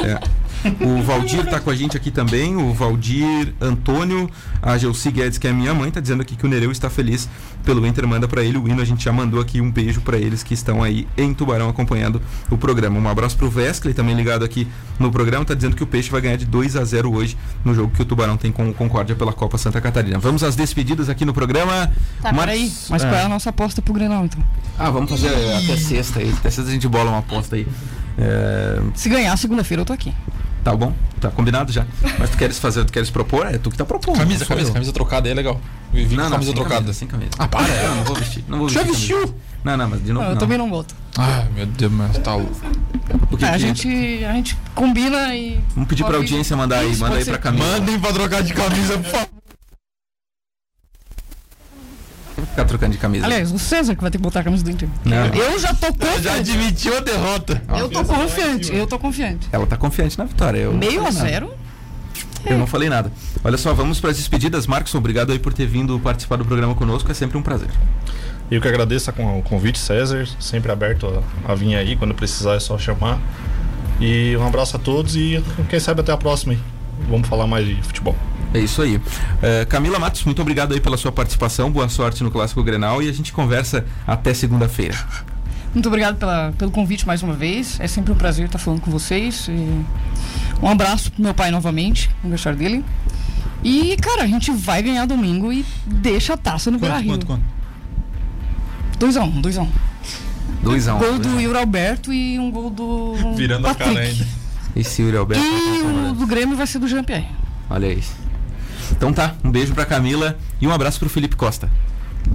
É. 0.06 0.43
O 0.80 1.02
Valdir 1.02 1.44
tá 1.46 1.60
com 1.60 1.70
a 1.70 1.74
gente 1.74 1.96
aqui 1.96 2.10
também, 2.10 2.56
o 2.56 2.72
Valdir 2.72 3.54
Antônio, 3.60 4.30
a 4.62 4.78
Gelsi 4.78 5.10
Guedes, 5.10 5.38
que 5.38 5.46
é 5.46 5.52
minha 5.52 5.74
mãe, 5.74 5.90
tá 5.90 6.00
dizendo 6.00 6.22
aqui 6.22 6.36
que 6.36 6.46
o 6.46 6.48
Nereu 6.48 6.72
está 6.72 6.88
feliz 6.88 7.28
pelo 7.64 7.86
Inter, 7.86 8.06
manda 8.06 8.26
pra 8.26 8.42
ele 8.42 8.58
o 8.58 8.68
hino, 8.68 8.80
a 8.80 8.84
gente 8.84 9.04
já 9.04 9.12
mandou 9.12 9.40
aqui 9.40 9.60
um 9.60 9.70
beijo 9.70 10.00
pra 10.00 10.16
eles 10.16 10.42
que 10.42 10.54
estão 10.54 10.82
aí 10.82 11.06
em 11.16 11.32
Tubarão 11.34 11.68
acompanhando 11.68 12.20
o 12.50 12.56
programa. 12.56 12.98
Um 12.98 13.08
abraço 13.08 13.36
pro 13.36 13.52
Wesley, 13.54 13.94
também 13.94 14.14
ligado 14.14 14.44
aqui 14.44 14.66
no 14.98 15.10
programa, 15.10 15.44
tá 15.44 15.54
dizendo 15.54 15.76
que 15.76 15.82
o 15.82 15.86
Peixe 15.86 16.10
vai 16.10 16.20
ganhar 16.20 16.36
de 16.36 16.46
2 16.46 16.76
a 16.76 16.84
0 16.84 17.12
hoje 17.12 17.36
no 17.64 17.74
jogo 17.74 17.92
que 17.94 18.02
o 18.02 18.04
Tubarão 18.04 18.36
tem 18.36 18.52
com 18.52 18.68
o 18.68 18.74
Concórdia 18.74 19.14
pela 19.14 19.32
Copa 19.32 19.58
Santa 19.58 19.80
Catarina. 19.80 20.18
Vamos 20.18 20.42
às 20.42 20.56
despedidas 20.56 21.08
aqui 21.08 21.24
no 21.24 21.34
programa. 21.34 21.90
Tá, 22.22 22.32
peraí. 22.32 22.72
Mas 22.88 23.04
é. 23.04 23.08
qual 23.08 23.20
é 23.20 23.24
a 23.24 23.28
nossa 23.28 23.50
aposta 23.50 23.82
pro 23.82 23.92
Grenal, 23.92 24.24
então? 24.24 24.42
Ah, 24.78 24.90
vamos 24.90 25.10
fazer 25.10 25.28
até 25.28 25.76
sexta 25.76 26.20
aí, 26.20 26.30
até 26.30 26.50
sexta 26.50 26.70
a 26.70 26.74
gente 26.74 26.88
bola 26.88 27.10
uma 27.10 27.18
aposta 27.18 27.56
aí. 27.56 27.66
É, 28.16 28.80
Se 28.94 29.08
ganhar 29.08 29.36
segunda-feira, 29.36 29.82
eu 29.82 29.86
tô 29.86 29.92
aqui. 29.92 30.12
Tá 30.64 30.74
bom, 30.74 30.94
tá 31.20 31.30
combinado 31.30 31.70
já. 31.70 31.84
Mas 32.18 32.30
tu 32.30 32.38
queres 32.38 32.58
fazer, 32.58 32.84
tu 32.86 32.92
queres 32.92 33.10
propor? 33.10 33.46
É 33.46 33.58
tu 33.58 33.70
que 33.70 33.76
tá 33.76 33.84
propondo. 33.84 34.16
Camisa, 34.16 34.46
camisa, 34.46 34.70
eu. 34.70 34.72
camisa 34.72 34.92
trocada 34.94 35.28
aí 35.28 35.32
é 35.32 35.34
legal. 35.34 35.60
Eu 35.92 36.08
vim 36.08 36.16
Não, 36.16 36.24
com 36.24 36.30
não, 36.30 36.30
camisa 36.30 36.46
sem 36.50 36.54
trocada. 36.54 36.74
camisa, 36.80 36.92
sem 36.98 37.06
camisa. 37.08 37.30
Ah, 37.38 37.46
para. 37.46 37.68
Não, 37.68 37.96
não 37.96 38.04
vou 38.04 38.16
vestir. 38.16 38.44
Não 38.48 38.58
vou 38.58 38.68
Já 38.70 38.82
vestir. 38.82 39.12
camisa. 39.14 39.26
vestiu? 39.26 39.40
Não, 39.62 39.76
não, 39.76 39.88
mas 39.90 40.02
de 40.02 40.12
novo. 40.12 40.20
Não, 40.24 40.30
eu 40.30 40.34
não. 40.34 40.40
também 40.40 40.56
não 40.58 40.70
boto. 40.70 40.94
Ai, 41.18 41.46
meu 41.54 41.66
Deus, 41.66 41.92
mas 41.92 42.16
tá 42.18 42.34
louco. 42.34 42.54
É, 43.42 43.44
a, 43.46 43.52
que- 43.52 43.58
gente, 43.58 44.24
a 44.24 44.32
gente 44.32 44.58
combina 44.74 45.34
e. 45.36 45.60
Vamos 45.74 45.88
pedir 45.88 46.02
pra 46.04 46.16
audiência 46.16 46.56
mandar 46.56 46.78
aí, 46.78 46.96
manda 46.96 47.16
aí 47.16 47.24
pra 47.24 47.34
ser. 47.34 47.40
Camila. 47.40 47.66
Mandem 47.66 48.00
pra 48.00 48.12
trocar 48.12 48.42
de 48.42 48.54
camisa, 48.54 48.96
por 48.98 49.04
favor. 49.10 49.28
Ficar 52.54 52.66
trocando 52.66 52.92
de 52.92 52.98
camisa. 52.98 53.26
Aliás, 53.26 53.50
o 53.50 53.58
César 53.58 53.96
que 53.96 54.00
vai 54.00 54.12
ter 54.12 54.18
que 54.18 54.22
botar 54.22 54.40
a 54.40 54.44
camisa 54.44 54.62
do 54.62 54.70
Inter. 54.70 54.88
Não. 55.04 55.26
Eu 55.26 55.58
já 55.58 55.74
tô 55.74 55.86
Já 55.86 55.92
confiante. 55.92 56.28
admitiu 56.28 56.96
a 56.96 57.00
derrota. 57.00 57.60
Eu 57.76 57.88
tô 57.88 58.04
confiante, 58.04 58.72
eu 58.72 58.86
tô 58.86 58.96
confiante. 58.96 59.48
Ela 59.50 59.66
tá 59.66 59.76
confiante 59.76 60.16
na 60.16 60.24
vitória. 60.24 60.58
Eu 60.58 60.72
Meio 60.72 61.04
a 61.04 61.10
zero. 61.10 61.52
Eu 62.46 62.56
não 62.56 62.66
falei 62.66 62.88
nada. 62.88 63.10
Olha 63.42 63.56
só, 63.56 63.74
vamos 63.74 63.98
para 63.98 64.10
as 64.10 64.18
despedidas. 64.18 64.68
Marcos, 64.68 64.94
obrigado 64.94 65.32
aí 65.32 65.38
por 65.38 65.52
ter 65.52 65.66
vindo 65.66 65.98
participar 65.98 66.36
do 66.36 66.44
programa 66.44 66.76
conosco. 66.76 67.10
É 67.10 67.14
sempre 67.14 67.36
um 67.36 67.42
prazer. 67.42 67.68
Eu 68.48 68.60
que 68.60 68.68
agradeço 68.68 69.12
com 69.12 69.40
o 69.40 69.42
convite, 69.42 69.78
César, 69.78 70.28
sempre 70.38 70.70
aberto 70.70 71.08
a, 71.46 71.52
a 71.52 71.54
vir 71.56 71.74
aí, 71.74 71.96
quando 71.96 72.14
precisar 72.14 72.54
é 72.54 72.60
só 72.60 72.78
chamar. 72.78 73.18
E 74.00 74.36
um 74.36 74.46
abraço 74.46 74.76
a 74.76 74.78
todos 74.78 75.16
e 75.16 75.42
quem 75.68 75.80
sabe 75.80 76.02
até 76.02 76.12
a 76.12 76.16
próxima 76.16 76.52
aí. 76.52 76.60
Vamos 77.08 77.26
falar 77.26 77.46
mais 77.48 77.66
de 77.66 77.74
futebol. 77.82 78.14
É 78.54 78.60
isso 78.60 78.80
aí. 78.80 79.00
Eh, 79.42 79.64
Camila 79.64 79.98
Matos, 79.98 80.22
muito 80.24 80.40
obrigado 80.40 80.72
aí 80.72 80.80
pela 80.80 80.96
sua 80.96 81.10
participação. 81.10 81.70
Boa 81.72 81.88
sorte 81.88 82.22
no 82.22 82.30
Clássico 82.30 82.62
Grenal 82.62 83.02
e 83.02 83.08
a 83.08 83.12
gente 83.12 83.32
conversa 83.32 83.84
até 84.06 84.32
segunda-feira. 84.32 84.96
Muito 85.74 85.88
obrigado 85.88 86.16
pela, 86.16 86.54
pelo 86.56 86.70
convite 86.70 87.04
mais 87.04 87.20
uma 87.20 87.34
vez. 87.34 87.80
É 87.80 87.88
sempre 87.88 88.12
um 88.12 88.14
prazer 88.14 88.46
estar 88.46 88.60
falando 88.60 88.80
com 88.80 88.92
vocês. 88.92 89.48
E 89.48 89.84
um 90.62 90.68
abraço 90.68 91.10
pro 91.10 91.20
meu 91.20 91.34
pai 91.34 91.50
novamente, 91.50 92.08
no 92.22 92.28
aniversário 92.28 92.56
dele. 92.56 92.84
E, 93.64 93.96
cara, 93.96 94.22
a 94.22 94.26
gente 94.28 94.52
vai 94.52 94.80
ganhar 94.82 95.04
domingo 95.04 95.52
e 95.52 95.64
deixa 95.84 96.34
a 96.34 96.36
taça 96.36 96.70
no 96.70 96.78
Beira 96.78 96.94
Quanto, 96.94 97.02
Rio. 97.04 97.12
quanto, 97.12 97.26
quanto? 97.26 97.42
2x1, 99.00 99.42
2x1. 99.42 99.68
2x1. 100.62 100.98
Gol 100.98 101.18
do 101.18 101.40
Yuri 101.40 101.58
Alberto 101.58 102.12
e 102.12 102.38
um 102.38 102.52
gol 102.52 102.70
do. 102.70 103.34
Virando 103.34 103.66
a 103.66 103.74
cara 103.74 103.90
Patrick. 103.94 104.12
ainda. 104.12 104.26
Esse 104.76 105.02
Yuri 105.02 105.16
Alberto. 105.16 105.44
E 105.44 106.10
o 106.10 106.14
do 106.14 106.26
Grêmio 106.26 106.56
vai 106.56 106.68
ser 106.68 106.78
do 106.78 106.86
Jean-Pierre. 106.86 107.26
Olha 107.68 107.88
aí. 107.88 108.00
Então 108.92 109.12
tá, 109.12 109.34
um 109.42 109.50
beijo 109.50 109.74
pra 109.74 109.84
Camila 109.84 110.36
e 110.60 110.66
um 110.66 110.72
abraço 110.72 110.98
pro 110.98 111.08
Felipe 111.08 111.36
Costa. 111.36 111.70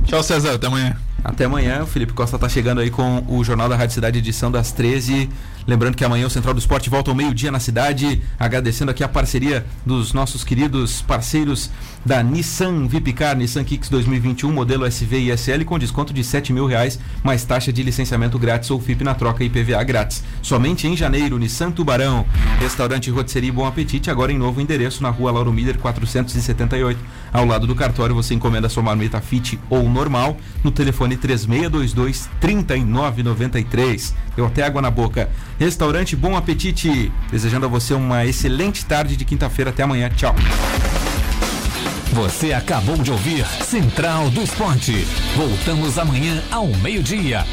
Tchau, 0.06 0.22
César. 0.24 0.54
Até 0.54 0.68
amanhã. 0.68 0.95
Até 1.24 1.45
amanhã, 1.45 1.84
o 1.84 1.86
Felipe 1.86 2.14
Costa 2.14 2.39
tá 2.39 2.47
chegando 2.47 2.80
aí 2.80 2.89
com 2.89 3.24
o 3.28 3.43
Jornal 3.43 3.68
da 3.68 3.76
Rádio 3.76 3.95
Cidade, 3.95 4.20
edição 4.20 4.50
das 4.50 4.72
13. 4.72 5.30
Lembrando 5.70 5.96
que 5.96 6.04
amanhã 6.04 6.26
o 6.26 6.30
Central 6.32 6.56
do 6.56 6.60
Esporte 6.60 6.90
volta 6.90 7.12
ao 7.12 7.16
meio-dia 7.16 7.52
na 7.52 7.60
cidade. 7.60 8.24
Agradecendo 8.40 8.90
aqui 8.90 9.04
a 9.04 9.08
parceria 9.08 9.64
dos 9.86 10.14
nossos 10.14 10.44
queridos 10.44 11.04
parceiros 11.04 11.70
da 12.04 12.24
Nissan 12.24 12.88
Vipcar, 12.88 13.38
Nissan 13.38 13.64
Kicks 13.64 13.88
2021, 13.88 14.52
modelo 14.52 14.84
SV 14.84 15.20
e 15.20 15.38
SL, 15.38 15.64
com 15.66 15.78
desconto 15.78 16.12
de 16.12 16.24
7 16.24 16.52
mil 16.52 16.66
reais, 16.66 17.00
mais 17.24 17.44
taxa 17.44 17.72
de 17.72 17.84
licenciamento 17.84 18.40
grátis 18.40 18.72
ou 18.72 18.82
FIP 18.82 19.04
na 19.04 19.14
troca 19.14 19.44
e 19.44 19.50
PVA 19.50 19.84
grátis. 19.84 20.24
Somente 20.42 20.88
em 20.88 20.98
janeiro, 20.98 21.38
Nissan 21.38 21.70
Tubarão. 21.70 22.26
Restaurante 22.60 23.12
Rotisserie 23.12 23.52
Bom 23.52 23.68
Apetite, 23.68 24.10
agora 24.10 24.32
em 24.32 24.40
novo 24.40 24.60
endereço 24.60 25.04
na 25.04 25.12
rua 25.12 25.32
Lauro 25.32 25.54
Miller 25.54 25.78
478. 25.78 27.00
Ao 27.32 27.46
lado 27.46 27.68
do 27.68 27.76
cartório, 27.76 28.16
você 28.16 28.34
encomenda 28.34 28.70
sua 28.70 28.82
marmita 28.82 29.22
fit 29.22 29.60
ou 29.70 29.88
normal 29.88 30.36
no 30.64 30.72
telefone 30.72 31.16
3622 31.16 32.28
3993. 32.40 34.16
Eu 34.36 34.48
até 34.48 34.64
água 34.64 34.82
na 34.82 34.90
boca. 34.90 35.30
Restaurante 35.60 36.16
Bom 36.16 36.38
Apetite. 36.38 37.12
Desejando 37.30 37.66
a 37.66 37.70
você 37.70 37.93
uma 37.93 38.26
excelente 38.26 38.86
tarde 38.86 39.18
de 39.18 39.26
quinta-feira. 39.26 39.72
Até 39.72 39.84
amanhã. 39.84 40.10
Tchau. 40.10 40.34
Você 42.14 42.53
acabou 42.53 42.97
de 42.97 43.12
ouvir 43.12 43.45
Central 43.45 44.30
do 44.30 44.41
Esporte. 44.41 45.05
Voltamos 45.36 45.99
amanhã 45.99 46.41
ao 46.49 46.68
meio-dia. 46.78 47.45